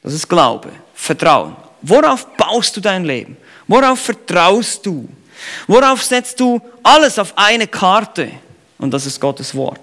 Das 0.02 0.14
ist 0.14 0.28
Glaube, 0.28 0.72
Vertrauen. 0.94 1.56
Worauf 1.82 2.28
baust 2.38 2.78
du 2.78 2.82
dein 2.82 3.04
Leben? 3.04 3.36
Worauf 3.68 4.00
vertraust 4.00 4.86
du? 4.86 5.10
Worauf 5.68 6.04
setzt 6.04 6.40
du 6.40 6.62
alles 6.82 7.20
auf 7.20 7.34
eine 7.38 7.68
Karte? 7.68 8.32
Und 8.78 8.92
das 8.92 9.06
ist 9.06 9.20
Gottes 9.20 9.54
Wort. 9.56 9.82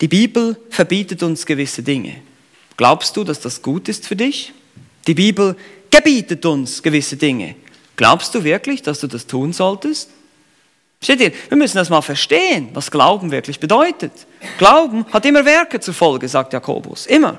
Die 0.00 0.08
Bibel 0.08 0.56
verbietet 0.70 1.22
uns 1.22 1.44
gewisse 1.46 1.82
Dinge. 1.82 2.20
Glaubst 2.76 3.16
du, 3.16 3.24
dass 3.24 3.40
das 3.40 3.62
gut 3.62 3.88
ist 3.88 4.06
für 4.06 4.16
dich? 4.16 4.52
Die 5.06 5.14
Bibel 5.14 5.56
gebietet 5.90 6.44
uns 6.44 6.82
gewisse 6.82 7.16
Dinge. 7.16 7.56
Glaubst 7.96 8.34
du 8.34 8.44
wirklich, 8.44 8.82
dass 8.82 9.00
du 9.00 9.06
das 9.06 9.26
tun 9.26 9.52
solltest? 9.52 10.10
Steht 11.02 11.20
ihr, 11.20 11.32
wir 11.48 11.56
müssen 11.56 11.76
das 11.76 11.90
mal 11.90 12.02
verstehen, 12.02 12.70
was 12.72 12.90
Glauben 12.90 13.30
wirklich 13.30 13.60
bedeutet. 13.60 14.12
Glauben 14.58 15.04
hat 15.12 15.24
immer 15.24 15.44
Werke 15.44 15.80
zur 15.80 15.94
Folge, 15.94 16.28
sagt 16.28 16.52
Jakobus. 16.52 17.06
Immer. 17.06 17.38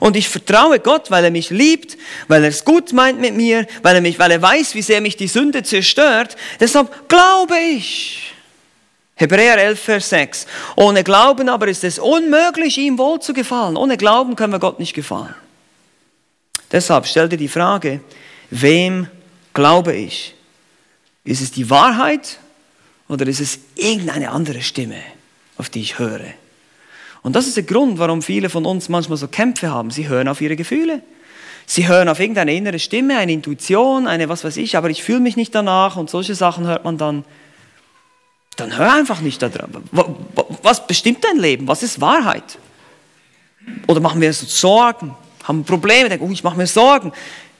Und 0.00 0.16
ich 0.16 0.28
vertraue 0.28 0.80
Gott, 0.80 1.10
weil 1.10 1.24
er 1.24 1.30
mich 1.30 1.50
liebt, 1.50 1.96
weil 2.26 2.42
er 2.42 2.50
es 2.50 2.64
gut 2.64 2.92
meint 2.92 3.20
mit 3.20 3.34
mir, 3.34 3.66
weil 3.82 3.94
er, 3.94 4.00
mich, 4.00 4.18
weil 4.18 4.30
er 4.30 4.42
weiß, 4.42 4.74
wie 4.74 4.82
sehr 4.82 5.00
mich 5.00 5.16
die 5.16 5.28
Sünde 5.28 5.62
zerstört. 5.62 6.36
Deshalb 6.60 7.08
glaube 7.08 7.58
ich. 7.58 8.34
Hebräer 9.14 9.58
11, 9.58 9.80
Vers 9.80 10.10
6. 10.10 10.46
Ohne 10.76 11.02
Glauben 11.02 11.48
aber 11.48 11.66
ist 11.68 11.82
es 11.84 11.98
unmöglich, 11.98 12.78
ihm 12.78 12.98
wohl 12.98 13.18
zu 13.20 13.32
gefallen. 13.32 13.76
Ohne 13.76 13.96
Glauben 13.96 14.36
können 14.36 14.52
wir 14.52 14.60
Gott 14.60 14.78
nicht 14.78 14.94
gefallen. 14.94 15.34
Deshalb 16.70 17.06
stell 17.06 17.28
dir 17.28 17.36
die 17.36 17.48
Frage, 17.48 18.00
wem 18.50 19.08
glaube 19.54 19.94
ich? 19.94 20.34
Ist 21.24 21.40
es 21.40 21.50
die 21.50 21.68
Wahrheit 21.68 22.38
oder 23.08 23.26
ist 23.26 23.40
es 23.40 23.58
irgendeine 23.74 24.30
andere 24.30 24.62
Stimme, 24.62 25.00
auf 25.56 25.68
die 25.70 25.80
ich 25.80 25.98
höre? 25.98 26.20
Und 27.22 27.36
das 27.36 27.46
ist 27.46 27.56
der 27.56 27.64
Grund, 27.64 27.98
warum 27.98 28.22
viele 28.22 28.48
von 28.48 28.64
uns 28.64 28.88
manchmal 28.88 29.18
so 29.18 29.28
Kämpfe 29.28 29.70
haben. 29.70 29.90
Sie 29.90 30.08
hören 30.08 30.28
auf 30.28 30.40
ihre 30.40 30.56
Gefühle. 30.56 31.02
Sie 31.66 31.86
hören 31.86 32.08
auf 32.08 32.20
irgendeine 32.20 32.54
innere 32.54 32.78
Stimme, 32.78 33.18
eine 33.18 33.32
Intuition, 33.32 34.06
eine 34.06 34.30
was 34.30 34.42
weiß 34.44 34.56
ich, 34.56 34.76
aber 34.76 34.88
ich 34.88 35.02
fühle 35.02 35.20
mich 35.20 35.36
nicht 35.36 35.54
danach 35.54 35.96
und 35.96 36.08
solche 36.08 36.34
Sachen 36.34 36.66
hört 36.66 36.84
man 36.84 36.96
dann. 36.96 37.24
Dann 38.56 38.76
hör 38.78 38.94
einfach 38.94 39.20
nicht 39.20 39.42
da 39.42 39.50
dran. 39.50 39.70
Was 40.62 40.86
bestimmt 40.86 41.22
dein 41.24 41.38
Leben? 41.38 41.68
Was 41.68 41.82
ist 41.82 42.00
Wahrheit? 42.00 42.58
Oder 43.86 44.00
machen 44.00 44.20
wir 44.20 44.28
uns 44.28 44.60
Sorgen? 44.60 45.14
Haben 45.48 45.64
Probleme, 45.64 46.10
denken, 46.10 46.26
oh, 46.28 46.30
ich 46.30 46.44
mache 46.44 46.56
mir 46.56 46.66
Sorgen. 46.66 47.12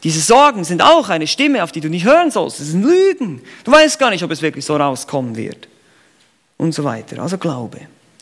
Diese 0.05 0.21
Sorgen 0.21 0.63
sind 0.63 0.83
auch 0.83 1.09
eine 1.09 1.27
Stimme, 1.27 1.65
auf 1.65 1.73
die 1.73 1.81
du 1.81 1.89
nicht 1.89 2.05
hören 2.05 2.31
sollst. 2.31 2.61
Das 2.61 2.69
sind 2.69 2.85
Lügen. 2.85 3.43
Du 3.65 3.73
weißt 3.73 3.99
gar 3.99 4.11
nicht, 4.11 4.23
ob 4.23 4.31
es 4.31 4.43
wirklich 4.43 4.65
so 4.65 4.77
rauskommen 4.77 5.35
wird. 5.35 5.69
Und 6.59 6.73
so 6.73 6.85
weiter. 6.85 7.21
Also 7.21 7.39
Glaube. 7.39 7.81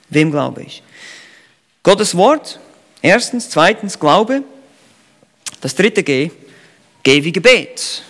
Wem 0.09 0.31
glaube 0.31 0.63
ich? 0.63 0.83
Gottes 1.83 2.17
Wort. 2.17 2.61
Erstens. 3.03 3.51
Zweitens 3.51 3.99
Glaube. 3.99 4.43
Das 5.61 5.75
dritte 5.75 6.03
G. 6.03 6.31
Geh 7.03 7.25
wie 7.25 7.33
Gebet. 7.33 8.03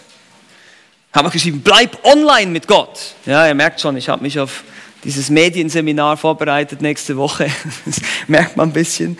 Habe 1.12 1.30
geschrieben, 1.30 1.62
bleib 1.64 2.04
online 2.04 2.50
mit 2.50 2.68
Gott. 2.68 3.14
Ja, 3.24 3.46
ihr 3.48 3.54
merkt 3.54 3.80
schon, 3.80 3.96
ich 3.96 4.08
habe 4.08 4.22
mich 4.22 4.38
auf 4.38 4.62
dieses 5.02 5.30
Medienseminar 5.30 6.16
vorbereitet 6.16 6.82
nächste 6.82 7.16
Woche. 7.16 7.50
Das 7.86 8.00
merkt 8.26 8.56
man 8.56 8.68
ein 8.68 8.72
bisschen. 8.72 9.18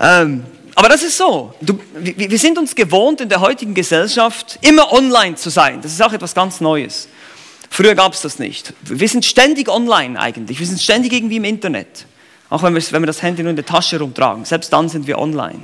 Ähm, 0.00 0.44
aber 0.76 0.90
das 0.90 1.02
ist 1.02 1.16
so. 1.16 1.54
Du, 1.62 1.78
wir 1.94 2.38
sind 2.38 2.58
uns 2.58 2.74
gewohnt 2.74 3.22
in 3.22 3.30
der 3.30 3.40
heutigen 3.40 3.72
Gesellschaft 3.72 4.58
immer 4.60 4.92
online 4.92 5.34
zu 5.34 5.48
sein. 5.48 5.80
Das 5.80 5.90
ist 5.90 6.02
auch 6.02 6.12
etwas 6.12 6.34
ganz 6.34 6.60
Neues. 6.60 7.08
Früher 7.70 7.94
gab 7.94 8.12
es 8.12 8.20
das 8.20 8.38
nicht. 8.38 8.74
Wir 8.82 9.08
sind 9.08 9.24
ständig 9.24 9.70
online 9.70 10.20
eigentlich. 10.20 10.60
Wir 10.60 10.66
sind 10.66 10.80
ständig 10.80 11.14
irgendwie 11.14 11.36
im 11.36 11.44
Internet. 11.44 12.04
Auch 12.50 12.62
wenn 12.62 12.74
wenn 12.74 13.02
wir 13.02 13.06
das 13.06 13.22
Handy 13.22 13.42
nur 13.42 13.50
in 13.50 13.56
der 13.56 13.64
Tasche 13.64 13.98
rumtragen. 13.98 14.44
Selbst 14.44 14.70
dann 14.70 14.90
sind 14.90 15.06
wir 15.06 15.18
online. 15.18 15.60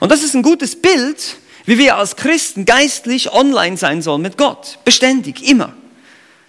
Und 0.00 0.10
das 0.10 0.22
ist 0.22 0.34
ein 0.34 0.42
gutes 0.42 0.80
Bild, 0.80 1.36
wie 1.66 1.76
wir 1.76 1.96
als 1.96 2.16
Christen 2.16 2.64
geistlich 2.64 3.32
online 3.32 3.76
sein 3.76 4.00
sollen 4.00 4.22
mit 4.22 4.38
Gott. 4.38 4.78
Beständig, 4.86 5.46
immer. 5.46 5.74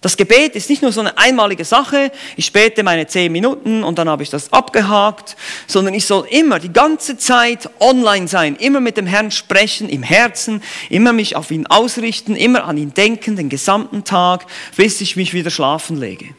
Das 0.03 0.17
Gebet 0.17 0.57
ist 0.57 0.69
nicht 0.69 0.81
nur 0.81 0.91
so 0.91 0.99
eine 0.99 1.17
einmalige 1.17 1.63
Sache, 1.63 2.11
ich 2.35 2.51
bete 2.51 2.83
meine 2.83 3.07
zehn 3.07 3.31
Minuten 3.31 3.85
und 3.85 3.97
dann 3.97 4.09
habe 4.09 4.21
ich 4.21 4.29
das 4.29 4.51
abgehakt, 4.51 5.37
sondern 5.65 5.93
ich 5.93 6.05
soll 6.05 6.27
immer 6.29 6.59
die 6.59 6.73
ganze 6.73 7.17
Zeit 7.17 7.69
online 7.79 8.27
sein, 8.27 8.57
immer 8.57 8.81
mit 8.81 8.97
dem 8.97 9.05
Herrn 9.05 9.31
sprechen, 9.31 9.87
im 9.87 10.03
Herzen, 10.03 10.61
immer 10.89 11.13
mich 11.13 11.37
auf 11.37 11.51
ihn 11.51 11.67
ausrichten, 11.67 12.35
immer 12.35 12.65
an 12.65 12.75
ihn 12.75 12.93
denken, 12.93 13.37
den 13.37 13.47
gesamten 13.47 14.03
Tag, 14.03 14.45
bis 14.75 14.99
ich 14.99 15.15
mich 15.15 15.33
wieder 15.33 15.49
schlafen 15.49 15.95
lege. 15.95 16.35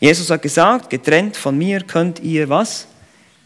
Jesus 0.00 0.30
hat 0.30 0.40
gesagt, 0.40 0.88
getrennt 0.88 1.36
von 1.36 1.58
mir 1.58 1.82
könnt 1.82 2.20
ihr 2.20 2.48
was? 2.48 2.86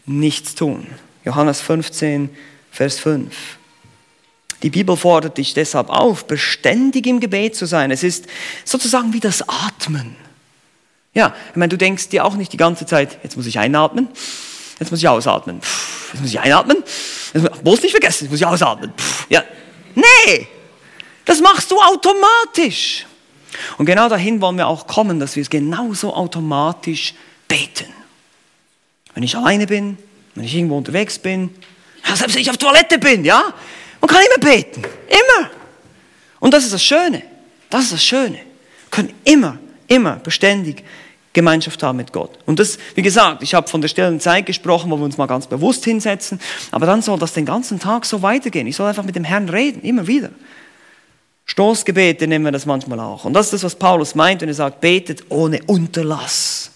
Nichts 0.05 0.55
tun. 0.55 0.87
Johannes 1.25 1.59
15, 1.59 2.29
Vers 2.71 2.99
5. 2.99 3.35
Die 4.63 4.69
Bibel 4.69 4.95
fordert 4.95 5.37
dich 5.37 5.53
deshalb 5.53 5.89
auf, 5.89 6.25
beständig 6.25 7.07
im 7.07 7.19
Gebet 7.19 7.55
zu 7.55 7.65
sein. 7.65 7.89
Es 7.91 8.03
ist 8.03 8.27
sozusagen 8.63 9.13
wie 9.13 9.19
das 9.19 9.47
Atmen. 9.47 10.15
Ja, 11.13 11.35
ich 11.49 11.55
meine, 11.55 11.69
du 11.69 11.77
denkst 11.77 12.09
dir 12.09 12.23
auch 12.23 12.35
nicht 12.35 12.53
die 12.53 12.57
ganze 12.57 12.85
Zeit, 12.85 13.19
jetzt 13.23 13.35
muss 13.35 13.45
ich 13.45 13.59
einatmen, 13.59 14.07
jetzt 14.79 14.91
muss 14.91 14.99
ich 14.99 15.07
ausatmen, 15.07 15.59
jetzt 16.13 16.21
muss 16.21 16.29
ich 16.29 16.39
einatmen, 16.39 16.77
jetzt 17.33 17.63
muss 17.65 17.81
nicht 17.81 17.91
vergessen, 17.91 18.25
jetzt 18.25 18.31
muss 18.31 18.39
ich 18.39 18.45
ausatmen. 18.45 18.93
Ja, 19.29 19.43
nee, 19.95 20.47
das 21.25 21.41
machst 21.41 21.69
du 21.71 21.81
automatisch. 21.81 23.05
Und 23.77 23.85
genau 23.85 24.07
dahin 24.07 24.39
wollen 24.39 24.57
wir 24.57 24.67
auch 24.67 24.87
kommen, 24.87 25.19
dass 25.19 25.35
wir 25.35 25.41
es 25.41 25.49
genauso 25.49 26.13
automatisch 26.13 27.13
beten. 27.47 27.91
Wenn 29.13 29.23
ich 29.23 29.35
alleine 29.35 29.67
bin, 29.67 29.97
wenn 30.35 30.45
ich 30.45 30.55
irgendwo 30.55 30.77
unterwegs 30.77 31.19
bin, 31.19 31.49
selbst 32.15 32.35
wenn 32.35 32.41
ich 32.41 32.49
auf 32.49 32.57
Toilette 32.57 32.97
bin, 32.97 33.25
ja, 33.25 33.53
man 34.01 34.09
kann 34.09 34.21
immer 34.25 34.51
beten. 34.51 34.81
Immer. 35.07 35.49
Und 36.39 36.53
das 36.53 36.65
ist 36.65 36.73
das 36.73 36.83
Schöne. 36.83 37.21
Das 37.69 37.83
ist 37.83 37.93
das 37.93 38.03
Schöne. 38.03 38.35
Wir 38.35 38.89
können 38.89 39.13
immer, 39.23 39.57
immer 39.87 40.17
beständig 40.17 40.83
Gemeinschaft 41.33 41.81
haben 41.81 41.97
mit 41.97 42.11
Gott. 42.11 42.37
Und 42.45 42.59
das, 42.59 42.77
wie 42.95 43.01
gesagt, 43.01 43.41
ich 43.41 43.53
habe 43.53 43.67
von 43.69 43.79
der 43.79 43.87
stillen 43.87 44.19
Zeit 44.19 44.45
gesprochen, 44.45 44.91
wo 44.91 44.97
wir 44.97 45.05
uns 45.05 45.17
mal 45.17 45.27
ganz 45.27 45.47
bewusst 45.47 45.85
hinsetzen, 45.85 46.41
aber 46.71 46.85
dann 46.85 47.01
soll 47.01 47.17
das 47.19 47.33
den 47.33 47.45
ganzen 47.45 47.79
Tag 47.79 48.05
so 48.05 48.21
weitergehen. 48.21 48.67
Ich 48.67 48.75
soll 48.75 48.87
einfach 48.87 49.05
mit 49.05 49.15
dem 49.15 49.23
Herrn 49.23 49.47
reden, 49.47 49.81
immer 49.83 50.07
wieder. 50.07 50.29
Stoßgebete 51.45 52.27
nennen 52.27 52.43
wir 52.43 52.51
das 52.51 52.65
manchmal 52.65 52.99
auch. 52.99 53.25
Und 53.25 53.33
das 53.33 53.47
ist 53.47 53.53
das, 53.53 53.63
was 53.63 53.75
Paulus 53.75 54.15
meint, 54.15 54.41
wenn 54.41 54.49
er 54.49 54.55
sagt, 54.55 54.81
betet 54.81 55.23
ohne 55.29 55.61
Unterlass. 55.63 56.71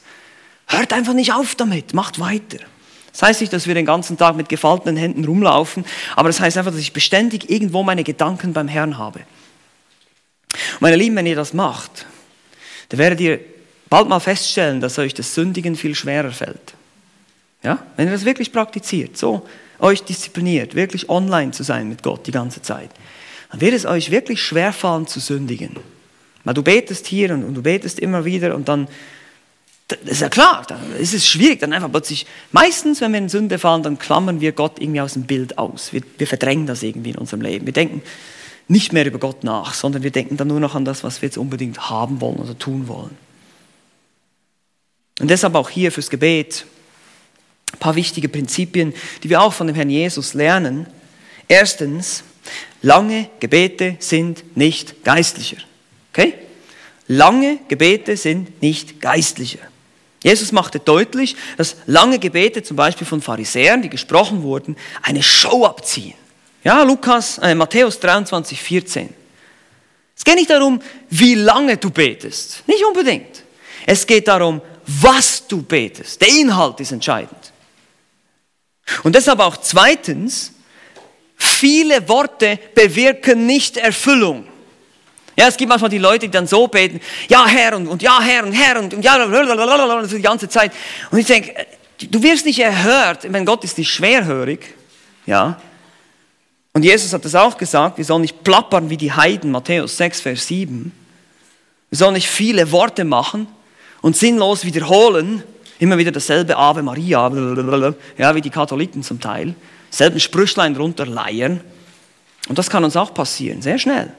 Hört 0.67 0.93
einfach 0.93 1.13
nicht 1.13 1.33
auf 1.33 1.55
damit, 1.55 1.93
macht 1.93 2.19
weiter. 2.19 2.59
Das 3.15 3.21
heißt 3.21 3.39
nicht, 3.39 3.53
dass 3.53 3.65
wir 3.65 3.73
den 3.75 3.85
ganzen 3.85 4.17
Tag 4.17 4.35
mit 4.35 4.49
gefalteten 4.49 4.97
Händen 4.97 5.23
rumlaufen, 5.23 5.85
aber 6.17 6.27
das 6.27 6.41
heißt 6.41 6.57
einfach, 6.57 6.73
dass 6.73 6.81
ich 6.81 6.91
beständig 6.91 7.49
irgendwo 7.49 7.81
meine 7.81 8.03
Gedanken 8.03 8.51
beim 8.51 8.67
Herrn 8.67 8.97
habe. 8.97 9.19
Und 10.49 10.81
meine 10.81 10.97
Lieben, 10.97 11.15
wenn 11.15 11.25
ihr 11.25 11.37
das 11.37 11.53
macht, 11.53 12.05
dann 12.89 12.99
werdet 12.99 13.21
ihr 13.21 13.39
bald 13.89 14.09
mal 14.09 14.19
feststellen, 14.19 14.81
dass 14.81 14.99
euch 14.99 15.13
das 15.13 15.33
Sündigen 15.33 15.77
viel 15.77 15.95
schwerer 15.95 16.31
fällt. 16.31 16.73
Ja? 17.63 17.85
Wenn 17.95 18.07
ihr 18.07 18.11
das 18.11 18.25
wirklich 18.25 18.51
praktiziert, 18.51 19.17
so 19.17 19.47
euch 19.79 20.03
diszipliniert, 20.03 20.75
wirklich 20.75 21.09
online 21.09 21.51
zu 21.51 21.63
sein 21.63 21.87
mit 21.87 22.03
Gott 22.03 22.27
die 22.27 22.31
ganze 22.31 22.61
Zeit, 22.61 22.89
dann 23.49 23.61
wird 23.61 23.75
es 23.75 23.85
euch 23.85 24.11
wirklich 24.11 24.41
schwerfallen 24.41 25.07
zu 25.07 25.21
sündigen. 25.21 25.77
Weil 26.43 26.53
du 26.53 26.63
betest 26.63 27.07
hier 27.07 27.33
und, 27.33 27.45
und 27.45 27.53
du 27.53 27.61
betest 27.61 27.97
immer 27.97 28.25
wieder 28.25 28.55
und 28.55 28.67
dann 28.67 28.89
das 29.87 29.99
ist 30.03 30.21
ja 30.21 30.29
klar, 30.29 30.65
dann 30.67 30.95
ist 30.95 31.13
es 31.13 31.27
schwierig, 31.27 31.59
dann 31.59 31.71
einfach 31.71 31.91
plötzlich, 31.91 32.25
meistens, 32.51 33.01
wenn 33.01 33.11
wir 33.11 33.19
in 33.19 33.29
Sünde 33.29 33.59
fallen, 33.59 33.83
dann 33.83 33.99
klammern 33.99 34.41
wir 34.41 34.51
Gott 34.51 34.79
irgendwie 34.79 35.01
aus 35.01 35.13
dem 35.13 35.23
Bild 35.23 35.59
aus. 35.59 35.93
Wir, 35.93 36.01
wir 36.17 36.25
verdrängen 36.25 36.65
das 36.65 36.81
irgendwie 36.81 37.11
in 37.11 37.17
unserem 37.17 37.41
Leben. 37.41 37.67
Wir 37.67 37.73
denken 37.73 38.01
nicht 38.67 38.93
mehr 38.93 39.05
über 39.05 39.19
Gott 39.19 39.43
nach, 39.43 39.75
sondern 39.75 40.01
wir 40.01 40.09
denken 40.09 40.37
dann 40.37 40.47
nur 40.47 40.59
noch 40.59 40.73
an 40.73 40.85
das, 40.85 41.03
was 41.03 41.21
wir 41.21 41.27
jetzt 41.27 41.37
unbedingt 41.37 41.89
haben 41.89 42.19
wollen 42.19 42.37
oder 42.37 42.57
tun 42.57 42.87
wollen. 42.87 43.15
Und 45.19 45.29
deshalb 45.29 45.53
auch 45.53 45.69
hier 45.69 45.91
fürs 45.91 46.09
Gebet 46.09 46.65
ein 47.71 47.79
paar 47.79 47.95
wichtige 47.95 48.27
Prinzipien, 48.27 48.93
die 49.21 49.29
wir 49.29 49.41
auch 49.41 49.53
von 49.53 49.67
dem 49.67 49.75
Herrn 49.75 49.89
Jesus 49.89 50.33
lernen. 50.33 50.87
Erstens, 51.47 52.23
lange 52.81 53.29
Gebete 53.39 53.97
sind 53.99 54.57
nicht 54.57 55.03
geistlicher. 55.03 55.57
Okay? 56.11 56.33
Lange 57.07 57.59
Gebete 57.67 58.17
sind 58.17 58.63
nicht 58.63 58.99
geistlicher. 58.99 59.59
Jesus 60.25 60.51
machte 60.51 60.79
deutlich, 60.79 61.35
dass 61.55 61.75
lange 61.85 62.17
Gebete, 62.17 62.63
zum 62.63 62.75
Beispiel 62.75 63.05
von 63.05 63.21
Pharisäern, 63.21 63.83
die 63.83 63.89
gesprochen 63.89 64.41
wurden, 64.41 64.75
eine 65.03 65.21
Show 65.21 65.65
abziehen. 65.65 66.15
Ja, 66.63 66.81
Lukas, 66.81 67.37
äh, 67.37 67.53
Matthäus 67.53 67.99
23, 67.99 68.59
14. 68.59 69.13
Es 70.17 70.23
geht 70.23 70.33
nicht 70.33 70.49
darum, 70.49 70.81
wie 71.11 71.35
lange 71.35 71.77
du 71.77 71.91
betest. 71.91 72.63
Nicht 72.65 72.83
unbedingt. 72.83 73.43
Es 73.85 74.07
geht 74.07 74.27
darum, 74.27 74.63
was 74.87 75.45
du 75.45 75.61
betest. 75.61 76.19
Der 76.19 76.29
Inhalt 76.29 76.79
ist 76.79 76.91
entscheidend. 76.91 77.53
Und 79.03 79.13
deshalb 79.13 79.39
auch 79.39 79.57
zweitens, 79.57 80.53
viele 81.35 82.09
Worte 82.09 82.57
bewirken 82.73 83.45
nicht 83.45 83.77
Erfüllung. 83.77 84.47
Ja, 85.37 85.47
es 85.47 85.57
gibt 85.57 85.69
manchmal 85.69 85.89
die 85.89 85.97
Leute, 85.97 86.27
die 86.27 86.31
dann 86.31 86.47
so 86.47 86.67
beten, 86.67 87.01
ja 87.29 87.45
Herr 87.45 87.75
und, 87.75 87.87
und 87.87 88.01
ja 88.01 88.21
Herr 88.21 88.45
und 88.45 88.53
Herr 88.53 88.79
und, 88.79 88.93
und 88.93 89.03
ja, 89.03 89.21
und 89.21 90.11
die 90.11 90.21
ganze 90.21 90.47
Zeit. 90.47 90.71
Und 91.11 91.19
ich 91.19 91.25
denke, 91.25 91.53
du 91.99 92.23
wirst 92.23 92.45
nicht 92.45 92.59
erhört, 92.59 93.31
wenn 93.31 93.45
Gott 93.45 93.63
ist 93.63 93.77
nicht 93.77 93.89
schwerhörig, 93.89 94.73
ja. 95.25 95.59
Und 96.73 96.83
Jesus 96.83 97.13
hat 97.13 97.23
das 97.23 97.35
auch 97.35 97.57
gesagt, 97.57 97.97
wir 97.97 98.05
sollen 98.05 98.21
nicht 98.21 98.43
plappern 98.43 98.89
wie 98.89 98.97
die 98.97 99.11
Heiden, 99.11 99.51
Matthäus 99.51 99.97
6, 99.97 100.21
Vers 100.21 100.47
7. 100.47 100.91
Wir 101.89 101.97
sollen 101.97 102.13
nicht 102.13 102.27
viele 102.27 102.71
Worte 102.71 103.05
machen 103.05 103.47
und 104.01 104.17
sinnlos 104.17 104.65
wiederholen, 104.65 105.43
immer 105.79 105.97
wieder 105.97 106.11
dasselbe 106.11 106.57
Ave 106.57 106.81
Maria, 106.83 107.31
ja, 108.17 108.35
wie 108.35 108.41
die 108.41 108.49
Katholiken 108.49 109.03
zum 109.03 109.21
Teil, 109.21 109.55
selben 109.89 110.19
Sprüchlein 110.19 110.73
drunter 110.73 111.05
leiern. 111.05 111.61
Und 112.49 112.57
das 112.57 112.69
kann 112.69 112.83
uns 112.83 112.97
auch 112.97 113.13
passieren, 113.13 113.61
sehr 113.61 113.79
schnell. 113.79 114.11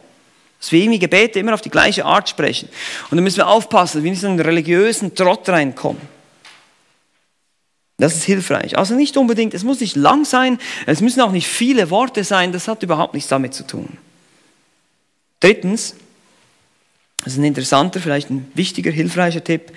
Dass 0.60 0.72
wir 0.72 0.80
irgendwie 0.80 0.98
Gebete 0.98 1.38
immer 1.38 1.54
auf 1.54 1.60
die 1.60 1.70
gleiche 1.70 2.04
Art 2.04 2.28
sprechen. 2.28 2.68
Und 3.10 3.16
dann 3.16 3.24
müssen 3.24 3.38
wir 3.38 3.48
aufpassen, 3.48 3.98
dass 3.98 4.04
wir 4.04 4.10
nicht 4.10 4.22
in 4.22 4.30
einen 4.30 4.40
religiösen 4.40 5.14
Trott 5.14 5.48
reinkommen. 5.48 6.16
Das 7.98 8.14
ist 8.14 8.24
hilfreich. 8.24 8.76
Also 8.76 8.94
nicht 8.94 9.16
unbedingt, 9.16 9.54
es 9.54 9.64
muss 9.64 9.80
nicht 9.80 9.96
lang 9.96 10.24
sein, 10.24 10.58
es 10.84 11.00
müssen 11.00 11.20
auch 11.22 11.32
nicht 11.32 11.46
viele 11.48 11.90
Worte 11.90 12.24
sein, 12.24 12.52
das 12.52 12.68
hat 12.68 12.82
überhaupt 12.82 13.14
nichts 13.14 13.28
damit 13.28 13.54
zu 13.54 13.66
tun. 13.66 13.96
Drittens, 15.40 15.94
das 17.24 17.34
ist 17.34 17.38
ein 17.38 17.44
interessanter, 17.44 18.00
vielleicht 18.00 18.30
ein 18.30 18.50
wichtiger, 18.54 18.90
hilfreicher 18.90 19.42
Tipp, 19.42 19.72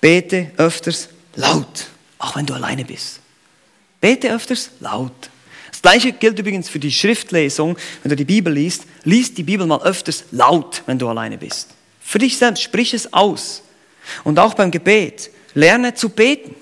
bete 0.00 0.52
öfters 0.56 1.08
laut, 1.34 1.88
auch 2.18 2.36
wenn 2.36 2.46
du 2.46 2.54
alleine 2.54 2.84
bist. 2.84 3.20
Bete 4.00 4.32
öfters 4.32 4.70
laut. 4.80 5.30
Das 5.76 5.82
gleiche 5.82 6.12
gilt 6.12 6.38
übrigens 6.38 6.70
für 6.70 6.78
die 6.78 6.90
Schriftlesung. 6.90 7.76
Wenn 8.02 8.10
du 8.10 8.16
die 8.16 8.24
Bibel 8.24 8.50
liest, 8.50 8.84
liest 9.04 9.36
die 9.36 9.42
Bibel 9.42 9.66
mal 9.66 9.82
öfters 9.82 10.24
laut, 10.30 10.82
wenn 10.86 10.98
du 10.98 11.06
alleine 11.06 11.36
bist. 11.36 11.68
Für 12.00 12.18
dich 12.18 12.38
selbst, 12.38 12.62
sprich 12.62 12.94
es 12.94 13.12
aus. 13.12 13.62
Und 14.24 14.38
auch 14.38 14.54
beim 14.54 14.70
Gebet, 14.70 15.30
lerne 15.52 15.92
zu 15.92 16.08
beten. 16.08 16.54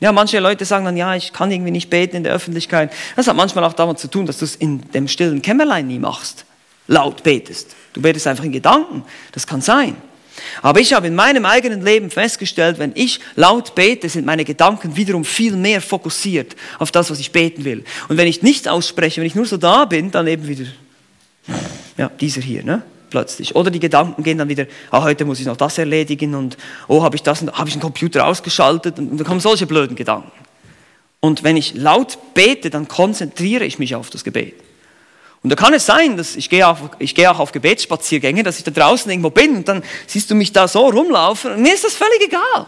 Ja, 0.00 0.10
manche 0.10 0.40
Leute 0.40 0.64
sagen 0.64 0.84
dann, 0.84 0.96
ja, 0.96 1.14
ich 1.14 1.32
kann 1.32 1.52
irgendwie 1.52 1.70
nicht 1.70 1.90
beten 1.90 2.16
in 2.16 2.24
der 2.24 2.32
Öffentlichkeit. 2.32 2.92
Das 3.14 3.28
hat 3.28 3.36
manchmal 3.36 3.62
auch 3.62 3.74
damit 3.74 4.00
zu 4.00 4.08
tun, 4.08 4.26
dass 4.26 4.38
du 4.38 4.46
es 4.46 4.56
in 4.56 4.80
dem 4.90 5.06
stillen 5.06 5.42
Kämmerlein 5.42 5.86
nie 5.86 6.00
machst. 6.00 6.44
Laut 6.88 7.22
betest. 7.22 7.76
Du 7.92 8.02
betest 8.02 8.26
einfach 8.26 8.42
in 8.42 8.52
Gedanken. 8.52 9.04
Das 9.30 9.46
kann 9.46 9.60
sein. 9.60 9.94
Aber 10.62 10.80
ich 10.80 10.92
habe 10.92 11.06
in 11.06 11.14
meinem 11.14 11.44
eigenen 11.44 11.82
Leben 11.82 12.10
festgestellt, 12.10 12.78
wenn 12.78 12.92
ich 12.94 13.20
laut 13.36 13.74
bete, 13.74 14.08
sind 14.08 14.26
meine 14.26 14.44
Gedanken 14.44 14.96
wiederum 14.96 15.24
viel 15.24 15.56
mehr 15.56 15.80
fokussiert 15.80 16.56
auf 16.78 16.90
das, 16.90 17.10
was 17.10 17.20
ich 17.20 17.32
beten 17.32 17.64
will. 17.64 17.84
Und 18.08 18.16
wenn 18.16 18.26
ich 18.26 18.42
nicht 18.42 18.68
ausspreche, 18.68 19.20
wenn 19.20 19.26
ich 19.26 19.34
nur 19.34 19.46
so 19.46 19.56
da 19.56 19.84
bin, 19.84 20.10
dann 20.10 20.26
eben 20.26 20.46
wieder, 20.46 20.64
ja, 21.96 22.10
dieser 22.20 22.40
hier, 22.40 22.64
ne? 22.64 22.82
plötzlich. 23.10 23.54
Oder 23.56 23.70
die 23.70 23.80
Gedanken 23.80 24.22
gehen 24.22 24.38
dann 24.38 24.48
wieder, 24.48 24.66
ah, 24.90 25.02
heute 25.02 25.24
muss 25.24 25.40
ich 25.40 25.46
noch 25.46 25.56
das 25.56 25.76
erledigen 25.76 26.34
und 26.34 26.56
oh, 26.88 27.02
habe 27.02 27.16
ich 27.16 27.22
das, 27.22 27.42
habe 27.42 27.68
ich 27.68 27.74
einen 27.74 27.82
Computer 27.82 28.26
ausgeschaltet 28.26 28.98
und 28.98 29.18
dann 29.18 29.26
kommen 29.26 29.40
solche 29.40 29.66
blöden 29.66 29.96
Gedanken. 29.96 30.30
Und 31.18 31.42
wenn 31.42 31.56
ich 31.56 31.74
laut 31.74 32.16
bete, 32.32 32.70
dann 32.70 32.88
konzentriere 32.88 33.64
ich 33.64 33.78
mich 33.78 33.94
auf 33.94 34.08
das 34.08 34.24
Gebet. 34.24 34.54
Und 35.42 35.50
da 35.50 35.56
kann 35.56 35.72
es 35.72 35.86
sein, 35.86 36.16
dass 36.16 36.36
ich 36.36 36.50
gehe, 36.50 36.66
auf, 36.68 36.78
ich 36.98 37.14
gehe 37.14 37.30
auch 37.30 37.38
auf 37.38 37.52
Gebetsspaziergänge, 37.52 38.42
dass 38.42 38.58
ich 38.58 38.64
da 38.64 38.70
draußen 38.70 39.10
irgendwo 39.10 39.30
bin 39.30 39.56
und 39.56 39.68
dann 39.68 39.82
siehst 40.06 40.30
du 40.30 40.34
mich 40.34 40.52
da 40.52 40.68
so 40.68 40.86
rumlaufen 40.88 41.52
und 41.52 41.62
mir 41.62 41.72
ist 41.72 41.84
das 41.84 41.94
völlig 41.94 42.20
egal. 42.26 42.66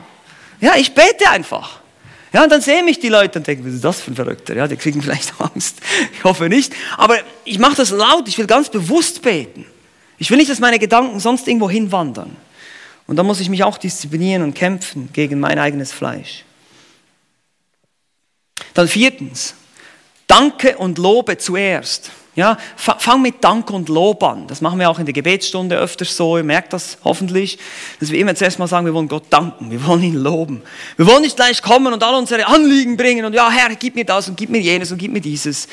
Ja, 0.60 0.76
ich 0.76 0.94
bete 0.94 1.28
einfach. 1.28 1.80
Ja, 2.32 2.44
und 2.44 2.50
dann 2.50 2.62
sehen 2.62 2.86
mich 2.86 2.98
die 2.98 3.10
Leute 3.10 3.40
und 3.40 3.46
denken, 3.46 3.66
was 3.66 3.74
ist 3.74 3.84
das 3.84 4.00
für 4.00 4.10
ein 4.10 4.16
Verrückter? 4.16 4.56
Ja, 4.56 4.66
die 4.66 4.76
kriegen 4.76 5.02
vielleicht 5.02 5.34
Angst. 5.38 5.80
Ich 6.14 6.24
hoffe 6.24 6.48
nicht. 6.48 6.72
Aber 6.96 7.18
ich 7.44 7.58
mache 7.58 7.76
das 7.76 7.90
laut. 7.90 8.26
Ich 8.26 8.38
will 8.38 8.46
ganz 8.46 8.70
bewusst 8.70 9.20
beten. 9.20 9.66
Ich 10.16 10.30
will 10.30 10.38
nicht, 10.38 10.50
dass 10.50 10.60
meine 10.60 10.78
Gedanken 10.78 11.20
sonst 11.20 11.46
irgendwo 11.46 11.68
hinwandern. 11.68 12.34
Und 13.06 13.16
da 13.16 13.22
muss 13.22 13.40
ich 13.40 13.50
mich 13.50 13.64
auch 13.64 13.76
disziplinieren 13.76 14.42
und 14.42 14.54
kämpfen 14.54 15.10
gegen 15.12 15.40
mein 15.40 15.58
eigenes 15.58 15.92
Fleisch. 15.92 16.44
Dann 18.72 18.88
viertens, 18.88 19.54
danke 20.26 20.78
und 20.78 20.96
lobe 20.96 21.36
zuerst. 21.36 22.10
Ja, 22.34 22.56
fang 22.76 23.20
mit 23.20 23.44
Dank 23.44 23.70
und 23.70 23.90
Lob 23.90 24.22
an. 24.22 24.46
Das 24.46 24.62
machen 24.62 24.78
wir 24.78 24.88
auch 24.88 24.98
in 24.98 25.04
der 25.04 25.12
Gebetsstunde 25.12 25.76
öfters 25.76 26.16
so. 26.16 26.38
Ihr 26.38 26.44
merkt 26.44 26.72
das 26.72 26.96
hoffentlich, 27.04 27.58
dass 28.00 28.10
wir 28.10 28.18
immer 28.18 28.34
zuerst 28.34 28.58
mal 28.58 28.66
sagen, 28.66 28.86
wir 28.86 28.94
wollen 28.94 29.08
Gott 29.08 29.24
danken, 29.28 29.70
wir 29.70 29.84
wollen 29.86 30.02
ihn 30.02 30.14
loben. 30.14 30.62
Wir 30.96 31.06
wollen 31.06 31.22
nicht 31.22 31.36
gleich 31.36 31.60
kommen 31.60 31.92
und 31.92 32.02
all 32.02 32.14
unsere 32.14 32.46
Anliegen 32.46 32.96
bringen 32.96 33.26
und 33.26 33.34
ja, 33.34 33.50
Herr, 33.50 33.74
gib 33.76 33.96
mir 33.96 34.06
das 34.06 34.30
und 34.30 34.38
gib 34.38 34.48
mir 34.48 34.60
jenes 34.60 34.90
und 34.90 34.96
gib 34.96 35.12
mir 35.12 35.20
dieses, 35.20 35.68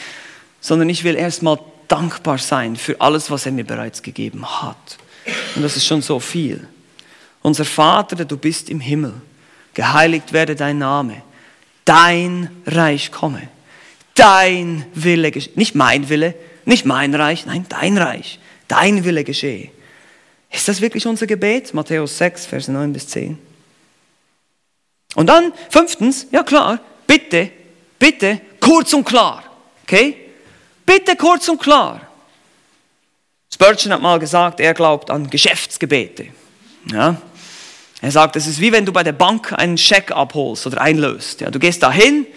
sondern 0.60 0.90
ich 0.90 1.06
will 1.06 1.16
erst 1.16 1.44
mal 1.44 1.58
dankbar 1.88 2.38
sein 2.38 2.76
für 2.76 3.00
alles, 3.00 3.32
was 3.32 3.46
er 3.46 3.54
mir 3.54 3.66
bereits 3.66 4.02
gegeben 4.02 4.46
hat. 4.46 4.98
Und 5.56 5.62
das 5.62 5.78
ist 5.78 5.86
schon 5.86 6.02
so 6.02 6.20
viel. 6.20 6.68
Unser 7.42 7.64
Vater, 7.64 8.18
der 8.18 8.26
du 8.26 8.36
bist 8.36 8.70
im 8.70 8.82
Himmel, 8.82 9.14
geheiligt 9.74 10.34
werde 10.34 10.56
dein 10.56 10.78
Name, 10.78 11.22
dein 11.86 12.50
Reich 12.66 13.14
komme, 13.14 13.48
dein 14.14 14.86
Wille 14.94 15.32
nicht 15.56 15.74
mein 15.74 16.10
Wille, 16.10 16.36
nicht 16.70 16.86
mein 16.86 17.14
Reich, 17.16 17.46
nein, 17.46 17.66
dein 17.68 17.98
Reich, 17.98 18.40
dein 18.68 19.04
Wille 19.04 19.24
geschehe. 19.24 19.72
Ist 20.52 20.68
das 20.68 20.82
wirklich 20.82 21.06
unser 21.06 21.28
Gebet? 21.28 21.74
Matthäus 21.74 22.18
6, 22.18 22.46
Verse 22.46 22.72
9 22.72 22.94
bis 22.94 23.08
10. 23.08 23.38
Und 25.16 25.28
dann, 25.28 25.52
fünftens, 25.70 26.28
ja 26.32 26.44
klar, 26.44 26.80
bitte, 27.08 27.52
bitte, 27.98 28.40
kurz 28.60 28.94
und 28.94 29.04
klar. 29.04 29.44
Okay? 29.84 30.16
Bitte 30.86 31.16
kurz 31.16 31.50
und 31.50 31.60
klar. 31.60 32.02
Spurgeon 33.52 33.94
hat 33.94 34.02
mal 34.02 34.20
gesagt, 34.20 34.60
er 34.60 34.74
glaubt 34.74 35.10
an 35.10 35.30
Geschäftsgebete. 35.30 36.28
Ja? 36.92 37.20
Er 38.02 38.12
sagt, 38.12 38.36
es 38.36 38.46
ist 38.46 38.62
wie 38.62 38.72
wenn 38.72 38.86
du 38.86 38.94
bei 38.94 39.04
der 39.04 39.12
Bank 39.14 39.54
einen 39.54 39.78
Scheck 39.78 40.12
abholst 40.12 40.68
oder 40.68 40.82
einlöst. 40.82 41.42
Ja, 41.42 41.50
du 41.50 41.60
gehst 41.60 41.82
da 41.82 41.92
hin 41.92 42.28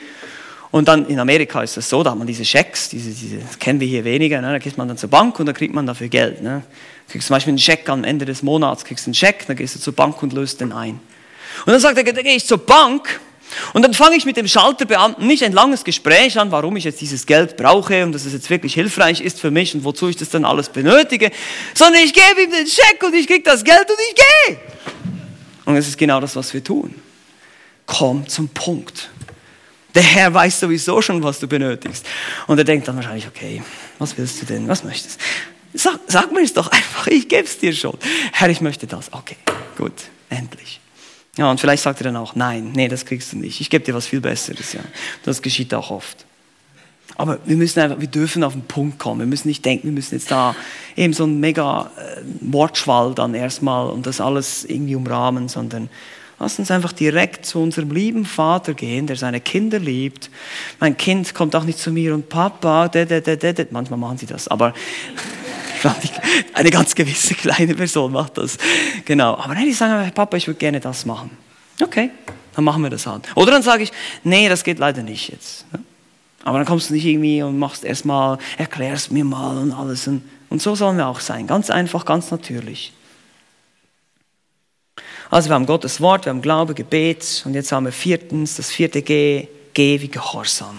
und 0.72 0.88
dann 0.88 1.06
in 1.06 1.18
Amerika 1.18 1.62
ist 1.62 1.76
das 1.76 1.88
so, 1.88 2.02
da 2.02 2.10
hat 2.12 2.18
man 2.18 2.26
diese 2.26 2.46
Schecks, 2.46 2.88
diese, 2.88 3.10
diese 3.10 3.36
das 3.36 3.58
kennen 3.58 3.78
wir 3.78 3.86
hier 3.86 4.04
weniger, 4.04 4.40
ne? 4.40 4.52
da 4.52 4.58
geht 4.58 4.78
man 4.78 4.88
dann 4.88 4.96
zur 4.96 5.10
Bank 5.10 5.38
und 5.38 5.44
da 5.44 5.52
kriegt 5.52 5.74
man 5.74 5.86
dafür 5.86 6.08
Geld. 6.08 6.42
Ne? 6.42 6.62
Kriegst 7.08 7.28
zum 7.28 7.36
Beispiel 7.36 7.50
einen 7.50 7.58
Scheck 7.58 7.88
am 7.90 8.04
Ende 8.04 8.24
des 8.24 8.42
Monats, 8.42 8.82
kriegst 8.82 9.06
einen 9.06 9.12
Scheck, 9.12 9.44
dann 9.46 9.56
gehst 9.56 9.74
du 9.74 9.80
zur 9.80 9.94
Bank 9.94 10.22
und 10.22 10.32
löst 10.32 10.62
den 10.62 10.72
ein. 10.72 10.98
Und 11.66 11.72
dann 11.72 11.78
sagt 11.78 11.98
er, 11.98 12.04
dann 12.04 12.24
gehe 12.24 12.36
ich 12.36 12.46
zur 12.46 12.56
Bank 12.56 13.20
und 13.74 13.82
dann 13.82 13.92
fange 13.92 14.16
ich 14.16 14.24
mit 14.24 14.38
dem 14.38 14.48
Schalterbeamten 14.48 15.26
nicht 15.26 15.44
ein 15.44 15.52
langes 15.52 15.84
Gespräch 15.84 16.38
an, 16.38 16.50
warum 16.50 16.74
ich 16.76 16.84
jetzt 16.84 17.02
dieses 17.02 17.26
Geld 17.26 17.58
brauche 17.58 18.02
und 18.02 18.12
dass 18.12 18.24
es 18.24 18.32
jetzt 18.32 18.48
wirklich 18.48 18.72
hilfreich 18.72 19.20
ist 19.20 19.40
für 19.40 19.50
mich 19.50 19.74
und 19.74 19.84
wozu 19.84 20.08
ich 20.08 20.16
das 20.16 20.30
dann 20.30 20.46
alles 20.46 20.70
benötige, 20.70 21.30
sondern 21.74 22.02
ich 22.02 22.14
gebe 22.14 22.44
ihm 22.44 22.50
den 22.50 22.66
Scheck 22.66 23.02
und 23.04 23.14
ich 23.14 23.26
kriege 23.26 23.42
das 23.42 23.62
Geld 23.62 23.90
und 23.90 23.98
ich 24.08 24.14
gehe. 24.14 24.60
Und 25.66 25.76
es 25.76 25.86
ist 25.86 25.98
genau 25.98 26.18
das, 26.18 26.34
was 26.34 26.54
wir 26.54 26.64
tun. 26.64 26.94
Komm 27.84 28.26
zum 28.26 28.48
Punkt. 28.48 29.10
Der 29.94 30.02
Herr 30.02 30.32
weiß 30.32 30.60
sowieso 30.60 31.02
schon, 31.02 31.22
was 31.22 31.38
du 31.38 31.46
benötigst. 31.46 32.06
Und 32.46 32.58
er 32.58 32.64
denkt 32.64 32.88
dann 32.88 32.96
wahrscheinlich, 32.96 33.26
okay, 33.26 33.62
was 33.98 34.16
willst 34.16 34.40
du 34.42 34.46
denn? 34.46 34.68
Was 34.68 34.84
möchtest? 34.84 35.20
Sag, 35.74 36.00
sag 36.06 36.32
mir 36.32 36.42
es 36.42 36.52
doch 36.52 36.68
einfach, 36.68 37.06
ich 37.06 37.28
gebe 37.28 37.44
es 37.44 37.58
dir 37.58 37.72
schon. 37.72 37.96
Herr, 38.32 38.50
ich 38.50 38.60
möchte 38.60 38.86
das. 38.86 39.12
Okay, 39.12 39.36
gut, 39.76 39.92
endlich. 40.28 40.80
Ja, 41.38 41.50
und 41.50 41.60
vielleicht 41.60 41.82
sagt 41.82 42.00
er 42.00 42.04
dann 42.04 42.16
auch, 42.16 42.34
nein, 42.34 42.72
nee, 42.74 42.88
das 42.88 43.06
kriegst 43.06 43.32
du 43.32 43.38
nicht. 43.38 43.60
Ich 43.60 43.70
gebe 43.70 43.84
dir 43.84 43.94
was 43.94 44.06
viel 44.06 44.20
Besseres. 44.20 44.74
Ja. 44.74 44.80
Das 45.24 45.40
geschieht 45.40 45.72
auch 45.72 45.90
oft. 45.90 46.26
Aber 47.16 47.38
wir 47.44 47.56
müssen 47.56 47.80
einfach, 47.80 48.00
wir 48.00 48.08
dürfen 48.08 48.44
auf 48.44 48.52
den 48.52 48.62
Punkt 48.62 48.98
kommen. 48.98 49.20
Wir 49.20 49.26
müssen 49.26 49.48
nicht 49.48 49.64
denken, 49.64 49.84
wir 49.84 49.92
müssen 49.92 50.14
jetzt 50.14 50.30
da 50.30 50.54
eben 50.96 51.12
so 51.12 51.24
ein 51.24 51.40
mega 51.40 51.90
äh, 51.96 52.20
Wortschwall 52.40 53.14
dann 53.14 53.34
erstmal 53.34 53.88
und 53.88 54.06
das 54.06 54.20
alles 54.20 54.64
irgendwie 54.64 54.94
umrahmen, 54.94 55.48
sondern 55.48 55.88
Lass 56.42 56.58
uns 56.58 56.72
einfach 56.72 56.92
direkt 56.92 57.46
zu 57.46 57.60
unserem 57.60 57.92
lieben 57.92 58.24
Vater 58.24 58.74
gehen, 58.74 59.06
der 59.06 59.14
seine 59.14 59.40
Kinder 59.40 59.78
liebt. 59.78 60.28
Mein 60.80 60.96
Kind 60.96 61.34
kommt 61.34 61.54
auch 61.54 61.62
nicht 61.62 61.78
zu 61.78 61.92
mir 61.92 62.12
und 62.12 62.28
Papa, 62.28 62.90
manchmal 63.70 63.96
machen 64.00 64.18
sie 64.18 64.26
das, 64.26 64.48
aber 64.48 64.74
eine 66.54 66.70
ganz 66.70 66.96
gewisse 66.96 67.36
kleine 67.36 67.76
Person 67.76 68.10
macht 68.10 68.38
das. 68.38 68.58
Genau. 69.04 69.34
Aber 69.36 69.54
nein, 69.54 69.66
die 69.66 69.72
sagen, 69.72 70.10
Papa, 70.10 70.36
ich 70.36 70.48
würde 70.48 70.58
gerne 70.58 70.80
das 70.80 71.06
machen. 71.06 71.30
Okay, 71.80 72.10
dann 72.56 72.64
machen 72.64 72.82
wir 72.82 72.90
das 72.90 73.06
halt. 73.06 73.28
Oder 73.36 73.52
dann 73.52 73.62
sage 73.62 73.84
ich, 73.84 73.92
nee, 74.24 74.48
das 74.48 74.64
geht 74.64 74.80
leider 74.80 75.04
nicht 75.04 75.28
jetzt. 75.30 75.64
Aber 76.42 76.58
dann 76.58 76.66
kommst 76.66 76.90
du 76.90 76.94
nicht 76.94 77.06
irgendwie 77.06 77.40
und 77.44 77.56
machst 77.56 77.84
erstmal, 77.84 78.38
erklärst 78.58 79.12
mir 79.12 79.24
mal 79.24 79.58
und 79.58 79.70
alles. 79.70 80.08
Und 80.08 80.60
so 80.60 80.74
sollen 80.74 80.96
wir 80.96 81.06
auch 81.06 81.20
sein. 81.20 81.46
Ganz 81.46 81.70
einfach, 81.70 82.04
ganz 82.04 82.32
natürlich. 82.32 82.92
Also 85.32 85.48
wir 85.48 85.54
haben 85.54 85.64
Gottes 85.64 86.02
Wort, 86.02 86.26
wir 86.26 86.30
haben 86.30 86.42
Glaube, 86.42 86.74
Gebet 86.74 87.40
und 87.46 87.54
jetzt 87.54 87.72
haben 87.72 87.86
wir 87.86 87.92
viertens, 87.92 88.56
das 88.56 88.70
vierte 88.70 89.00
G, 89.00 89.48
G 89.72 89.98
wie 90.02 90.08
Gehorsam. 90.08 90.76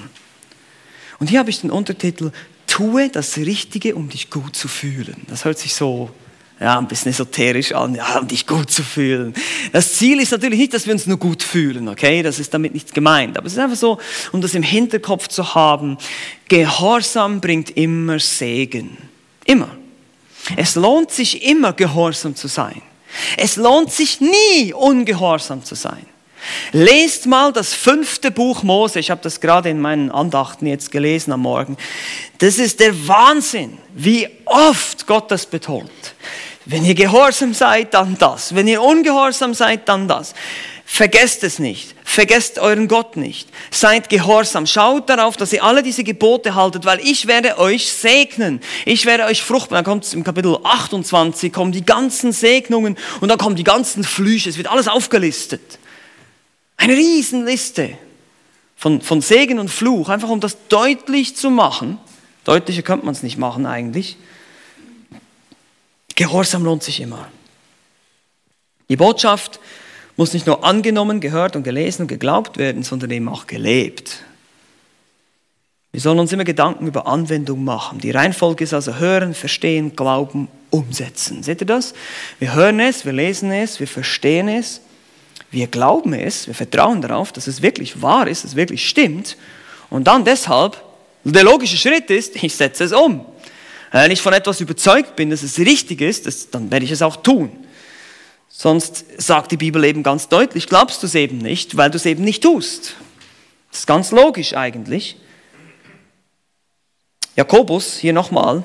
Und 1.17 1.31
hier 1.31 1.39
habe 1.39 1.49
ich 1.49 1.61
den 1.61 1.71
Untertitel, 1.71 2.31
tue 2.67 3.09
das 3.09 3.35
Richtige, 3.37 3.95
um 3.95 4.09
dich 4.09 4.29
gut 4.29 4.55
zu 4.55 4.67
fühlen. 4.67 5.23
Das 5.27 5.43
hört 5.43 5.57
sich 5.57 5.73
so 5.73 6.11
ja, 6.59 6.77
ein 6.77 6.87
bisschen 6.87 7.09
esoterisch 7.09 7.71
an, 7.71 7.95
ja, 7.95 8.19
um 8.19 8.27
dich 8.27 8.45
gut 8.45 8.69
zu 8.69 8.83
fühlen. 8.83 9.33
Das 9.71 9.95
Ziel 9.95 10.19
ist 10.19 10.31
natürlich 10.31 10.59
nicht, 10.59 10.73
dass 10.75 10.85
wir 10.85 10.93
uns 10.93 11.07
nur 11.07 11.17
gut 11.17 11.41
fühlen, 11.41 11.89
okay? 11.89 12.21
Das 12.21 12.37
ist 12.37 12.53
damit 12.53 12.75
nicht 12.75 12.93
gemeint. 12.93 13.39
Aber 13.39 13.47
es 13.47 13.53
ist 13.53 13.59
einfach 13.59 13.75
so, 13.75 13.97
um 14.33 14.41
das 14.41 14.53
im 14.53 14.61
Hinterkopf 14.61 15.29
zu 15.29 15.55
haben, 15.55 15.97
Gehorsam 16.47 17.41
bringt 17.41 17.75
immer 17.75 18.19
Segen. 18.19 18.99
Immer. 19.45 19.75
Es 20.55 20.75
lohnt 20.75 21.09
sich 21.09 21.41
immer, 21.41 21.73
gehorsam 21.73 22.35
zu 22.35 22.47
sein. 22.47 22.83
Es 23.37 23.55
lohnt 23.55 23.91
sich 23.91 24.21
nie, 24.21 24.73
ungehorsam 24.73 25.63
zu 25.63 25.75
sein. 25.75 26.05
Lest 26.71 27.25
mal 27.25 27.53
das 27.53 27.73
fünfte 27.73 28.31
Buch 28.31 28.63
Mose. 28.63 28.99
Ich 28.99 29.09
habe 29.09 29.21
das 29.21 29.39
gerade 29.39 29.69
in 29.69 29.79
meinen 29.79 30.11
Andachten 30.11 30.65
jetzt 30.65 30.91
gelesen 30.91 31.31
am 31.31 31.41
Morgen. 31.41 31.77
Das 32.39 32.57
ist 32.57 32.79
der 32.79 33.07
Wahnsinn, 33.07 33.77
wie 33.93 34.27
oft 34.45 35.07
Gott 35.07 35.31
das 35.31 35.45
betont. 35.45 35.89
Wenn 36.65 36.85
ihr 36.85 36.95
gehorsam 36.95 37.53
seid, 37.53 37.93
dann 37.93 38.17
das. 38.17 38.55
Wenn 38.55 38.67
ihr 38.67 38.81
ungehorsam 38.81 39.53
seid, 39.53 39.87
dann 39.87 40.07
das. 40.07 40.33
Vergesst 40.85 41.43
es 41.43 41.59
nicht. 41.59 41.95
Vergesst 42.03 42.59
euren 42.59 42.87
Gott 42.87 43.17
nicht. 43.17 43.49
Seid 43.71 44.09
gehorsam. 44.09 44.67
Schaut 44.67 45.09
darauf, 45.09 45.37
dass 45.37 45.53
ihr 45.53 45.63
alle 45.63 45.81
diese 45.81 46.03
Gebote 46.03 46.53
haltet, 46.55 46.85
weil 46.85 46.99
ich 46.99 47.25
werde 47.25 47.57
euch 47.57 47.91
segnen. 47.91 48.61
Ich 48.85 49.05
werde 49.05 49.25
euch 49.25 49.41
fruchtbar. 49.41 49.77
Dann 49.77 49.85
kommt 49.85 50.03
es 50.03 50.13
im 50.13 50.23
Kapitel 50.23 50.57
28, 50.63 51.51
kommen 51.51 51.71
die 51.71 51.85
ganzen 51.85 52.31
Segnungen 52.31 52.97
und 53.21 53.29
dann 53.29 53.37
kommen 53.37 53.55
die 53.55 53.63
ganzen 53.63 54.03
Flüche. 54.03 54.49
Es 54.49 54.57
wird 54.57 54.67
alles 54.67 54.87
aufgelistet. 54.87 55.79
Eine 56.77 56.95
Riesenliste 56.95 57.97
von, 58.75 59.01
von 59.01 59.21
Segen 59.21 59.59
und 59.59 59.69
Fluch, 59.69 60.09
einfach 60.09 60.29
um 60.29 60.41
das 60.41 60.57
deutlich 60.67 61.35
zu 61.35 61.49
machen. 61.49 61.97
Deutlicher 62.43 62.81
könnte 62.81 63.05
man 63.05 63.15
es 63.15 63.23
nicht 63.23 63.37
machen 63.37 63.65
eigentlich. 63.65 64.17
Gehorsam 66.15 66.65
lohnt 66.65 66.83
sich 66.83 66.99
immer. 66.99 67.29
Die 68.89 68.97
Botschaft 68.97 69.59
muss 70.15 70.33
nicht 70.33 70.45
nur 70.45 70.63
angenommen, 70.63 71.19
gehört 71.19 71.55
und 71.55 71.63
gelesen 71.63 72.03
und 72.03 72.07
geglaubt 72.07 72.57
werden, 72.57 72.83
sondern 72.83 73.11
eben 73.11 73.27
auch 73.29 73.47
gelebt. 73.47 74.23
Wir 75.91 76.01
sollen 76.01 76.19
uns 76.19 76.31
immer 76.31 76.43
Gedanken 76.43 76.87
über 76.87 77.05
Anwendung 77.05 77.63
machen. 77.63 77.99
Die 77.99 78.11
Reihenfolge 78.11 78.63
ist 78.63 78.73
also 78.73 78.95
hören, 78.95 79.35
verstehen, 79.35 79.95
glauben, 79.95 80.47
umsetzen. 80.71 81.43
Seht 81.43 81.61
ihr 81.61 81.67
das? 81.67 81.93
Wir 82.39 82.55
hören 82.55 82.79
es, 82.79 83.05
wir 83.05 83.13
lesen 83.13 83.51
es, 83.51 83.79
wir 83.79 83.87
verstehen 83.87 84.47
es, 84.47 84.81
wir 85.51 85.67
glauben 85.67 86.13
es, 86.13 86.47
wir 86.47 86.55
vertrauen 86.55 87.01
darauf, 87.01 87.31
dass 87.31 87.45
es 87.45 87.61
wirklich 87.61 88.01
wahr 88.01 88.27
ist, 88.27 88.43
dass 88.43 88.51
es 88.51 88.57
wirklich 88.57 88.89
stimmt. 88.89 89.37
Und 89.91 90.05
dann 90.07 90.25
deshalb, 90.25 90.83
der 91.23 91.43
logische 91.43 91.77
Schritt 91.77 92.09
ist, 92.09 92.35
ich 92.43 92.55
setze 92.55 92.85
es 92.85 92.91
um. 92.91 93.23
Wenn 93.91 94.09
ich 94.09 94.21
von 94.23 94.33
etwas 94.33 94.59
überzeugt 94.59 95.15
bin, 95.15 95.29
dass 95.29 95.43
es 95.43 95.59
richtig 95.59 96.01
ist, 96.01 96.55
dann 96.55 96.71
werde 96.71 96.85
ich 96.85 96.91
es 96.91 97.03
auch 97.03 97.17
tun. 97.17 97.51
Sonst 98.55 99.05
sagt 99.17 99.51
die 99.51 99.57
Bibel 99.57 99.83
eben 99.83 100.03
ganz 100.03 100.29
deutlich, 100.29 100.67
glaubst 100.67 101.01
du 101.01 101.07
es 101.07 101.15
eben 101.15 101.39
nicht, 101.39 101.75
weil 101.75 101.89
du 101.89 101.97
es 101.97 102.05
eben 102.05 102.23
nicht 102.23 102.43
tust. 102.43 102.93
Das 103.71 103.79
ist 103.79 103.87
ganz 103.87 104.11
logisch 104.11 104.53
eigentlich. 104.53 105.17
Jakobus, 107.35 107.97
hier 107.97 108.13
nochmal, 108.13 108.63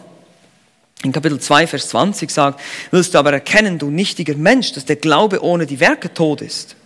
in 1.03 1.11
Kapitel 1.11 1.41
2, 1.41 1.67
Vers 1.67 1.89
20 1.89 2.31
sagt, 2.31 2.61
willst 2.91 3.15
du 3.15 3.19
aber 3.19 3.33
erkennen, 3.33 3.79
du 3.79 3.89
nichtiger 3.89 4.35
Mensch, 4.35 4.73
dass 4.73 4.85
der 4.85 4.97
Glaube 4.97 5.43
ohne 5.43 5.65
die 5.65 5.81
Werke 5.81 6.13
tot 6.13 6.43
ist. 6.43 6.77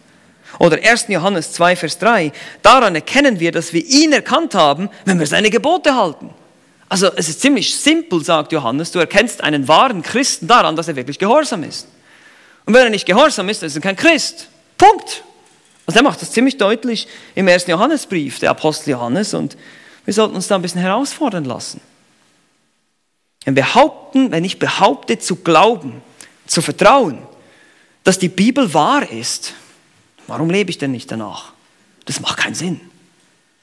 Oder 0.61 0.79
1. 0.89 1.07
Johannes 1.09 1.53
2, 1.55 1.75
Vers 1.75 1.99
3, 1.99 2.31
daran 2.63 2.95
erkennen 2.95 3.41
wir, 3.41 3.51
dass 3.51 3.73
wir 3.73 3.85
ihn 3.85 4.13
erkannt 4.13 4.55
haben, 4.55 4.89
wenn 5.07 5.19
wir 5.19 5.27
seine 5.27 5.51
Gebote 5.51 5.97
halten. 5.97 6.31
Also 6.89 7.11
es 7.17 7.29
ist 7.29 7.41
ziemlich 7.41 7.75
simpel, 7.75 8.23
sagt 8.23 8.53
Johannes, 8.53 8.93
du 8.93 9.01
erkennst 9.01 9.43
einen 9.43 9.67
wahren 9.67 10.03
Christen 10.03 10.47
daran, 10.47 10.77
dass 10.77 10.87
er 10.87 10.95
wirklich 10.95 11.19
gehorsam 11.19 11.65
ist. 11.65 11.89
Und 12.65 12.75
wenn 12.75 12.85
er 12.85 12.91
nicht 12.91 13.07
gehorsam 13.07 13.49
ist, 13.49 13.63
dann 13.63 13.69
ist 13.69 13.77
er 13.77 13.83
kein 13.83 13.97
Christ. 13.97 14.49
Punkt. 14.79 15.25
Also 15.87 15.99
er 15.99 16.03
macht 16.05 16.23
das 16.23 16.31
ziemlich 16.31 16.59
deutlich 16.59 17.09
im 17.35 17.49
ersten 17.49 17.71
Johannesbrief, 17.71 18.39
der 18.39 18.51
Apostel 18.51 18.91
Johannes, 18.91 19.35
und 19.35 19.57
wir 20.05 20.15
sollten 20.15 20.35
uns 20.35 20.49
da 20.49 20.57
ein 20.57 20.63
bisschen 20.63 20.81
herausfordern 20.81 21.45
lassen. 21.45 21.81
Wenn, 23.45 23.55
behaupten, 23.55 24.31
wenn 24.31 24.45
ich 24.45 24.59
behaupte 24.59 25.19
zu 25.19 25.37
glauben, 25.37 26.03
zu 26.47 26.63
vertrauen, 26.63 27.19
dass 28.05 28.19
die 28.19 28.29
Bibel 28.29 28.73
wahr 28.75 29.11
ist, 29.11 29.55
warum 30.27 30.51
lebe 30.51 30.71
ich 30.71 30.79
denn 30.79 30.93
nicht 30.93 31.11
danach? 31.11 31.53
Das 32.05 32.21
macht 32.21 32.39
keinen 32.39 32.55
Sinn. 32.55 32.81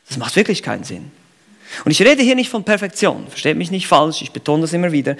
Das 0.07 0.17
macht 0.17 0.35
wirklich 0.35 0.63
keinen 0.63 0.83
Sinn. 0.83 1.11
Und 1.85 1.91
ich 1.91 2.01
rede 2.01 2.21
hier 2.23 2.35
nicht 2.35 2.49
von 2.49 2.63
Perfektion, 2.63 3.27
versteht 3.27 3.57
mich 3.57 3.71
nicht 3.71 3.87
falsch, 3.87 4.21
ich 4.21 4.31
betone 4.31 4.61
das 4.61 4.73
immer 4.73 4.91
wieder. 4.91 5.15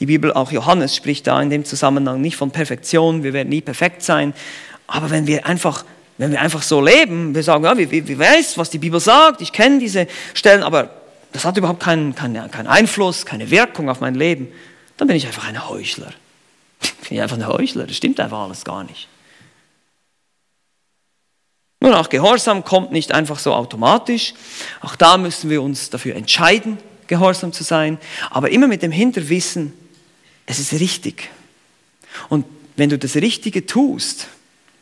Die 0.00 0.06
Bibel, 0.06 0.32
auch 0.32 0.50
Johannes 0.50 0.96
spricht 0.96 1.26
da 1.26 1.40
in 1.40 1.50
dem 1.50 1.64
Zusammenhang 1.64 2.20
nicht 2.20 2.36
von 2.36 2.50
Perfektion, 2.50 3.22
wir 3.22 3.32
werden 3.32 3.48
nie 3.48 3.60
perfekt 3.60 4.02
sein, 4.02 4.34
aber 4.86 5.10
wenn 5.10 5.26
wir 5.26 5.46
einfach, 5.46 5.84
wenn 6.18 6.32
wir 6.32 6.40
einfach 6.40 6.62
so 6.62 6.80
leben, 6.80 7.34
wir 7.34 7.42
sagen, 7.42 7.64
ja, 7.64 7.76
wir, 7.76 7.90
wir 7.90 8.18
weiß, 8.18 8.58
was 8.58 8.70
die 8.70 8.78
Bibel 8.78 9.00
sagt, 9.00 9.40
ich 9.40 9.52
kenne 9.52 9.78
diese 9.78 10.06
Stellen, 10.34 10.62
aber 10.62 10.90
das 11.32 11.44
hat 11.44 11.56
überhaupt 11.56 11.80
keinen, 11.80 12.14
keinen, 12.14 12.50
keinen 12.50 12.66
Einfluss, 12.66 13.24
keine 13.24 13.50
Wirkung 13.50 13.88
auf 13.88 14.00
mein 14.00 14.14
Leben, 14.14 14.48
dann 14.96 15.08
bin 15.08 15.16
ich 15.16 15.26
einfach 15.26 15.48
ein 15.48 15.68
Heuchler. 15.68 16.12
Ich 17.02 17.08
bin 17.08 17.20
einfach 17.20 17.36
ein 17.36 17.46
Heuchler, 17.46 17.86
das 17.86 17.96
stimmt 17.96 18.18
einfach 18.20 18.38
alles 18.38 18.64
gar 18.64 18.84
nicht. 18.84 19.06
Nun, 21.92 22.00
auch 22.00 22.08
Gehorsam 22.08 22.64
kommt 22.64 22.90
nicht 22.90 23.12
einfach 23.12 23.38
so 23.38 23.52
automatisch. 23.52 24.32
Auch 24.80 24.96
da 24.96 25.18
müssen 25.18 25.50
wir 25.50 25.60
uns 25.60 25.90
dafür 25.90 26.16
entscheiden, 26.16 26.78
gehorsam 27.06 27.52
zu 27.52 27.64
sein, 27.64 27.98
aber 28.30 28.50
immer 28.50 28.66
mit 28.66 28.80
dem 28.82 28.92
Hinterwissen, 28.92 29.74
es 30.46 30.58
ist 30.58 30.72
richtig. 30.72 31.28
Und 32.30 32.46
wenn 32.76 32.88
du 32.88 32.96
das 32.96 33.16
Richtige 33.16 33.66
tust, 33.66 34.28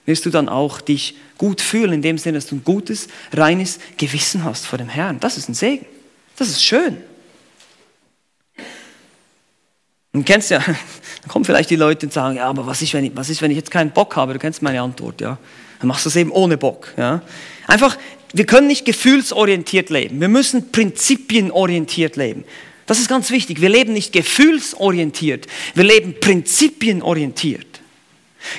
wirst 0.07 0.25
du 0.25 0.31
dann 0.31 0.49
auch 0.49 0.81
dich 0.81 1.17
gut 1.37 1.61
fühlen, 1.61 1.95
in 1.95 2.03
dem 2.03 2.17
Sinne, 2.17 2.39
dass 2.39 2.47
du 2.47 2.55
ein 2.55 2.63
gutes, 2.63 3.09
reines 3.33 3.81
Gewissen 3.97 4.45
hast 4.45 4.65
vor 4.65 4.79
dem 4.79 4.89
Herrn. 4.89 5.19
Das 5.19 5.37
ist 5.37 5.49
ein 5.49 5.55
Segen. 5.55 5.87
Das 6.37 6.49
ist 6.49 6.63
schön. 6.63 6.97
Und 10.13 10.25
kennst 10.25 10.51
ja, 10.51 10.61
dann 10.65 11.29
kommen 11.29 11.45
vielleicht 11.45 11.71
die 11.71 11.77
Leute 11.77 12.07
und 12.07 12.13
sagen, 12.13 12.37
ja, 12.37 12.49
aber 12.49 12.69
was 12.69 12.81
ist, 12.83 12.95
wenn 12.95 13.05
ich, 13.05 13.17
was 13.17 13.31
ist, 13.31 13.43
wenn 13.43 13.51
ich 13.51 13.57
jetzt 13.57 13.73
keinen 13.73 13.91
Bock 13.91 14.15
habe? 14.15 14.33
Du 14.33 14.39
kennst 14.39 14.63
meine 14.63 14.81
Antwort, 14.81 15.21
ja. 15.21 15.39
Dann 15.81 15.89
machst 15.89 16.05
du 16.05 16.09
es 16.11 16.16
eben 16.16 16.31
ohne 16.31 16.57
Bock. 16.57 16.95
Ja? 16.97 17.22
Einfach, 17.66 17.97
wir 18.33 18.47
können 18.47 18.68
nicht 18.68 18.85
gefühlsorientiert 18.85 19.91
leben. 19.91 20.20
Wir 20.20 20.28
müssen 20.28 20.70
prinzipienorientiert 20.70 22.16
leben. 22.16 22.45
Das 22.87 22.99
ist 22.99 23.09
ganz 23.09 23.31
wichtig. 23.31 23.61
Wir 23.61 23.68
leben 23.68 23.93
nicht 23.93 24.12
gefühlsorientiert. 24.12 25.47
Wir 25.74 25.85
leben 25.85 26.14
prinzipienorientiert. 26.20 27.66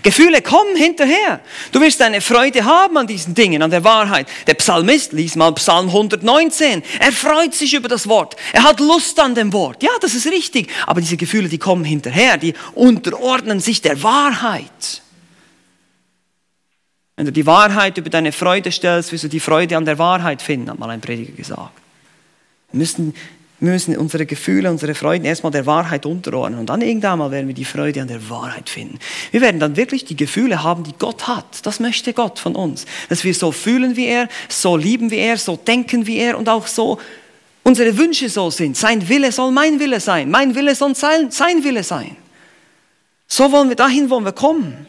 Gefühle 0.04 0.42
kommen 0.42 0.76
hinterher. 0.76 1.42
Du 1.72 1.82
wirst 1.82 2.02
eine 2.02 2.22
Freude 2.22 2.64
haben 2.66 2.98
an 2.98 3.08
diesen 3.08 3.34
Dingen, 3.34 3.62
an 3.62 3.72
der 3.72 3.84
Wahrheit. 3.84 4.28
Der 4.48 4.54
Psalmist 4.54 5.12
liest 5.14 5.36
mal 5.36 5.52
Psalm 5.54 5.88
119. 5.88 6.84
Er 7.00 7.12
freut 7.12 7.54
sich 7.54 7.74
über 7.74 7.88
das 7.88 8.08
Wort. 8.08 8.36
Er 8.54 8.64
hat 8.64 8.80
Lust 8.80 9.20
an 9.20 9.36
dem 9.36 9.52
Wort. 9.54 9.82
Ja, 9.82 9.90
das 10.00 10.14
ist 10.14 10.28
richtig. 10.28 10.70
Aber 10.86 11.02
diese 11.02 11.18
Gefühle, 11.18 11.50
die 11.50 11.58
kommen 11.58 11.84
hinterher. 11.84 12.38
Die 12.38 12.54
unterordnen 12.76 13.60
sich 13.60 13.82
der 13.82 14.02
Wahrheit. 14.04 15.02
Wenn 17.22 17.28
du 17.28 17.32
die 17.34 17.46
Wahrheit 17.46 18.00
über 18.00 18.10
deine 18.10 18.32
Freude 18.32 18.72
stellst, 18.72 19.12
wirst 19.12 19.26
du 19.26 19.28
die 19.28 19.40
Freude 19.40 19.78
an 19.78 19.86
der 19.86 20.00
Wahrheit 20.00 20.42
finden, 20.42 20.72
hat 20.72 20.80
mal 20.80 20.90
ein 20.90 21.02
Prediger 21.02 21.34
gesagt. 21.34 21.70
Wir 22.72 22.80
müssen, 22.80 23.14
wir 23.60 23.74
müssen 23.74 23.96
unsere 23.96 24.26
Gefühle, 24.26 24.72
unsere 24.72 24.96
Freuden 24.96 25.26
erstmal 25.26 25.52
der 25.52 25.68
Wahrheit 25.68 26.08
unterordnen 26.08 26.60
und 26.60 26.66
dann 26.72 26.82
irgendwann 26.82 27.20
mal 27.20 27.30
werden 27.30 27.46
wir 27.46 27.54
die 27.54 27.64
Freude 27.64 28.02
an 28.02 28.08
der 28.08 28.28
Wahrheit 28.32 28.72
finden. 28.72 28.98
Wir 29.30 29.40
werden 29.42 29.60
dann 29.60 29.78
wirklich 29.78 30.04
die 30.04 30.16
Gefühle 30.18 30.64
haben, 30.64 30.84
die 30.84 30.96
Gott 30.98 31.28
hat. 31.28 31.64
Das 31.64 31.80
möchte 31.80 32.12
Gott 32.14 32.40
von 32.40 32.56
uns. 32.56 32.88
Dass 33.08 33.24
wir 33.24 33.36
so 33.36 33.52
fühlen 33.52 33.96
wie 33.96 34.08
er, 34.08 34.28
so 34.50 34.76
lieben 34.76 35.12
wie 35.12 35.18
er, 35.18 35.38
so 35.38 35.58
denken 35.58 36.08
wie 36.08 36.18
er 36.18 36.40
und 36.40 36.50
auch 36.50 36.66
so 36.66 37.00
unsere 37.62 37.96
Wünsche 38.00 38.30
so 38.30 38.50
sind. 38.50 38.76
Sein 38.76 39.08
Wille 39.08 39.32
soll 39.32 39.52
mein 39.52 39.80
Wille 39.80 40.00
sein, 40.00 40.32
mein 40.32 40.56
Wille 40.56 40.74
soll 40.74 40.96
sein, 40.96 41.30
sein 41.30 41.64
Wille 41.64 41.84
sein. 41.84 42.18
So 43.28 43.52
wollen 43.52 43.70
wir, 43.70 43.76
dahin 43.76 44.10
wollen 44.10 44.26
wir 44.26 44.32
kommen. 44.32 44.88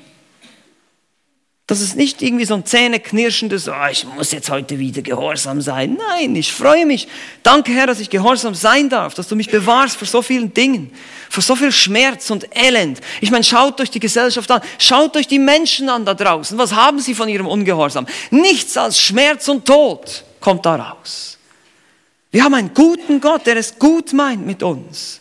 Das 1.69 1.81
ist 1.81 1.97
nicht 1.97 2.23
irgendwie 2.23 2.45
so 2.45 2.55
ein 2.55 2.67
zähneknirschendes, 2.67 3.69
oh, 3.69 3.87
ich 3.91 4.05
muss 4.05 4.33
jetzt 4.33 4.51
heute 4.51 4.81
wieder 4.81 5.01
gehorsam 5.01 5.61
sein. 5.61 5.97
Nein, 6.11 6.35
ich 6.35 6.53
freue 6.53 6.85
mich. 6.85 7.07
Danke, 7.45 7.73
Herr, 7.73 7.87
dass 7.87 8.01
ich 8.01 8.11
gehorsam 8.11 8.55
sein 8.55 8.89
darf, 8.89 9.15
dass 9.15 9.29
du 9.29 9.37
mich 9.37 9.49
bewahrst 9.49 9.97
vor 9.97 10.09
so 10.09 10.23
vielen 10.23 10.53
Dingen, 10.53 10.93
vor 11.31 11.43
so 11.43 11.55
viel 11.55 11.71
Schmerz 11.71 12.31
und 12.31 12.49
Elend. 12.57 13.01
Ich 13.21 13.31
meine, 13.31 13.45
schaut 13.45 13.81
euch 13.81 13.91
die 13.91 14.01
Gesellschaft 14.01 14.51
an, 14.51 14.61
schaut 14.79 15.17
euch 15.17 15.29
die 15.29 15.39
Menschen 15.39 15.89
an 15.89 16.05
da 16.05 16.15
draußen. 16.15 16.59
Was 16.59 16.75
haben 16.75 16.99
sie 16.99 17.15
von 17.15 17.29
ihrem 17.29 17.47
Ungehorsam? 17.47 18.07
Nichts 18.31 18.77
als 18.77 19.01
Schmerz 19.01 19.49
und 19.49 19.65
Tod 19.65 20.25
kommt 20.41 20.67
da 20.67 20.75
raus. 20.75 21.39
Wir 22.33 22.43
haben 22.43 22.55
einen 22.55 22.75
guten 22.75 23.21
Gott, 23.21 23.47
der 23.47 23.57
es 23.57 23.79
gut 23.79 24.13
meint 24.13 24.45
mit 24.45 24.65
uns. 24.65 25.21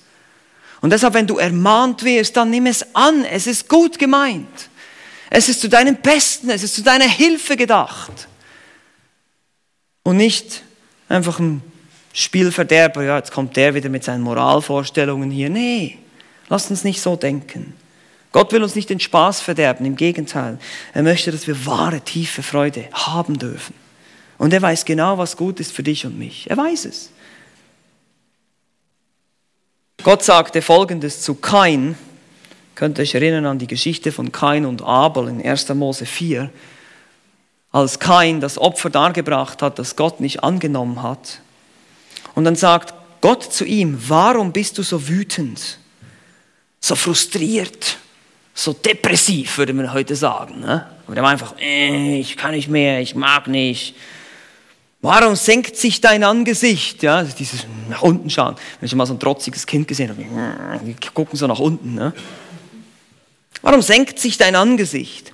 Und 0.81 0.89
deshalb, 0.91 1.13
wenn 1.13 1.27
du 1.27 1.37
ermahnt 1.37 2.03
wirst, 2.03 2.35
dann 2.35 2.49
nimm 2.49 2.65
es 2.65 2.95
an. 2.95 3.23
Es 3.25 3.45
ist 3.45 3.69
gut 3.69 3.99
gemeint. 3.99 4.70
Es 5.33 5.47
ist 5.47 5.61
zu 5.61 5.69
deinem 5.69 5.95
Besten, 5.95 6.49
es 6.49 6.61
ist 6.61 6.75
zu 6.75 6.83
deiner 6.83 7.07
Hilfe 7.07 7.55
gedacht. 7.55 8.27
Und 10.03 10.17
nicht 10.17 10.61
einfach 11.07 11.39
ein 11.39 11.63
Spielverderber, 12.11 13.03
ja, 13.03 13.17
jetzt 13.17 13.31
kommt 13.31 13.55
der 13.55 13.73
wieder 13.73 13.87
mit 13.87 14.03
seinen 14.03 14.23
Moralvorstellungen 14.23 15.31
hier. 15.31 15.49
Nee, 15.49 15.97
lasst 16.49 16.69
uns 16.69 16.83
nicht 16.83 17.01
so 17.01 17.15
denken. 17.15 17.73
Gott 18.33 18.51
will 18.51 18.61
uns 18.61 18.75
nicht 18.75 18.89
den 18.89 18.99
Spaß 18.99 19.39
verderben, 19.39 19.85
im 19.85 19.95
Gegenteil. 19.95 20.59
Er 20.93 21.03
möchte, 21.03 21.31
dass 21.31 21.47
wir 21.47 21.65
wahre, 21.65 22.01
tiefe 22.01 22.43
Freude 22.43 22.89
haben 22.91 23.39
dürfen. 23.39 23.73
Und 24.37 24.51
er 24.53 24.61
weiß 24.61 24.83
genau, 24.83 25.17
was 25.17 25.37
gut 25.37 25.61
ist 25.61 25.71
für 25.71 25.83
dich 25.83 26.05
und 26.05 26.19
mich. 26.19 26.49
Er 26.49 26.57
weiß 26.57 26.83
es. 26.83 27.09
Gott 30.03 30.23
sagte 30.23 30.61
folgendes 30.61 31.21
zu 31.21 31.35
Kain, 31.35 31.95
Könnt 32.81 32.99
euch 32.99 33.13
erinnern 33.13 33.45
an 33.45 33.59
die 33.59 33.67
Geschichte 33.67 34.11
von 34.11 34.31
Kain 34.31 34.65
und 34.65 34.81
Abel 34.81 35.27
in 35.27 35.45
1. 35.45 35.69
Mose 35.75 36.07
4, 36.07 36.49
als 37.71 37.99
Kain 37.99 38.41
das 38.41 38.57
Opfer 38.57 38.89
dargebracht 38.89 39.61
hat, 39.61 39.77
das 39.77 39.95
Gott 39.95 40.19
nicht 40.19 40.43
angenommen 40.43 41.03
hat. 41.03 41.41
Und 42.33 42.43
dann 42.43 42.55
sagt 42.55 42.95
Gott 43.21 43.43
zu 43.43 43.65
ihm, 43.65 44.01
warum 44.07 44.51
bist 44.51 44.79
du 44.79 44.81
so 44.81 45.07
wütend, 45.07 45.77
so 46.79 46.95
frustriert, 46.95 47.99
so 48.55 48.73
depressiv, 48.73 49.59
würde 49.59 49.73
man 49.73 49.93
heute 49.93 50.15
sagen. 50.15 50.61
Ne? 50.61 50.87
Aber 51.05 51.13
der 51.13 51.23
war 51.23 51.29
einfach, 51.29 51.53
äh, 51.59 52.19
ich 52.19 52.35
kann 52.35 52.55
nicht 52.55 52.67
mehr, 52.67 52.99
ich 52.99 53.13
mag 53.13 53.47
nicht. 53.47 53.93
Warum 55.01 55.35
senkt 55.35 55.77
sich 55.77 56.01
dein 56.01 56.23
Angesicht? 56.23 57.03
Ja, 57.03 57.21
dieses 57.21 57.67
nach 57.91 58.01
unten 58.01 58.31
schauen. 58.31 58.55
Wenn 58.79 58.87
ich 58.87 58.95
mal 58.95 59.05
so 59.05 59.13
ein 59.13 59.19
trotziges 59.19 59.67
Kind 59.67 59.87
gesehen 59.87 60.09
habe, 60.09 60.79
die 60.83 60.95
gucken 61.13 61.37
so 61.37 61.45
nach 61.45 61.59
unten. 61.59 61.93
Ne? 61.93 62.11
Warum 63.61 63.81
senkt 63.81 64.19
sich 64.19 64.37
dein 64.37 64.55
Angesicht? 64.55 65.31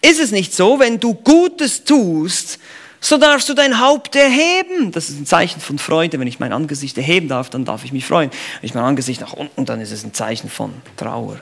Ist 0.00 0.20
es 0.20 0.30
nicht 0.30 0.54
so, 0.54 0.78
wenn 0.78 1.00
du 1.00 1.14
Gutes 1.14 1.84
tust, 1.84 2.58
so 3.00 3.18
darfst 3.18 3.48
du 3.48 3.54
dein 3.54 3.80
Haupt 3.80 4.16
erheben. 4.16 4.90
Das 4.92 5.10
ist 5.10 5.20
ein 5.20 5.26
Zeichen 5.26 5.60
von 5.60 5.78
Freude. 5.78 6.18
Wenn 6.18 6.26
ich 6.26 6.40
mein 6.40 6.52
Angesicht 6.52 6.96
erheben 6.96 7.28
darf, 7.28 7.50
dann 7.50 7.64
darf 7.64 7.84
ich 7.84 7.92
mich 7.92 8.06
freuen. 8.06 8.30
Wenn 8.60 8.66
ich 8.66 8.74
mein 8.74 8.84
Angesicht 8.84 9.20
nach 9.20 9.34
unten, 9.34 9.66
dann 9.66 9.80
ist 9.80 9.92
es 9.92 10.04
ein 10.04 10.14
Zeichen 10.14 10.48
von 10.48 10.72
Trauer. 10.96 11.40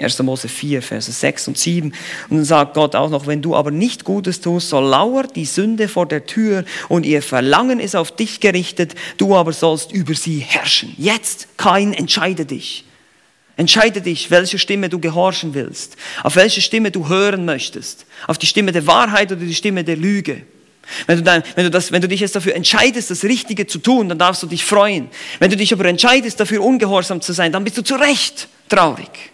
1. 0.00 0.20
Mose 0.24 0.48
4, 0.48 0.82
Verse 0.82 1.12
6 1.12 1.48
und 1.48 1.58
7. 1.58 1.94
Und 2.28 2.36
dann 2.36 2.44
sagt 2.44 2.74
Gott 2.74 2.96
auch 2.96 3.10
noch, 3.10 3.28
wenn 3.28 3.42
du 3.42 3.54
aber 3.54 3.70
nicht 3.70 4.04
Gutes 4.04 4.40
tust, 4.40 4.70
so 4.70 4.80
lauert 4.80 5.36
die 5.36 5.44
Sünde 5.44 5.86
vor 5.86 6.06
der 6.06 6.26
Tür 6.26 6.64
und 6.88 7.06
ihr 7.06 7.22
Verlangen 7.22 7.78
ist 7.78 7.94
auf 7.94 8.10
dich 8.10 8.40
gerichtet, 8.40 8.94
du 9.16 9.36
aber 9.36 9.52
sollst 9.52 9.92
über 9.92 10.14
sie 10.14 10.40
herrschen. 10.40 10.94
Jetzt, 10.98 11.46
kein 11.56 11.92
entscheide 11.92 12.44
dich. 12.44 12.84
Entscheide 13.56 14.00
dich, 14.00 14.30
welche 14.30 14.58
Stimme 14.58 14.88
du 14.88 14.98
gehorchen 14.98 15.54
willst, 15.54 15.96
auf 16.22 16.36
welche 16.36 16.60
Stimme 16.60 16.90
du 16.90 17.08
hören 17.08 17.44
möchtest, 17.44 18.06
auf 18.26 18.36
die 18.36 18.46
Stimme 18.46 18.72
der 18.72 18.86
Wahrheit 18.86 19.30
oder 19.30 19.42
die 19.42 19.54
Stimme 19.54 19.84
der 19.84 19.96
Lüge. 19.96 20.42
Wenn 21.06 21.18
du, 21.18 21.22
dann, 21.22 21.42
wenn, 21.54 21.64
du 21.64 21.70
das, 21.70 21.92
wenn 21.92 22.02
du 22.02 22.08
dich 22.08 22.20
jetzt 22.20 22.36
dafür 22.36 22.54
entscheidest, 22.54 23.10
das 23.10 23.24
Richtige 23.24 23.66
zu 23.66 23.78
tun, 23.78 24.08
dann 24.08 24.18
darfst 24.18 24.42
du 24.42 24.46
dich 24.46 24.64
freuen. 24.64 25.08
Wenn 25.38 25.50
du 25.50 25.56
dich 25.56 25.72
aber 25.72 25.84
entscheidest, 25.86 26.40
dafür 26.40 26.62
ungehorsam 26.62 27.20
zu 27.20 27.32
sein, 27.32 27.52
dann 27.52 27.64
bist 27.64 27.78
du 27.78 27.82
zu 27.82 27.94
Recht 27.94 28.48
traurig. 28.68 29.30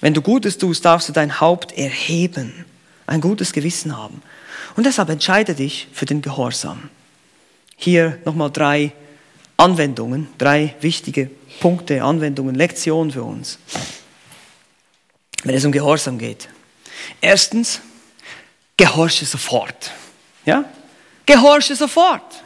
Wenn 0.00 0.12
du 0.12 0.20
Gutes 0.20 0.58
tust, 0.58 0.84
darfst 0.84 1.08
du 1.08 1.12
dein 1.12 1.40
Haupt 1.40 1.72
erheben, 1.78 2.66
ein 3.06 3.22
gutes 3.22 3.52
Gewissen 3.52 3.96
haben. 3.96 4.20
Und 4.76 4.84
deshalb 4.84 5.08
entscheide 5.08 5.54
dich 5.54 5.88
für 5.92 6.04
den 6.04 6.20
Gehorsam. 6.20 6.90
Hier 7.76 8.18
nochmal 8.24 8.50
drei 8.50 8.92
Anwendungen, 9.56 10.28
drei 10.38 10.74
wichtige 10.80 11.30
Punkte, 11.60 12.02
Anwendungen, 12.02 12.54
Lektionen 12.54 13.12
für 13.12 13.22
uns, 13.22 13.58
wenn 15.44 15.54
es 15.54 15.64
um 15.64 15.72
Gehorsam 15.72 16.18
geht. 16.18 16.48
Erstens, 17.20 17.80
gehorche 18.76 19.24
sofort. 19.24 19.92
Ja? 20.44 20.64
Gehorche 21.26 21.76
sofort. 21.76 22.42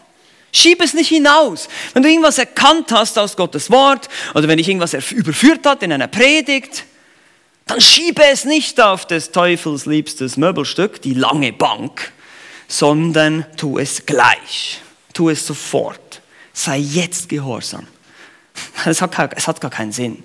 Schieb 0.53 0.83
es 0.83 0.95
nicht 0.95 1.09
hinaus. 1.09 1.69
Wenn 1.93 2.03
du 2.03 2.09
irgendwas 2.09 2.39
erkannt 2.39 2.91
hast 2.93 3.19
aus 3.19 3.37
Gottes 3.37 3.71
Wort 3.71 4.09
oder 4.35 4.49
wenn 4.49 4.59
dich 4.59 4.69
irgendwas 4.69 4.95
überführt 5.13 5.67
hat 5.67 5.83
in 5.83 5.93
einer 5.93 6.09
Predigt, 6.09 6.85
dann 7.67 7.81
schiebe 7.81 8.25
es 8.25 8.45
nicht 8.45 8.81
auf 8.81 9.07
des 9.07 9.31
Teufels 9.31 9.85
liebstes 9.85 10.39
Möbelstück, 10.39 11.03
die 11.03 11.13
lange 11.13 11.53
Bank, 11.53 12.13
sondern 12.67 13.45
tu 13.57 13.79
es 13.79 14.07
gleich. 14.07 14.81
Tu 15.13 15.29
es 15.29 15.47
sofort 15.47 16.08
sei 16.59 16.79
jetzt 16.79 17.29
gehorsam. 17.29 17.87
Es 18.85 19.01
hat, 19.01 19.15
gar, 19.15 19.31
hat 19.31 19.61
gar 19.61 19.71
keinen 19.71 19.93
Sinn. 19.93 20.25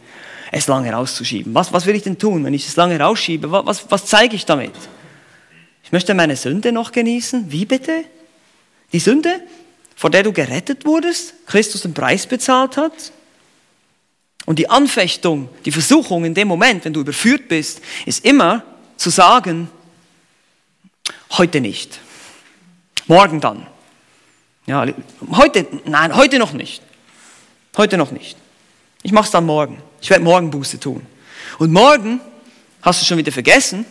es 0.51 0.67
lange 0.67 0.91
rauszuschieben. 0.91 1.53
Was, 1.53 1.71
was 1.71 1.86
will 1.86 1.95
ich 1.95 2.03
denn 2.03 2.17
tun, 2.17 2.43
wenn 2.43 2.53
ich 2.53 2.67
es 2.67 2.75
lange 2.75 2.99
rausschiebe? 2.99 3.51
Was, 3.51 3.65
was, 3.65 3.91
was 3.91 4.05
zeige 4.05 4.36
ich 4.36 4.45
damit? 4.45 4.73
Ich 5.84 5.91
möchte 5.91 6.13
meine 6.13 6.36
Sünde 6.36 6.71
noch 6.71 6.91
genießen. 6.91 7.51
Wie 7.51 7.65
bitte? 7.65 8.03
Die 8.93 8.99
Sünde, 8.99 9.41
vor 9.95 10.09
der 10.09 10.23
du 10.23 10.34
gerettet 10.34 10.86
wurdest, 10.86 11.34
Christus 11.45 11.84
den 11.84 11.93
Preis 11.93 12.25
bezahlt 12.25 12.77
hat. 12.77 13.11
Und 14.45 14.59
die 14.59 14.69
Anfechtung, 14.69 15.49
die 15.65 15.71
Versuchung 15.71 16.25
in 16.25 16.34
dem 16.34 16.47
Moment, 16.47 16.84
wenn 16.84 16.93
du 16.93 17.01
überführt 17.01 17.47
bist, 17.47 17.81
ist 18.05 18.25
immer 18.25 18.63
zu 18.97 19.09
sagen, 19.09 19.69
heute 21.31 21.61
nicht. 21.61 21.99
Morgen 23.07 23.39
dann. 23.39 23.67
Ja, 24.66 24.86
heute, 25.32 25.68
nein, 25.86 26.16
heute 26.16 26.39
noch 26.39 26.53
nicht. 26.53 26.82
Heute 27.76 27.97
noch 27.97 28.11
nicht. 28.11 28.38
Ich 29.01 29.11
mache 29.11 29.26
es 29.26 29.32
dann 29.32 29.45
morgen. 29.45 29.82
Ich 30.01 30.09
werde 30.09 30.24
morgen 30.24 30.51
Buße 30.51 30.80
tun. 30.80 31.05
Und 31.59 31.72
morgen 31.72 32.22
hast 32.82 33.01
du 33.01 33.05
schon 33.05 33.18
wieder 33.18 33.32
vergessen 33.32 33.86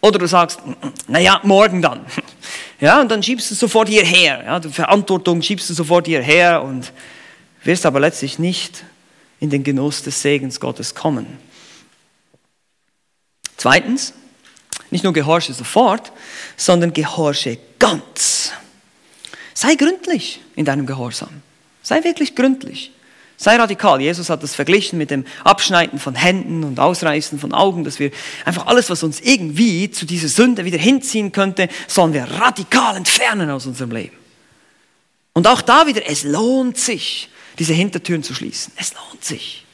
oder 0.00 0.18
du 0.18 0.26
sagst, 0.26 0.60
naja, 1.06 1.40
morgen 1.44 1.82
dann. 1.82 2.04
Ja, 2.80 3.00
und 3.00 3.10
dann 3.10 3.24
schiebst 3.24 3.50
du 3.50 3.56
sofort 3.56 3.88
hierher. 3.88 4.44
Ja, 4.44 4.60
die 4.60 4.68
Verantwortung 4.68 5.42
schiebst 5.42 5.68
du 5.68 5.74
sofort 5.74 6.06
hierher 6.06 6.62
und 6.62 6.92
wirst 7.64 7.84
aber 7.84 7.98
letztlich 7.98 8.38
nicht 8.38 8.84
in 9.40 9.50
den 9.50 9.64
Genuss 9.64 10.04
des 10.04 10.22
Segens 10.22 10.60
Gottes 10.60 10.94
kommen. 10.94 11.26
Zweitens, 13.56 14.14
nicht 14.90 15.02
nur 15.02 15.12
gehorche 15.12 15.52
sofort, 15.52 16.12
sondern 16.56 16.92
gehorche 16.92 17.58
ganz. 17.80 18.52
Sei 19.60 19.74
gründlich 19.74 20.38
in 20.54 20.64
deinem 20.64 20.86
Gehorsam. 20.86 21.42
Sei 21.82 22.04
wirklich 22.04 22.36
gründlich. 22.36 22.92
Sei 23.36 23.56
radikal. 23.56 24.00
Jesus 24.00 24.30
hat 24.30 24.44
das 24.44 24.54
verglichen 24.54 24.98
mit 24.98 25.10
dem 25.10 25.24
Abschneiden 25.42 25.98
von 25.98 26.14
Händen 26.14 26.62
und 26.62 26.78
Ausreißen 26.78 27.40
von 27.40 27.52
Augen, 27.52 27.82
dass 27.82 27.98
wir 27.98 28.12
einfach 28.44 28.68
alles, 28.68 28.88
was 28.88 29.02
uns 29.02 29.18
irgendwie 29.18 29.90
zu 29.90 30.06
dieser 30.06 30.28
Sünde 30.28 30.64
wieder 30.64 30.78
hinziehen 30.78 31.32
könnte, 31.32 31.68
sollen 31.88 32.12
wir 32.12 32.22
radikal 32.22 32.94
entfernen 32.94 33.50
aus 33.50 33.66
unserem 33.66 33.90
Leben. 33.90 34.16
Und 35.32 35.48
auch 35.48 35.60
da 35.60 35.88
wieder, 35.88 36.08
es 36.08 36.22
lohnt 36.22 36.78
sich, 36.78 37.28
diese 37.58 37.72
Hintertüren 37.72 38.22
zu 38.22 38.34
schließen. 38.34 38.72
Es 38.76 38.94
lohnt 38.94 39.24
sich. 39.24 39.64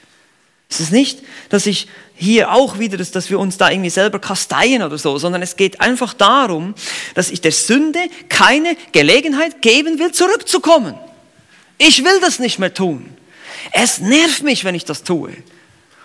Es 0.74 0.80
ist 0.80 0.92
nicht, 0.92 1.20
dass 1.48 1.66
ich 1.66 1.86
hier 2.16 2.52
auch 2.52 2.78
wieder, 2.78 2.96
dass, 2.96 3.10
dass 3.10 3.30
wir 3.30 3.38
uns 3.38 3.58
da 3.58 3.70
irgendwie 3.70 3.90
selber 3.90 4.18
kasteien 4.18 4.82
oder 4.82 4.98
so, 4.98 5.18
sondern 5.18 5.42
es 5.42 5.56
geht 5.56 5.80
einfach 5.80 6.14
darum, 6.14 6.74
dass 7.14 7.30
ich 7.30 7.40
der 7.40 7.52
Sünde 7.52 8.00
keine 8.28 8.76
Gelegenheit 8.92 9.62
geben 9.62 9.98
will, 9.98 10.12
zurückzukommen. 10.12 10.94
Ich 11.78 12.04
will 12.04 12.20
das 12.20 12.38
nicht 12.38 12.58
mehr 12.58 12.74
tun. 12.74 13.08
Es 13.72 14.00
nervt 14.00 14.42
mich, 14.42 14.64
wenn 14.64 14.74
ich 14.74 14.84
das 14.84 15.02
tue. 15.02 15.32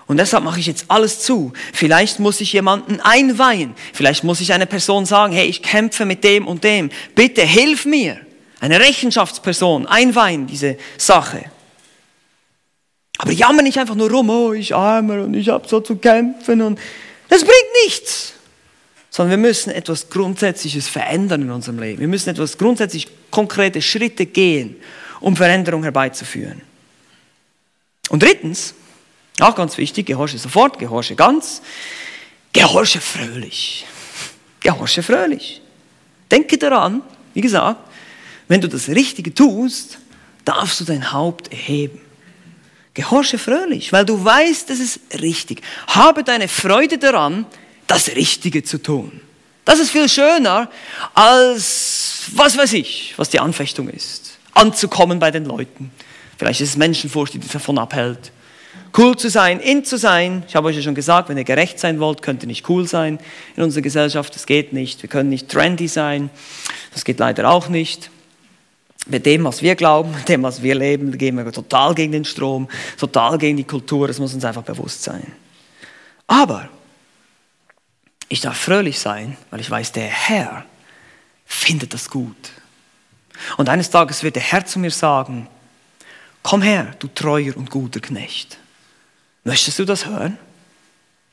Und 0.07 0.17
deshalb 0.17 0.43
mache 0.43 0.59
ich 0.59 0.65
jetzt 0.65 0.85
alles 0.87 1.21
zu. 1.21 1.53
Vielleicht 1.73 2.19
muss 2.19 2.41
ich 2.41 2.53
jemanden 2.53 2.99
einweihen. 2.99 3.75
Vielleicht 3.93 4.23
muss 4.23 4.41
ich 4.41 4.53
einer 4.53 4.65
Person 4.65 5.05
sagen, 5.05 5.33
hey, 5.33 5.47
ich 5.47 5.61
kämpfe 5.61 6.05
mit 6.05 6.23
dem 6.23 6.47
und 6.47 6.63
dem. 6.63 6.89
Bitte 7.13 7.43
hilf 7.43 7.85
mir. 7.85 8.19
Eine 8.59 8.79
Rechenschaftsperson 8.79 9.85
einweihen, 9.85 10.47
diese 10.47 10.77
Sache. 10.97 11.45
Aber 13.21 13.33
jammer 13.33 13.61
nicht 13.61 13.77
einfach 13.77 13.95
nur 13.95 14.09
rum, 14.09 14.29
oh, 14.29 14.53
ich 14.53 14.73
armer 14.73 15.23
und 15.25 15.33
ich 15.33 15.49
habe 15.49 15.67
so 15.67 15.81
zu 15.81 15.97
kämpfen 15.97 16.61
und 16.61 16.79
das 17.27 17.41
bringt 17.41 17.85
nichts. 17.85 18.33
Sondern 19.09 19.31
wir 19.31 19.49
müssen 19.49 19.71
etwas 19.71 20.09
Grundsätzliches 20.09 20.87
verändern 20.87 21.41
in 21.41 21.51
unserem 21.51 21.79
Leben. 21.79 21.99
Wir 21.99 22.07
müssen 22.07 22.29
etwas 22.29 22.57
grundsätzlich 22.57 23.07
konkrete 23.29 23.81
Schritte 23.81 24.25
gehen, 24.25 24.77
um 25.19 25.35
Veränderung 25.35 25.83
herbeizuführen. 25.83 26.61
Und 28.07 28.23
drittens, 28.23 28.73
auch 29.41 29.55
ganz 29.55 29.77
wichtig, 29.77 30.05
gehorche 30.05 30.37
sofort, 30.37 30.79
gehorche 30.79 31.15
ganz, 31.15 31.61
gehorche 32.53 33.01
fröhlich. 33.01 33.85
Gehorche 34.61 35.03
fröhlich. 35.03 35.61
Denke 36.31 36.57
daran, 36.57 37.01
wie 37.33 37.41
gesagt, 37.41 37.81
wenn 38.47 38.61
du 38.61 38.69
das 38.69 38.87
Richtige 38.87 39.33
tust, 39.33 39.99
darfst 40.45 40.79
du 40.79 40.85
dein 40.85 41.11
Haupt 41.11 41.51
erheben. 41.51 41.99
Gehorche 43.01 43.37
fröhlich, 43.37 43.91
weil 43.93 44.05
du 44.05 44.23
weißt, 44.23 44.69
es 44.69 44.79
ist 44.79 44.99
richtig. 45.21 45.61
Habe 45.87 46.23
deine 46.23 46.47
Freude 46.47 46.97
daran, 46.97 47.45
das 47.87 48.09
Richtige 48.09 48.63
zu 48.63 48.81
tun. 48.81 49.21
Das 49.65 49.79
ist 49.79 49.91
viel 49.91 50.09
schöner 50.09 50.69
als, 51.13 52.23
was 52.33 52.57
weiß 52.57 52.73
ich, 52.73 53.13
was 53.17 53.29
die 53.29 53.39
Anfechtung 53.39 53.89
ist. 53.89 54.37
Anzukommen 54.53 55.19
bei 55.19 55.31
den 55.31 55.45
Leuten, 55.45 55.91
Vielleicht 56.39 56.61
ist 56.61 56.69
es 56.69 56.77
Menschenfurcht, 56.77 57.33
die 57.33 57.39
dich 57.39 57.51
davon 57.51 57.77
abhält. 57.77 58.31
Cool 58.97 59.17
zu 59.17 59.29
sein, 59.29 59.59
in 59.59 59.83
zu 59.83 59.97
sein. 59.97 60.43
Ich 60.47 60.55
habe 60.55 60.69
euch 60.69 60.77
ja 60.77 60.81
schon 60.81 60.95
gesagt, 60.95 61.27
wenn 61.27 61.37
ihr 61.37 61.43
gerecht 61.43 61.77
sein 61.77 61.99
wollt, 61.99 62.21
könnt 62.21 62.43
ihr 62.43 62.47
nicht 62.47 62.69
cool 62.69 62.87
sein 62.87 63.19
in 63.57 63.63
unserer 63.63 63.81
Gesellschaft. 63.81 64.33
Das 64.33 64.45
geht 64.45 64.71
nicht. 64.71 65.01
Wir 65.03 65.09
können 65.09 65.27
nicht 65.27 65.49
trendy 65.49 65.89
sein. 65.89 66.29
Das 66.93 67.03
geht 67.03 67.19
leider 67.19 67.49
auch 67.49 67.67
nicht. 67.67 68.09
Mit 69.09 69.25
dem, 69.25 69.43
was 69.43 69.61
wir 69.61 69.75
glauben, 69.75 70.11
mit 70.11 70.29
dem, 70.29 70.43
was 70.43 70.61
wir 70.61 70.75
leben, 70.75 71.17
gehen 71.17 71.35
wir 71.35 71.51
total 71.51 71.95
gegen 71.95 72.11
den 72.11 72.25
Strom, 72.25 72.67
total 72.97 73.37
gegen 73.37 73.57
die 73.57 73.63
Kultur. 73.63 74.07
Das 74.07 74.19
muss 74.19 74.33
uns 74.33 74.45
einfach 74.45 74.63
bewusst 74.63 75.03
sein. 75.03 75.31
Aber 76.27 76.69
ich 78.27 78.41
darf 78.41 78.57
fröhlich 78.57 78.99
sein, 78.99 79.35
weil 79.49 79.59
ich 79.59 79.69
weiß, 79.69 79.91
der 79.91 80.07
Herr 80.07 80.65
findet 81.45 81.93
das 81.93 82.09
gut. 82.09 82.51
Und 83.57 83.69
eines 83.69 83.89
Tages 83.89 84.21
wird 84.21 84.35
der 84.35 84.43
Herr 84.43 84.65
zu 84.65 84.79
mir 84.79 84.91
sagen, 84.91 85.47
Komm 86.43 86.61
her, 86.61 86.95
du 86.99 87.07
treuer 87.07 87.55
und 87.57 87.69
guter 87.69 87.99
Knecht. 87.99 88.57
Möchtest 89.43 89.79
du 89.79 89.85
das 89.85 90.05
hören? 90.05 90.37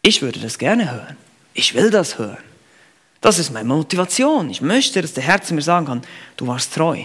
Ich 0.03 0.23
würde 0.23 0.41
das 0.41 0.59
gerne 0.59 0.91
hören. 0.91 1.17
Ich 1.55 1.75
will 1.75 1.91
das 1.91 2.19
hören. 2.19 2.43
Das 3.21 3.39
ist 3.39 3.51
meine 3.51 3.69
Motivation. 3.69 4.51
Ich 4.51 4.61
möchte, 4.61 5.01
dass 5.03 5.15
der 5.15 5.25
Herr 5.25 5.43
zu 5.43 5.55
mir 5.55 5.63
sagen 5.63 5.87
kann, 5.87 6.03
du 6.37 6.47
warst 6.47 6.75
treu. 6.75 7.05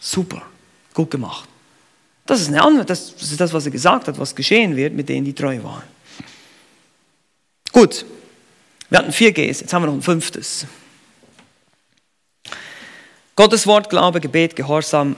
Super, 0.00 0.42
gut 0.94 1.10
gemacht. 1.10 1.48
Das 2.26 2.40
ist, 2.40 2.52
eine 2.52 2.84
das 2.84 3.10
ist 3.12 3.40
das, 3.40 3.52
was 3.52 3.66
er 3.66 3.72
gesagt 3.72 4.08
hat, 4.08 4.18
was 4.18 4.34
geschehen 4.34 4.74
wird 4.74 4.94
mit 4.94 5.08
denen, 5.08 5.24
die 5.24 5.32
treu 5.32 5.62
waren. 5.62 5.84
Gut, 7.72 8.04
wir 8.90 8.98
hatten 8.98 9.12
vier 9.12 9.32
Gs, 9.32 9.60
jetzt 9.60 9.72
haben 9.72 9.82
wir 9.82 9.86
noch 9.86 9.94
ein 9.94 10.02
fünftes. 10.02 10.66
Gottes 13.36 13.66
Wort, 13.66 13.90
Glaube, 13.90 14.20
Gebet, 14.20 14.56
Gehorsam. 14.56 15.14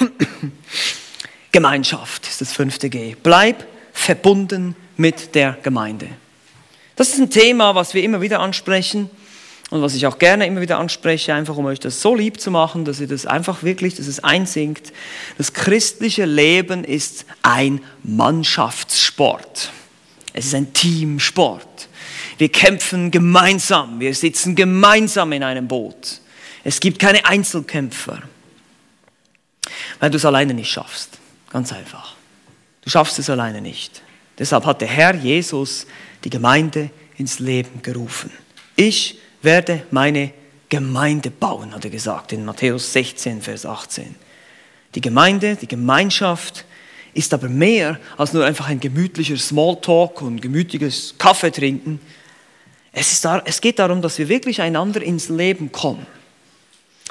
Gemeinschaft 1.52 2.26
ist 2.26 2.40
das 2.40 2.52
fünfte 2.52 2.90
G. 2.90 3.16
Bleib 3.22 3.64
verbunden 3.92 4.76
mit 4.96 5.34
der 5.34 5.56
Gemeinde. 5.62 6.08
Das 6.96 7.08
ist 7.08 7.18
ein 7.18 7.30
Thema, 7.30 7.74
was 7.74 7.94
wir 7.94 8.02
immer 8.02 8.20
wieder 8.20 8.40
ansprechen 8.40 9.08
und 9.74 9.82
was 9.82 9.96
ich 9.96 10.06
auch 10.06 10.20
gerne 10.20 10.46
immer 10.46 10.60
wieder 10.60 10.78
anspreche, 10.78 11.34
einfach 11.34 11.56
um 11.56 11.64
euch 11.64 11.80
das 11.80 12.00
so 12.00 12.14
lieb 12.14 12.40
zu 12.40 12.52
machen, 12.52 12.84
dass 12.84 13.00
ihr 13.00 13.08
das 13.08 13.26
einfach 13.26 13.64
wirklich, 13.64 13.96
dass 13.96 14.06
es 14.06 14.22
einsinkt. 14.22 14.92
Das 15.36 15.52
christliche 15.52 16.26
Leben 16.26 16.84
ist 16.84 17.26
ein 17.42 17.80
Mannschaftssport. 18.04 19.72
Es 20.32 20.46
ist 20.46 20.54
ein 20.54 20.72
Teamsport. 20.74 21.88
Wir 22.38 22.50
kämpfen 22.50 23.10
gemeinsam, 23.10 23.98
wir 23.98 24.14
sitzen 24.14 24.54
gemeinsam 24.54 25.32
in 25.32 25.42
einem 25.42 25.66
Boot. 25.66 26.20
Es 26.62 26.78
gibt 26.78 27.00
keine 27.00 27.26
Einzelkämpfer, 27.26 28.22
weil 29.98 30.08
du 30.08 30.18
es 30.18 30.24
alleine 30.24 30.54
nicht 30.54 30.70
schaffst. 30.70 31.18
Ganz 31.50 31.72
einfach. 31.72 32.14
Du 32.82 32.90
schaffst 32.90 33.18
es 33.18 33.28
alleine 33.28 33.60
nicht. 33.60 34.02
Deshalb 34.38 34.66
hat 34.66 34.82
der 34.82 34.88
Herr 34.88 35.16
Jesus 35.16 35.88
die 36.22 36.30
Gemeinde 36.30 36.90
ins 37.18 37.40
Leben 37.40 37.82
gerufen. 37.82 38.30
Ich 38.76 39.18
werde 39.44 39.82
meine 39.90 40.32
Gemeinde 40.68 41.30
bauen, 41.30 41.74
hat 41.74 41.84
er 41.84 41.90
gesagt 41.90 42.32
in 42.32 42.44
Matthäus 42.44 42.92
16, 42.92 43.42
Vers 43.42 43.66
18. 43.66 44.14
Die 44.94 45.00
Gemeinde, 45.00 45.56
die 45.56 45.68
Gemeinschaft 45.68 46.64
ist 47.12 47.32
aber 47.32 47.48
mehr 47.48 47.98
als 48.16 48.32
nur 48.32 48.44
einfach 48.44 48.68
ein 48.68 48.80
gemütlicher 48.80 49.36
Smalltalk 49.36 50.20
und 50.22 50.40
gemütliches 50.40 51.14
Kaffee 51.18 51.52
trinken. 51.52 52.00
Es, 52.92 53.12
ist 53.12 53.26
es 53.44 53.60
geht 53.60 53.78
darum, 53.78 54.02
dass 54.02 54.18
wir 54.18 54.28
wirklich 54.28 54.60
einander 54.60 55.02
ins 55.02 55.28
Leben 55.28 55.70
kommen 55.70 56.06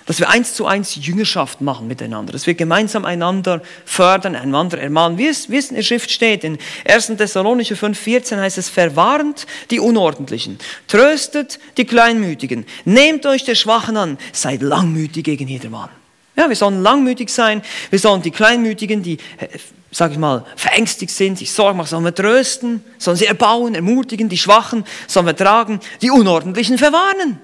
dass 0.06 0.20
wir 0.20 0.30
eins 0.30 0.54
zu 0.54 0.66
eins 0.66 0.96
Jüngerschaft 0.96 1.62
machen 1.62 1.88
miteinander, 1.88 2.34
dass 2.34 2.46
wir 2.46 2.54
gemeinsam 2.54 3.06
einander 3.06 3.62
fördern, 3.86 4.36
einander 4.36 4.80
ermahnen. 4.80 5.18
Wie 5.18 5.28
es, 5.28 5.50
wie 5.50 5.58
es 5.58 5.70
in 5.70 5.76
der 5.76 5.84
Schrift 5.84 6.12
steht, 6.12 6.44
in 6.44 6.58
1. 6.86 7.14
Thessalonicher 7.18 7.76
5,14 7.76 8.40
heißt 8.40 8.58
es, 8.58 8.70
verwarnt 8.70 9.48
die 9.72 9.80
Unordentlichen, 9.80 10.58
tröstet 10.88 11.60
die 11.78 11.86
Kleinmütigen, 11.86 12.66
nehmt 12.86 13.26
euch 13.26 13.46
der 13.46 13.56
Schwachen 13.56 13.98
an, 13.98 14.18
seid 14.32 14.62
langmütig 14.62 15.24
gegen 15.24 15.48
jedermann. 15.48 15.90
Ja, 16.36 16.50
wir 16.50 16.56
sollen 16.56 16.82
langmütig 16.82 17.30
sein, 17.30 17.62
wir 17.90 18.00
sollen 18.00 18.22
die 18.22 18.32
Kleinmütigen, 18.32 19.04
die, 19.04 19.20
äh, 19.38 19.48
sag 19.92 20.12
ich 20.12 20.18
mal, 20.18 20.46
verängstigt 20.56 21.12
sind, 21.12 21.38
sich 21.38 21.52
Sorgen 21.52 21.78
machen, 21.78 21.90
sollen 21.90 22.04
wir 22.04 22.16
trösten, 22.16 22.84
sollen 22.98 23.18
sie 23.18 23.28
erbauen, 23.28 23.76
ermutigen, 23.76 24.30
die 24.30 24.38
Schwachen 24.38 24.84
sollen 25.08 25.28
wir 25.28 25.36
tragen, 25.36 25.80
die 26.02 26.10
Unordentlichen 26.10 26.78
verwarnen, 26.80 27.40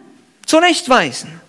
zurechtweisen. 0.46 1.40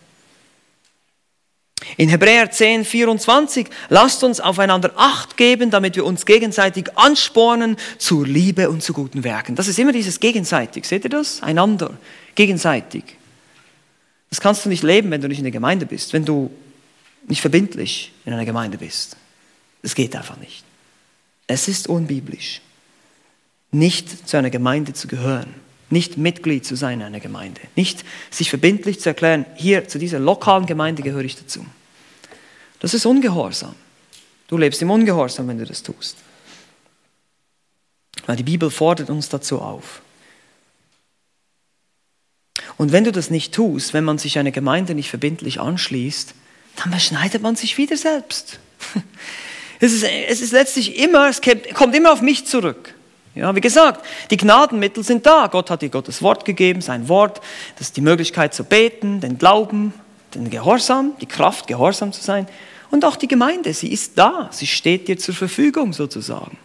In 1.96 2.08
Hebräer 2.08 2.50
10, 2.50 2.84
24, 2.84 3.66
lasst 3.88 4.22
uns 4.22 4.40
aufeinander 4.40 4.92
Acht 4.96 5.36
geben, 5.36 5.70
damit 5.70 5.96
wir 5.96 6.04
uns 6.04 6.26
gegenseitig 6.26 6.96
anspornen 6.96 7.76
zur 7.98 8.26
Liebe 8.26 8.70
und 8.70 8.82
zu 8.82 8.92
guten 8.92 9.24
Werken. 9.24 9.54
Das 9.56 9.68
ist 9.68 9.78
immer 9.78 9.92
dieses 9.92 10.20
gegenseitig. 10.20 10.84
Seht 10.86 11.04
ihr 11.04 11.10
das? 11.10 11.42
Einander. 11.42 11.96
Gegenseitig. 12.34 13.04
Das 14.28 14.40
kannst 14.40 14.64
du 14.64 14.68
nicht 14.68 14.82
leben, 14.82 15.10
wenn 15.10 15.20
du 15.20 15.28
nicht 15.28 15.38
in 15.38 15.44
der 15.44 15.52
Gemeinde 15.52 15.86
bist, 15.86 16.12
wenn 16.12 16.24
du 16.24 16.50
nicht 17.26 17.40
verbindlich 17.40 18.12
in 18.24 18.32
einer 18.32 18.44
Gemeinde 18.44 18.78
bist. 18.78 19.16
Es 19.82 19.94
geht 19.94 20.14
einfach 20.14 20.36
nicht. 20.36 20.64
Es 21.46 21.66
ist 21.66 21.88
unbiblisch, 21.88 22.60
nicht 23.72 24.28
zu 24.28 24.36
einer 24.36 24.50
Gemeinde 24.50 24.92
zu 24.92 25.08
gehören, 25.08 25.52
nicht 25.90 26.16
Mitglied 26.16 26.64
zu 26.64 26.76
sein 26.76 27.00
in 27.00 27.06
einer 27.06 27.20
Gemeinde, 27.20 27.60
nicht 27.76 28.04
sich 28.30 28.48
verbindlich 28.48 29.00
zu 29.00 29.08
erklären, 29.08 29.44
hier 29.56 29.88
zu 29.88 29.98
dieser 29.98 30.18
lokalen 30.18 30.66
Gemeinde 30.66 31.02
gehöre 31.02 31.24
ich 31.24 31.36
dazu. 31.36 31.64
Das 32.78 32.94
ist 32.94 33.06
Ungehorsam. 33.06 33.74
Du 34.48 34.56
lebst 34.56 34.80
im 34.82 34.90
Ungehorsam, 34.90 35.48
wenn 35.48 35.58
du 35.58 35.66
das 35.66 35.82
tust. 35.82 36.16
Weil 38.26 38.36
die 38.36 38.42
Bibel 38.42 38.70
fordert 38.70 39.10
uns 39.10 39.28
dazu 39.28 39.60
auf. 39.60 40.02
Und 42.76 42.92
wenn 42.92 43.04
du 43.04 43.12
das 43.12 43.30
nicht 43.30 43.52
tust, 43.52 43.92
wenn 43.92 44.04
man 44.04 44.18
sich 44.18 44.38
einer 44.38 44.50
Gemeinde 44.50 44.94
nicht 44.94 45.10
verbindlich 45.10 45.60
anschließt, 45.60 46.34
dann 46.76 46.90
beschneidet 46.90 47.42
man 47.42 47.56
sich 47.56 47.78
wieder 47.78 47.96
selbst. 47.96 48.58
Es 49.82 49.94
ist, 49.94 50.04
es 50.04 50.42
ist 50.42 50.52
letztlich 50.52 50.98
immer, 50.98 51.30
es 51.30 51.40
kommt 51.72 51.94
immer 51.94 52.12
auf 52.12 52.20
mich 52.20 52.44
zurück. 52.44 52.94
Ja, 53.34 53.54
wie 53.54 53.60
gesagt, 53.60 54.04
die 54.30 54.36
Gnadenmittel 54.36 55.04
sind 55.04 55.24
da. 55.24 55.46
Gott 55.46 55.70
hat 55.70 55.82
dir 55.82 55.88
Gottes 55.88 56.20
Wort 56.20 56.44
gegeben, 56.44 56.80
sein 56.80 57.08
Wort, 57.08 57.40
das 57.76 57.88
ist 57.88 57.96
die 57.96 58.00
Möglichkeit 58.00 58.54
zu 58.54 58.64
beten, 58.64 59.20
den 59.20 59.38
Glauben, 59.38 59.94
den 60.34 60.50
Gehorsam, 60.50 61.12
die 61.20 61.26
Kraft, 61.26 61.66
gehorsam 61.66 62.12
zu 62.12 62.22
sein. 62.22 62.48
Und 62.90 63.04
auch 63.04 63.16
die 63.16 63.28
Gemeinde, 63.28 63.72
sie 63.72 63.92
ist 63.92 64.18
da, 64.18 64.48
sie 64.50 64.66
steht 64.66 65.06
dir 65.06 65.16
zur 65.16 65.34
Verfügung 65.34 65.92
sozusagen. 65.92 66.58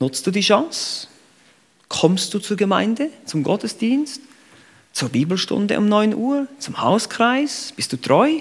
Nutzt 0.00 0.26
du 0.26 0.30
die 0.30 0.40
Chance? 0.40 1.08
Kommst 1.88 2.32
du 2.32 2.38
zur 2.38 2.56
Gemeinde, 2.56 3.10
zum 3.26 3.42
Gottesdienst, 3.42 4.22
zur 4.92 5.10
Bibelstunde 5.10 5.78
um 5.78 5.88
9 5.88 6.14
Uhr, 6.14 6.46
zum 6.58 6.80
Hauskreis? 6.80 7.72
Bist 7.76 7.92
du 7.92 7.98
treu? 7.98 8.40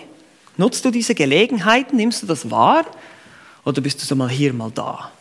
Nutzt 0.55 0.85
du 0.85 0.91
diese 0.91 1.13
Gelegenheiten? 1.13 1.97
Nimmst 1.97 2.23
du 2.23 2.27
das 2.27 2.49
wahr? 2.49 2.85
Oder 3.65 3.81
bist 3.81 4.01
du 4.01 4.05
so 4.05 4.15
mal 4.15 4.29
hier, 4.29 4.53
mal 4.53 4.71
da? 4.73 5.11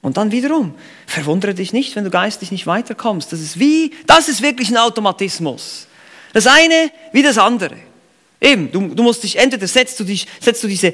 Und 0.00 0.16
dann 0.16 0.30
wiederum, 0.30 0.74
verwundere 1.06 1.54
dich 1.54 1.72
nicht, 1.72 1.96
wenn 1.96 2.04
du 2.04 2.10
geistlich 2.10 2.52
nicht 2.52 2.66
weiterkommst. 2.66 3.32
Das 3.32 3.40
ist 3.40 3.58
wie, 3.58 3.92
das 4.06 4.28
ist 4.28 4.42
wirklich 4.42 4.70
ein 4.70 4.76
Automatismus. 4.76 5.86
Das 6.32 6.46
eine 6.46 6.90
wie 7.12 7.22
das 7.22 7.38
andere. 7.38 7.76
Eben, 8.40 8.70
du, 8.70 8.94
du 8.94 9.02
musst 9.02 9.24
dich, 9.24 9.36
entweder 9.36 9.66
setzt 9.66 9.98
du, 9.98 10.04
dich, 10.04 10.26
setzt 10.40 10.62
du 10.62 10.68
diese, 10.68 10.92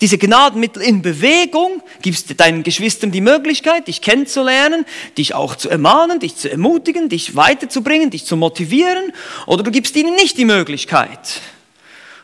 diese 0.00 0.18
Gnadenmittel 0.18 0.82
in 0.82 1.00
Bewegung, 1.00 1.80
gibst 2.00 2.40
deinen 2.40 2.64
Geschwistern 2.64 3.12
die 3.12 3.20
Möglichkeit, 3.20 3.86
dich 3.86 4.00
kennenzulernen, 4.00 4.84
dich 5.16 5.34
auch 5.34 5.54
zu 5.54 5.70
ermahnen, 5.70 6.18
dich 6.18 6.34
zu 6.34 6.50
ermutigen, 6.50 7.08
dich 7.08 7.36
weiterzubringen, 7.36 8.10
dich 8.10 8.24
zu 8.24 8.36
motivieren, 8.36 9.12
oder 9.46 9.62
du 9.62 9.70
gibst 9.70 9.94
ihnen 9.94 10.16
nicht 10.16 10.36
die 10.36 10.44
Möglichkeit. 10.44 11.40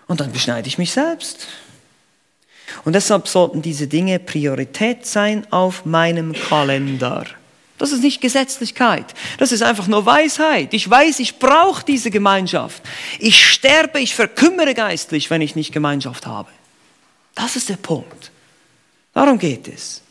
Und 0.09 0.19
dann 0.19 0.33
beschneide 0.33 0.67
ich 0.67 0.79
mich 0.79 0.91
selbst. 0.91 1.47
Und 2.85 2.95
deshalb 2.95 3.29
sollten 3.29 3.63
diese 3.63 3.87
Dinge 3.87 4.19
Priorität 4.19 5.07
sein 5.07 5.47
auf 5.51 5.85
meinem 5.85 6.33
Kalender. 6.33 7.25
Das 7.79 7.93
ist 7.93 8.03
nicht 8.03 8.21
Gesetzlichkeit. 8.21 9.15
Das 9.39 9.53
ist 9.53 9.63
einfach 9.63 9.87
nur 9.87 10.05
Weisheit. 10.05 10.75
Ich 10.75 10.89
weiß, 10.89 11.21
ich 11.21 11.39
brauche 11.39 11.85
diese 11.85 12.11
Gemeinschaft. 12.11 12.83
Ich 13.21 13.47
sterbe, 13.47 14.01
ich 14.01 14.17
verkümmere 14.17 14.75
geistlich, 14.75 15.31
wenn 15.31 15.41
ich 15.41 15.55
nicht 15.55 15.73
Gemeinschaft 15.73 16.27
habe. 16.27 16.51
Das 17.37 17.55
ist 17.55 17.69
der 17.69 17.77
Punkt. 17.77 18.33
Darum 19.15 19.39
geht 19.39 19.69
es. 19.69 20.03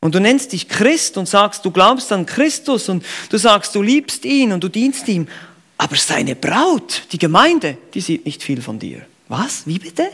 Und 0.00 0.14
du 0.14 0.20
nennst 0.20 0.52
dich 0.52 0.68
Christ 0.68 1.16
und 1.16 1.28
sagst, 1.28 1.64
du 1.64 1.70
glaubst 1.70 2.10
an 2.12 2.26
Christus 2.26 2.88
und 2.88 3.04
du 3.30 3.38
sagst, 3.38 3.74
du 3.74 3.82
liebst 3.82 4.24
ihn 4.24 4.52
und 4.52 4.64
du 4.64 4.68
dienst 4.68 5.08
ihm. 5.08 5.28
Aber 5.76 5.96
seine 5.96 6.36
Braut, 6.36 7.04
die 7.12 7.18
Gemeinde, 7.18 7.76
die 7.92 8.00
sieht 8.00 8.24
nicht 8.24 8.42
viel 8.42 8.62
von 8.62 8.78
dir. 8.78 9.06
Was? 9.28 9.66
Wie 9.66 9.78
bitte? 9.78 10.10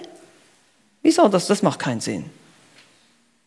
Wieso? 1.02 1.28
Das, 1.28 1.46
das 1.46 1.62
macht 1.62 1.78
keinen 1.78 2.00
Sinn. 2.00 2.26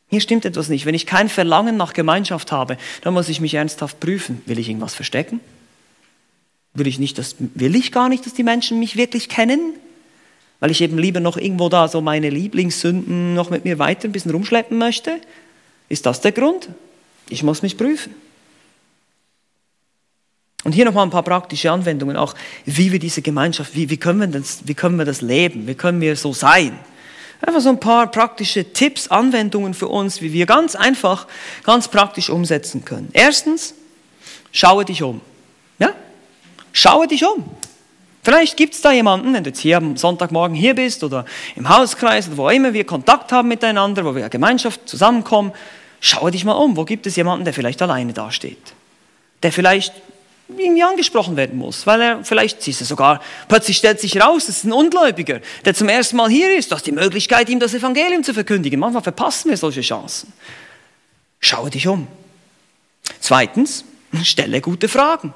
Hier 0.10 0.22
stimmt 0.22 0.46
etwas 0.46 0.70
nicht. 0.70 0.86
Wenn 0.86 0.96
ich 0.96 1.06
kein 1.06 1.30
Verlangen 1.30 1.78
nach 1.78 1.94
Gemeinschaft 1.94 2.52
habe, 2.52 2.78
dann 3.02 3.14
muss 3.14 3.30
ich 3.30 3.42
mich 3.42 3.56
ernsthaft 3.56 4.00
prüfen. 4.00 4.42
Will 4.46 4.60
ich 4.60 4.70
irgendwas 4.70 4.94
verstecken? 4.94 5.40
Will 6.74 6.88
ich, 6.88 7.00
nicht, 7.00 7.18
dass, 7.18 7.36
will 7.40 7.76
ich 7.76 7.92
gar 7.92 8.10
nicht, 8.10 8.26
dass 8.26 8.34
die 8.34 8.44
Menschen 8.44 8.80
mich 8.80 8.96
wirklich 8.96 9.30
kennen? 9.30 9.74
Weil 10.60 10.72
ich 10.72 10.82
eben 10.82 10.98
lieber 10.98 11.20
noch 11.20 11.38
irgendwo 11.38 11.70
da 11.70 11.88
so 11.88 12.02
meine 12.02 12.30
Lieblingssünden 12.30 13.34
noch 13.34 13.50
mit 13.50 13.66
mir 13.66 13.80
weiter 13.80 14.08
ein 14.08 14.12
bisschen 14.12 14.32
rumschleppen 14.32 14.78
möchte? 14.78 15.20
Ist 15.90 16.06
das 16.06 16.22
der 16.22 16.32
Grund? 16.32 16.70
Ich 17.30 17.44
muss 17.44 17.62
mich 17.62 17.78
prüfen. 17.78 18.16
Und 20.64 20.72
hier 20.72 20.86
nochmal 20.86 21.06
ein 21.06 21.12
paar 21.12 21.24
praktische 21.24 21.72
Anwendungen, 21.72 22.16
auch 22.16 22.36
wie 22.66 22.92
wir 22.92 23.00
diese 23.00 23.22
Gemeinschaft, 23.22 23.76
wie, 23.76 23.90
wie, 23.90 23.98
können 23.98 24.20
wir 24.20 24.28
das, 24.28 24.62
wie 24.66 24.74
können 24.74 24.96
wir 24.96 25.06
das 25.06 25.22
leben, 25.22 25.68
wie 25.68 25.76
können 25.76 26.00
wir 26.00 26.16
so 26.16 26.34
sein? 26.34 26.80
Einfach 27.46 27.60
so 27.60 27.70
ein 27.70 27.80
paar 27.80 28.08
praktische 28.08 28.72
Tipps, 28.72 29.10
Anwendungen 29.10 29.74
für 29.74 29.90
uns, 29.90 30.22
wie 30.22 30.32
wir 30.32 30.46
ganz 30.46 30.76
einfach, 30.76 31.28
ganz 31.64 31.90
praktisch 31.90 32.30
umsetzen 32.30 32.86
können. 32.86 33.10
Erstens, 33.12 33.74
schaue 34.54 34.86
dich 34.86 35.04
um. 35.04 35.20
Ja? 35.78 35.90
Schaue 36.72 37.06
dich 37.06 37.26
um. 37.26 37.44
Vielleicht 38.24 38.56
gibt 38.56 38.76
es 38.76 38.82
da 38.82 38.94
jemanden, 38.94 39.34
wenn 39.34 39.44
du 39.44 39.50
jetzt 39.50 39.60
hier 39.60 39.76
am 39.76 39.98
Sonntagmorgen 39.98 40.56
hier 40.56 40.74
bist 40.74 41.04
oder 41.04 41.26
im 41.58 41.68
Hauskreis 41.68 42.28
oder 42.28 42.38
wo 42.38 42.50
immer 42.50 42.74
wir 42.74 42.86
Kontakt 42.86 43.34
haben 43.34 43.50
miteinander, 43.50 44.06
wo 44.06 44.16
wir 44.16 44.30
Gemeinschaft 44.30 44.88
zusammenkommen, 44.88 45.52
schaue 46.00 46.32
dich 46.32 46.46
mal 46.46 46.54
um. 46.54 46.78
Wo 46.78 46.86
gibt 46.86 47.06
es 47.08 47.18
jemanden, 47.18 47.44
der 47.44 47.54
vielleicht 47.54 47.82
alleine 47.82 48.14
dasteht? 48.14 48.74
Der 49.44 49.52
vielleicht 49.52 49.94
irgendwie 50.50 50.84
angesprochen 50.84 51.36
werden 51.36 51.58
muss, 51.58 51.88
weil 51.88 52.02
er 52.02 52.24
vielleicht, 52.24 52.62
siehst 52.62 52.82
du 52.82 52.86
sogar, 52.86 53.22
plötzlich 53.48 53.78
stellt 53.78 54.00
sich 54.00 54.22
raus, 54.22 54.46
das 54.48 54.58
ist 54.58 54.64
ein 54.66 54.74
Ungläubiger, 54.74 55.40
der 55.66 55.74
zum 55.74 55.90
ersten 55.90 56.18
Mal 56.18 56.30
hier 56.30 56.56
ist. 56.56 56.72
Du 56.72 56.76
hast 56.76 56.86
die 56.86 56.92
Möglichkeit, 56.92 57.50
ihm 57.50 57.60
das 57.60 57.74
Evangelium 57.74 58.24
zu 58.24 58.34
verkündigen. 58.34 58.80
Manchmal 58.80 59.04
verpassen 59.04 59.50
wir 59.50 59.58
solche 59.58 59.82
Chancen. 59.82 60.34
Schaue 61.40 61.70
dich 61.70 61.88
um. 61.88 62.08
Zweitens, 63.20 63.86
stelle 64.24 64.62
gute 64.62 64.88
Fragen. 64.88 65.34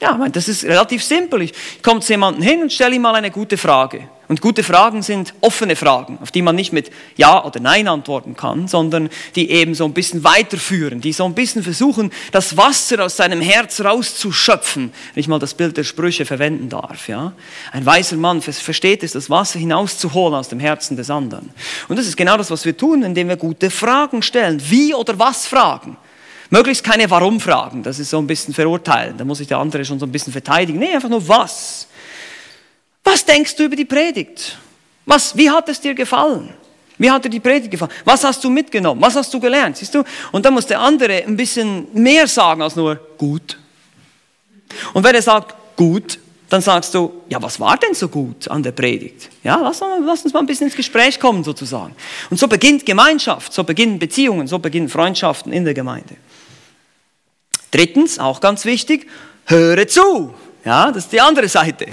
Ja, 0.00 0.28
das 0.28 0.48
ist 0.48 0.64
relativ 0.64 1.02
simpel. 1.02 1.42
Ich 1.42 1.52
komme 1.82 2.00
zu 2.00 2.12
jemandem 2.12 2.42
hin 2.42 2.62
und 2.62 2.72
stelle 2.72 2.94
ihm 2.94 3.02
mal 3.02 3.16
eine 3.16 3.32
gute 3.32 3.56
Frage. 3.56 4.08
Und 4.28 4.42
gute 4.42 4.62
Fragen 4.62 5.02
sind 5.02 5.32
offene 5.40 5.74
Fragen, 5.74 6.18
auf 6.20 6.30
die 6.30 6.42
man 6.42 6.54
nicht 6.54 6.70
mit 6.70 6.90
Ja 7.16 7.42
oder 7.44 7.60
Nein 7.60 7.88
antworten 7.88 8.36
kann, 8.36 8.68
sondern 8.68 9.08
die 9.34 9.50
eben 9.50 9.74
so 9.74 9.86
ein 9.86 9.94
bisschen 9.94 10.22
weiterführen, 10.22 11.00
die 11.00 11.14
so 11.14 11.24
ein 11.24 11.34
bisschen 11.34 11.62
versuchen, 11.62 12.12
das 12.30 12.56
Wasser 12.56 13.02
aus 13.02 13.16
seinem 13.16 13.40
Herz 13.40 13.80
rauszuschöpfen, 13.80 14.92
wenn 15.14 15.20
ich 15.20 15.28
mal 15.28 15.38
das 15.38 15.54
Bild 15.54 15.78
der 15.78 15.84
Sprüche 15.84 16.26
verwenden 16.26 16.68
darf. 16.68 17.08
Ja? 17.08 17.32
Ein 17.72 17.86
weiser 17.86 18.16
Mann 18.16 18.42
versteht 18.42 19.02
es, 19.02 19.12
das 19.12 19.30
Wasser 19.30 19.58
hinauszuholen 19.58 20.34
aus 20.34 20.50
dem 20.50 20.60
Herzen 20.60 20.98
des 20.98 21.08
anderen. 21.08 21.48
Und 21.88 21.98
das 21.98 22.06
ist 22.06 22.16
genau 22.16 22.36
das, 22.36 22.50
was 22.50 22.66
wir 22.66 22.76
tun, 22.76 23.02
indem 23.02 23.28
wir 23.28 23.36
gute 23.36 23.70
Fragen 23.70 24.20
stellen. 24.20 24.62
Wie 24.68 24.94
oder 24.94 25.18
was 25.18 25.46
Fragen. 25.46 25.96
Möglichst 26.50 26.82
keine 26.82 27.10
Warum-Fragen, 27.10 27.82
das 27.82 27.98
ist 27.98 28.10
so 28.10 28.18
ein 28.18 28.26
bisschen 28.26 28.54
verurteilen, 28.54 29.18
da 29.18 29.24
muss 29.24 29.38
sich 29.38 29.48
der 29.48 29.58
andere 29.58 29.84
schon 29.84 29.98
so 29.98 30.06
ein 30.06 30.12
bisschen 30.12 30.32
verteidigen. 30.32 30.78
Nee, 30.78 30.94
einfach 30.94 31.10
nur 31.10 31.26
was. 31.28 31.88
Was 33.04 33.24
denkst 33.24 33.56
du 33.56 33.64
über 33.64 33.76
die 33.76 33.84
Predigt? 33.84 34.56
Was, 35.04 35.36
wie 35.36 35.50
hat 35.50 35.68
es 35.68 35.80
dir 35.80 35.94
gefallen? 35.94 36.50
Wie 36.98 37.10
hat 37.10 37.24
dir 37.24 37.30
die 37.30 37.40
Predigt 37.40 37.70
gefallen? 37.70 37.92
Was 38.04 38.24
hast 38.24 38.42
du 38.42 38.50
mitgenommen? 38.50 39.00
Was 39.00 39.14
hast 39.14 39.32
du 39.32 39.40
gelernt? 39.40 39.76
Siehst 39.76 39.94
du? 39.94 40.02
Und 40.32 40.44
dann 40.44 40.54
muss 40.54 40.66
der 40.66 40.80
andere 40.80 41.24
ein 41.24 41.36
bisschen 41.36 41.86
mehr 41.92 42.26
sagen 42.26 42.60
als 42.60 42.76
nur 42.76 42.96
gut. 43.16 43.58
Und 44.92 45.04
wenn 45.04 45.14
er 45.14 45.22
sagt 45.22 45.54
gut, 45.76 46.18
dann 46.48 46.60
sagst 46.62 46.94
du, 46.94 47.22
ja, 47.28 47.40
was 47.42 47.60
war 47.60 47.76
denn 47.76 47.94
so 47.94 48.08
gut 48.08 48.48
an 48.48 48.62
der 48.62 48.72
Predigt? 48.72 49.28
Ja, 49.44 49.56
lass, 49.56 49.80
lass, 49.80 50.24
uns 50.24 50.32
mal 50.32 50.40
ein 50.40 50.46
bisschen 50.46 50.66
ins 50.66 50.76
Gespräch 50.76 51.20
kommen 51.20 51.44
sozusagen. 51.44 51.94
Und 52.30 52.38
so 52.38 52.48
beginnt 52.48 52.86
Gemeinschaft, 52.86 53.52
so 53.52 53.64
beginnen 53.64 53.98
Beziehungen, 53.98 54.46
so 54.46 54.58
beginnen 54.58 54.88
Freundschaften 54.88 55.52
in 55.52 55.64
der 55.64 55.74
Gemeinde. 55.74 56.16
Drittens, 57.70 58.18
auch 58.18 58.40
ganz 58.40 58.64
wichtig, 58.64 59.06
höre 59.46 59.86
zu. 59.86 60.34
Ja, 60.64 60.90
das 60.90 61.04
ist 61.04 61.12
die 61.12 61.20
andere 61.20 61.48
Seite. 61.48 61.86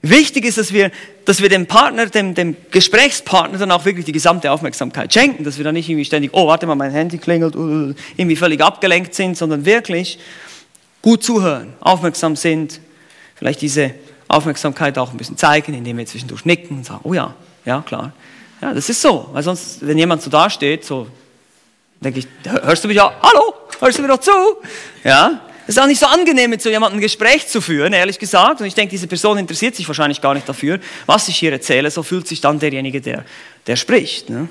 Wichtig 0.00 0.44
ist, 0.44 0.58
dass 0.58 0.72
wir, 0.72 0.92
dass 1.24 1.42
wir 1.42 1.48
dem 1.48 1.66
Partner, 1.66 2.06
dem, 2.06 2.34
dem 2.34 2.56
Gesprächspartner 2.70 3.58
dann 3.58 3.70
auch 3.72 3.84
wirklich 3.84 4.04
die 4.04 4.12
gesamte 4.12 4.50
Aufmerksamkeit 4.52 5.12
schenken, 5.12 5.42
dass 5.42 5.58
wir 5.58 5.64
dann 5.64 5.74
nicht 5.74 5.88
irgendwie 5.88 6.04
ständig, 6.04 6.30
oh, 6.34 6.46
warte 6.46 6.66
mal, 6.66 6.76
mein 6.76 6.92
Handy 6.92 7.18
klingelt, 7.18 7.56
uh, 7.56 7.92
irgendwie 8.16 8.36
völlig 8.36 8.60
abgelenkt 8.60 9.14
sind, 9.14 9.36
sondern 9.36 9.64
wirklich 9.64 10.20
gut 11.02 11.24
zuhören, 11.24 11.72
aufmerksam 11.80 12.36
sind, 12.36 12.80
vielleicht 13.34 13.60
diese 13.60 13.92
Aufmerksamkeit 14.28 14.96
auch 14.98 15.10
ein 15.10 15.16
bisschen 15.16 15.36
zeigen, 15.36 15.74
indem 15.74 15.98
wir 15.98 16.06
zwischendurch 16.06 16.44
nicken 16.44 16.78
und 16.78 16.86
sagen, 16.86 17.00
oh 17.02 17.14
ja, 17.14 17.34
ja, 17.64 17.82
klar. 17.82 18.12
Ja, 18.60 18.72
das 18.74 18.88
ist 18.88 19.02
so, 19.02 19.28
weil 19.32 19.42
sonst, 19.42 19.86
wenn 19.86 19.98
jemand 19.98 20.22
so 20.22 20.30
dasteht, 20.30 20.84
so 20.84 21.08
denke 22.00 22.20
ich, 22.20 22.28
hörst 22.44 22.84
du 22.84 22.88
mich 22.88 22.96
ja, 22.96 23.12
hallo, 23.20 23.54
hörst 23.80 23.98
du 23.98 24.02
mir 24.02 24.08
doch 24.08 24.20
zu? 24.20 24.30
Ja, 25.04 25.40
Es 25.66 25.76
ist 25.76 25.82
auch 25.82 25.86
nicht 25.86 26.00
so 26.00 26.06
angenehm, 26.06 26.48
mit 26.48 26.62
so 26.62 26.70
jemandem 26.70 26.98
ein 26.98 27.02
Gespräch 27.02 27.46
zu 27.46 27.60
führen, 27.60 27.92
ehrlich 27.92 28.18
gesagt. 28.18 28.60
Und 28.60 28.66
ich 28.66 28.74
denke, 28.74 28.90
diese 28.90 29.06
Person 29.06 29.36
interessiert 29.36 29.76
sich 29.76 29.86
wahrscheinlich 29.86 30.22
gar 30.22 30.32
nicht 30.32 30.48
dafür, 30.48 30.80
was 31.04 31.28
ich 31.28 31.36
hier 31.36 31.52
erzähle. 31.52 31.90
So 31.90 32.02
fühlt 32.02 32.26
sich 32.26 32.40
dann 32.40 32.58
derjenige, 32.58 33.02
der, 33.02 33.24
der 33.66 33.76
spricht. 33.76 34.30
Ne? 34.30 34.48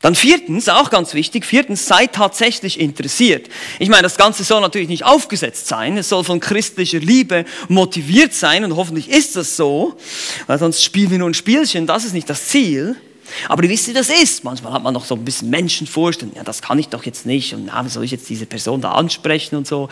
Dann 0.00 0.14
viertens, 0.14 0.68
auch 0.68 0.90
ganz 0.90 1.14
wichtig, 1.14 1.46
viertens, 1.46 1.86
sei 1.86 2.06
tatsächlich 2.06 2.78
interessiert. 2.78 3.48
Ich 3.78 3.88
meine, 3.88 4.02
das 4.02 4.16
Ganze 4.16 4.44
soll 4.44 4.60
natürlich 4.60 4.88
nicht 4.88 5.04
aufgesetzt 5.04 5.68
sein, 5.68 5.96
es 5.96 6.08
soll 6.08 6.22
von 6.22 6.38
christlicher 6.38 6.98
Liebe 6.98 7.44
motiviert 7.68 8.34
sein 8.34 8.64
und 8.64 8.76
hoffentlich 8.76 9.08
ist 9.08 9.36
das 9.36 9.56
so, 9.56 9.96
weil 10.46 10.58
sonst 10.58 10.84
spielen 10.84 11.10
wir 11.10 11.18
nur 11.18 11.30
ein 11.30 11.34
Spielchen, 11.34 11.86
das 11.86 12.04
ist 12.04 12.12
nicht 12.12 12.28
das 12.28 12.48
Ziel. 12.48 12.96
Aber 13.48 13.62
ihr 13.62 13.70
wisst, 13.70 13.88
wie 13.88 13.92
das 13.92 14.10
ist. 14.10 14.44
Manchmal 14.44 14.72
hat 14.72 14.82
man 14.82 14.94
noch 14.94 15.04
so 15.04 15.14
ein 15.14 15.24
bisschen 15.24 15.50
Menschenfurcht 15.50 16.22
und 16.22 16.36
ja, 16.36 16.44
das 16.44 16.62
kann 16.62 16.78
ich 16.78 16.88
doch 16.88 17.04
jetzt 17.04 17.26
nicht 17.26 17.54
und 17.54 17.66
na, 17.66 17.84
wie 17.84 17.88
soll 17.88 18.04
ich 18.04 18.10
jetzt 18.10 18.28
diese 18.28 18.46
Person 18.46 18.80
da 18.80 18.92
ansprechen 18.92 19.56
und 19.56 19.66
so. 19.66 19.88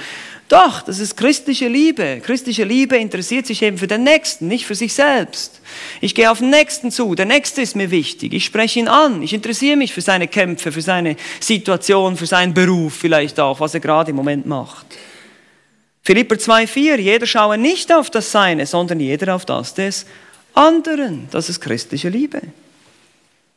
Doch, 0.49 0.83
das 0.83 0.99
ist 0.99 1.17
christliche 1.17 1.69
Liebe. 1.69 2.21
Christliche 2.23 2.65
Liebe 2.65 2.97
interessiert 2.97 3.47
sich 3.47 3.63
eben 3.63 3.79
für 3.79 3.87
den 3.87 4.05
Nächsten, 4.05 4.47
nicht 4.47 4.67
für 4.67 4.75
sich 4.75 4.93
selbst. 4.93 5.61
Ich 6.01 6.15
gehe 6.15 6.31
auf 6.31 6.39
den 6.39 6.51
Nächsten 6.51 6.91
zu. 6.91 7.15
Der 7.15 7.27
Nächste 7.27 7.63
ist 7.63 7.77
mir 7.77 7.91
wichtig. 7.91 8.35
Ich 8.35 8.45
spreche 8.45 8.79
ihn 8.79 8.89
an. 8.89 9.23
Ich 9.23 9.33
interessiere 9.33 9.77
mich 9.77 9.93
für 9.93 10.03
seine 10.03 10.29
Kämpfe, 10.29 10.71
für 10.71 10.83
seine 10.83 11.17
Situation, 11.41 12.17
für 12.17 12.27
seinen 12.27 12.53
Beruf 12.53 12.95
vielleicht 12.95 13.41
auch, 13.41 13.61
was 13.61 13.75
er 13.75 13.81
gerade 13.81 14.11
im 14.11 14.17
Moment 14.17 14.47
macht. 14.47 14.87
Philipper 16.03 16.35
2,4, 16.35 16.99
jeder 16.99 17.27
schaue 17.27 17.57
nicht 17.57 17.91
auf 17.91 18.11
das 18.11 18.31
Seine, 18.31 18.67
sondern 18.67 19.01
jeder 19.01 19.35
auf 19.35 19.47
das 19.47 19.73
des 19.73 20.05
anderen. 20.53 21.29
Das 21.31 21.49
ist 21.49 21.61
christliche 21.61 22.11
Liebe. 22.11 22.43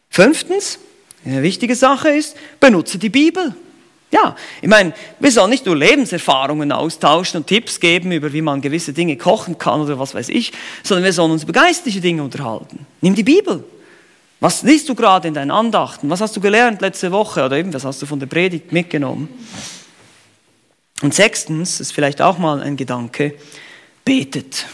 Fünftens, 0.09 0.79
eine 1.25 1.41
wichtige 1.41 1.75
Sache 1.75 2.09
ist, 2.09 2.35
benutze 2.59 2.97
die 2.97 3.09
Bibel. 3.09 3.53
Ja, 4.09 4.37
ich 4.61 4.69
meine, 4.69 4.93
wir 5.19 5.31
sollen 5.31 5.49
nicht 5.49 5.65
nur 5.65 5.75
Lebenserfahrungen 5.75 6.71
austauschen 6.71 7.41
und 7.41 7.47
Tipps 7.47 7.79
geben, 7.79 8.13
über 8.13 8.31
wie 8.31 8.41
man 8.41 8.61
gewisse 8.61 8.93
Dinge 8.93 9.17
kochen 9.17 9.57
kann 9.57 9.81
oder 9.81 9.99
was 9.99 10.15
weiß 10.15 10.29
ich, 10.29 10.53
sondern 10.81 11.03
wir 11.03 11.11
sollen 11.11 11.31
uns 11.31 11.43
über 11.43 11.51
geistliche 11.51 11.99
Dinge 11.99 12.23
unterhalten. 12.23 12.85
Nimm 13.01 13.15
die 13.15 13.23
Bibel. 13.23 13.65
Was 14.39 14.63
liest 14.63 14.87
du 14.87 14.95
gerade 14.95 15.27
in 15.27 15.33
deinen 15.33 15.51
Andachten? 15.51 16.09
Was 16.09 16.21
hast 16.21 16.35
du 16.37 16.39
gelernt 16.39 16.81
letzte 16.81 17.11
Woche 17.11 17.43
oder 17.43 17.57
eben 17.57 17.73
was 17.73 17.83
hast 17.83 18.01
du 18.01 18.05
von 18.05 18.19
der 18.19 18.27
Predigt 18.27 18.71
mitgenommen? 18.71 19.27
Und 21.01 21.13
sechstens, 21.13 21.79
ist 21.79 21.91
vielleicht 21.91 22.21
auch 22.21 22.37
mal 22.37 22.61
ein 22.61 22.77
Gedanke, 22.77 23.35
betet. 24.05 24.65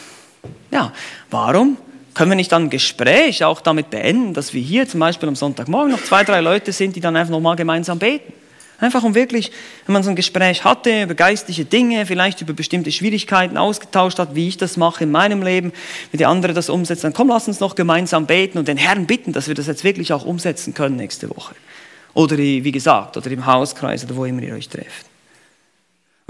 Ja, 0.69 0.93
warum? 1.31 1.77
Können 2.13 2.31
wir 2.31 2.35
nicht 2.35 2.51
dann 2.51 2.63
ein 2.63 2.69
Gespräch 2.69 3.43
auch 3.43 3.61
damit 3.61 3.89
beenden, 3.89 4.33
dass 4.33 4.53
wir 4.53 4.61
hier 4.61 4.87
zum 4.87 4.99
Beispiel 4.99 5.29
am 5.29 5.35
Sonntagmorgen 5.35 5.91
noch 5.91 6.03
zwei, 6.03 6.23
drei 6.23 6.41
Leute 6.41 6.71
sind, 6.71 6.95
die 6.95 6.99
dann 6.99 7.15
einfach 7.15 7.31
nochmal 7.31 7.55
gemeinsam 7.55 7.99
beten? 7.99 8.33
Einfach 8.79 9.03
um 9.03 9.15
wirklich, 9.15 9.51
wenn 9.85 9.93
man 9.93 10.03
so 10.03 10.09
ein 10.09 10.15
Gespräch 10.15 10.63
hatte 10.65 11.03
über 11.03 11.13
geistliche 11.13 11.63
Dinge, 11.63 12.05
vielleicht 12.05 12.41
über 12.41 12.53
bestimmte 12.53 12.91
Schwierigkeiten 12.91 13.57
ausgetauscht 13.57 14.19
hat, 14.19 14.35
wie 14.35 14.49
ich 14.49 14.57
das 14.57 14.75
mache 14.77 15.05
in 15.05 15.11
meinem 15.11 15.41
Leben, 15.41 15.71
wie 16.11 16.17
die 16.17 16.25
andere 16.25 16.53
das 16.53 16.69
umsetzt, 16.69 17.03
dann 17.03 17.13
komm, 17.13 17.29
lass 17.29 17.47
uns 17.47 17.59
noch 17.61 17.75
gemeinsam 17.75 18.25
beten 18.25 18.57
und 18.57 18.67
den 18.67 18.77
Herrn 18.77 19.05
bitten, 19.05 19.31
dass 19.31 19.47
wir 19.47 19.55
das 19.55 19.67
jetzt 19.67 19.83
wirklich 19.83 20.11
auch 20.11 20.25
umsetzen 20.25 20.73
können 20.73 20.97
nächste 20.97 21.29
Woche. 21.29 21.55
Oder 22.13 22.37
wie 22.37 22.71
gesagt, 22.71 23.15
oder 23.15 23.31
im 23.31 23.45
Hauskreis 23.45 24.03
oder 24.03 24.15
wo 24.15 24.25
immer 24.25 24.41
ihr 24.41 24.53
euch 24.53 24.67
trefft. 24.67 25.12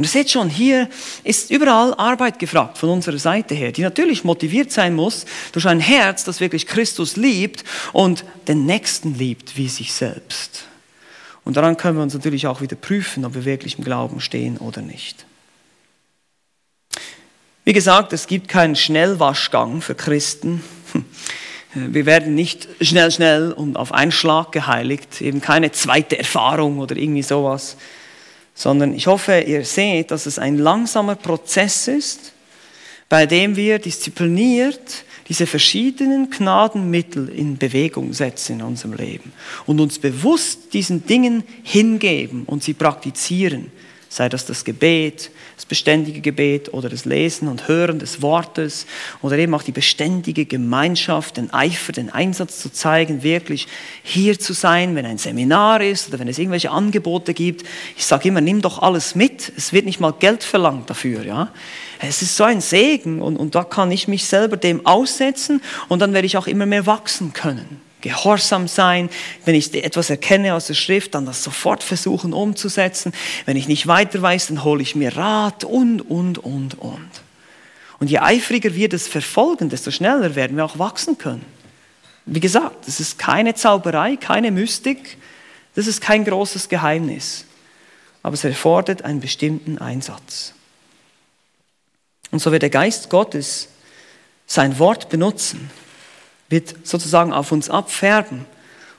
Und 0.03 0.07
ihr 0.07 0.11
seht 0.11 0.31
schon, 0.31 0.49
hier 0.49 0.89
ist 1.23 1.49
überall 1.49 1.93
Arbeit 1.93 2.37
gefragt 2.37 2.77
von 2.77 2.89
unserer 2.89 3.17
Seite 3.17 3.55
her, 3.55 3.71
die 3.71 3.83
natürlich 3.83 4.25
motiviert 4.25 4.69
sein 4.69 4.95
muss 4.95 5.25
durch 5.53 5.65
ein 5.65 5.79
Herz, 5.79 6.25
das 6.25 6.41
wirklich 6.41 6.67
Christus 6.67 7.15
liebt 7.15 7.63
und 7.93 8.25
den 8.49 8.65
Nächsten 8.65 9.17
liebt 9.17 9.55
wie 9.55 9.69
sich 9.69 9.93
selbst. 9.93 10.65
Und 11.45 11.55
daran 11.55 11.77
können 11.77 11.97
wir 11.97 12.03
uns 12.03 12.13
natürlich 12.13 12.47
auch 12.47 12.59
wieder 12.59 12.75
prüfen, 12.75 13.23
ob 13.23 13.33
wir 13.33 13.45
wirklich 13.45 13.77
im 13.77 13.85
Glauben 13.85 14.19
stehen 14.19 14.57
oder 14.57 14.81
nicht. 14.81 15.25
Wie 17.63 17.71
gesagt, 17.71 18.11
es 18.11 18.27
gibt 18.27 18.49
keinen 18.49 18.75
Schnellwaschgang 18.75 19.81
für 19.81 19.95
Christen. 19.95 20.61
Wir 21.75 22.05
werden 22.05 22.35
nicht 22.35 22.67
schnell, 22.81 23.09
schnell 23.09 23.51
und 23.53 23.77
auf 23.77 23.93
einen 23.93 24.11
Schlag 24.11 24.51
geheiligt, 24.51 25.21
eben 25.21 25.39
keine 25.39 25.71
zweite 25.71 26.19
Erfahrung 26.19 26.77
oder 26.77 26.97
irgendwie 26.97 27.23
sowas 27.23 27.77
sondern 28.55 28.93
ich 28.93 29.07
hoffe, 29.07 29.39
ihr 29.39 29.65
seht, 29.65 30.11
dass 30.11 30.25
es 30.25 30.39
ein 30.39 30.57
langsamer 30.57 31.15
Prozess 31.15 31.87
ist, 31.87 32.33
bei 33.09 33.25
dem 33.25 33.55
wir 33.55 33.79
diszipliniert 33.79 35.05
diese 35.29 35.47
verschiedenen 35.47 36.29
Gnadenmittel 36.29 37.29
in 37.29 37.57
Bewegung 37.57 38.13
setzen 38.13 38.59
in 38.59 38.65
unserem 38.65 38.93
Leben 38.93 39.31
und 39.65 39.79
uns 39.79 39.99
bewusst 39.99 40.73
diesen 40.73 41.05
Dingen 41.05 41.43
hingeben 41.63 42.43
und 42.45 42.63
sie 42.63 42.73
praktizieren. 42.73 43.71
Sei 44.09 44.29
das 44.29 44.45
das 44.45 44.63
Gebet, 44.63 45.31
das 45.63 45.69
beständige 45.69 46.19
Gebet 46.19 46.73
oder 46.73 46.89
das 46.89 47.05
Lesen 47.05 47.47
und 47.47 47.69
Hören 47.69 47.97
des 47.97 48.21
Wortes 48.21 48.85
oder 49.21 49.37
eben 49.37 49.53
auch 49.53 49.63
die 49.63 49.71
beständige 49.71 50.45
Gemeinschaft, 50.45 51.37
den 51.37 51.53
Eifer, 51.53 51.93
den 51.93 52.09
Einsatz 52.09 52.59
zu 52.59 52.69
zeigen, 52.69 53.23
wirklich 53.23 53.67
hier 54.03 54.37
zu 54.37 54.51
sein, 54.51 54.93
wenn 54.95 55.05
ein 55.05 55.17
Seminar 55.17 55.79
ist 55.79 56.09
oder 56.09 56.19
wenn 56.19 56.27
es 56.27 56.37
irgendwelche 56.37 56.69
Angebote 56.69 57.33
gibt. 57.33 57.65
Ich 57.95 58.05
sage 58.05 58.27
immer, 58.27 58.41
nimm 58.41 58.61
doch 58.61 58.81
alles 58.81 59.15
mit. 59.15 59.53
Es 59.55 59.71
wird 59.71 59.85
nicht 59.85 60.01
mal 60.01 60.11
Geld 60.11 60.43
verlangt 60.43 60.89
dafür. 60.89 61.23
Ja? 61.25 61.53
Es 62.01 62.21
ist 62.21 62.35
so 62.35 62.43
ein 62.43 62.59
Segen 62.59 63.21
und, 63.21 63.37
und 63.37 63.55
da 63.55 63.63
kann 63.63 63.89
ich 63.89 64.09
mich 64.09 64.25
selber 64.25 64.57
dem 64.57 64.85
aussetzen 64.85 65.61
und 65.87 66.01
dann 66.01 66.13
werde 66.13 66.25
ich 66.25 66.35
auch 66.35 66.47
immer 66.47 66.65
mehr 66.65 66.85
wachsen 66.85 67.31
können 67.31 67.79
gehorsam 68.03 68.67
sein. 68.67 69.09
Wenn 69.45 69.55
ich 69.55 69.73
etwas 69.73 70.11
erkenne 70.11 70.53
aus 70.53 70.67
der 70.67 70.75
Schrift, 70.75 71.15
dann 71.15 71.25
das 71.25 71.43
sofort 71.43 71.81
versuchen 71.81 72.33
umzusetzen. 72.33 73.13
Wenn 73.45 73.57
ich 73.57 73.67
nicht 73.67 73.87
weiter 73.87 74.21
weiß, 74.21 74.47
dann 74.47 74.63
hole 74.63 74.83
ich 74.83 74.95
mir 74.95 75.17
Rat 75.17 75.63
und, 75.63 76.01
und, 76.01 76.37
und, 76.37 76.77
und. 76.77 77.09
Und 77.99 78.11
je 78.11 78.19
eifriger 78.19 78.75
wir 78.75 78.89
das 78.89 79.07
verfolgen, 79.07 79.69
desto 79.69 79.89
schneller 79.89 80.35
werden 80.35 80.57
wir 80.57 80.65
auch 80.65 80.77
wachsen 80.77 81.17
können. 81.17 81.45
Wie 82.25 82.39
gesagt, 82.39 82.87
das 82.87 82.99
ist 82.99 83.17
keine 83.17 83.55
Zauberei, 83.55 84.17
keine 84.17 84.51
Mystik, 84.51 85.17
das 85.75 85.87
ist 85.87 86.01
kein 86.01 86.23
großes 86.23 86.69
Geheimnis. 86.69 87.45
Aber 88.21 88.35
es 88.35 88.43
erfordert 88.43 89.03
einen 89.03 89.19
bestimmten 89.19 89.77
Einsatz. 89.79 90.53
Und 92.31 92.39
so 92.39 92.51
wird 92.51 92.61
der 92.61 92.69
Geist 92.69 93.09
Gottes 93.09 93.69
sein 94.45 94.79
Wort 94.79 95.09
benutzen, 95.09 95.69
wird 96.53 96.87
sozusagen 96.87 97.33
auf 97.33 97.51
uns 97.51 97.69
abfärben. 97.69 98.45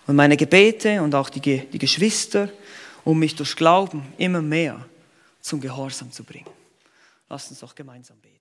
Und 0.07 0.17
meine 0.17 0.37
Gebete 0.37 1.01
und 1.01 1.15
auch 1.15 1.31
die, 1.31 1.41
die 1.41 1.79
Geschwister, 1.79 2.51
um 3.05 3.19
mich 3.19 3.37
durch 3.37 3.57
Glauben 3.57 4.03
immer 4.19 4.43
mehr 4.43 4.85
zum 5.41 5.61
Gehorsam 5.61 6.11
zu 6.11 6.25
bringen. 6.25 6.51
Lasst 7.29 7.51
uns 7.51 7.61
doch 7.61 7.75
gemeinsam 7.75 8.17
beten. 8.19 8.34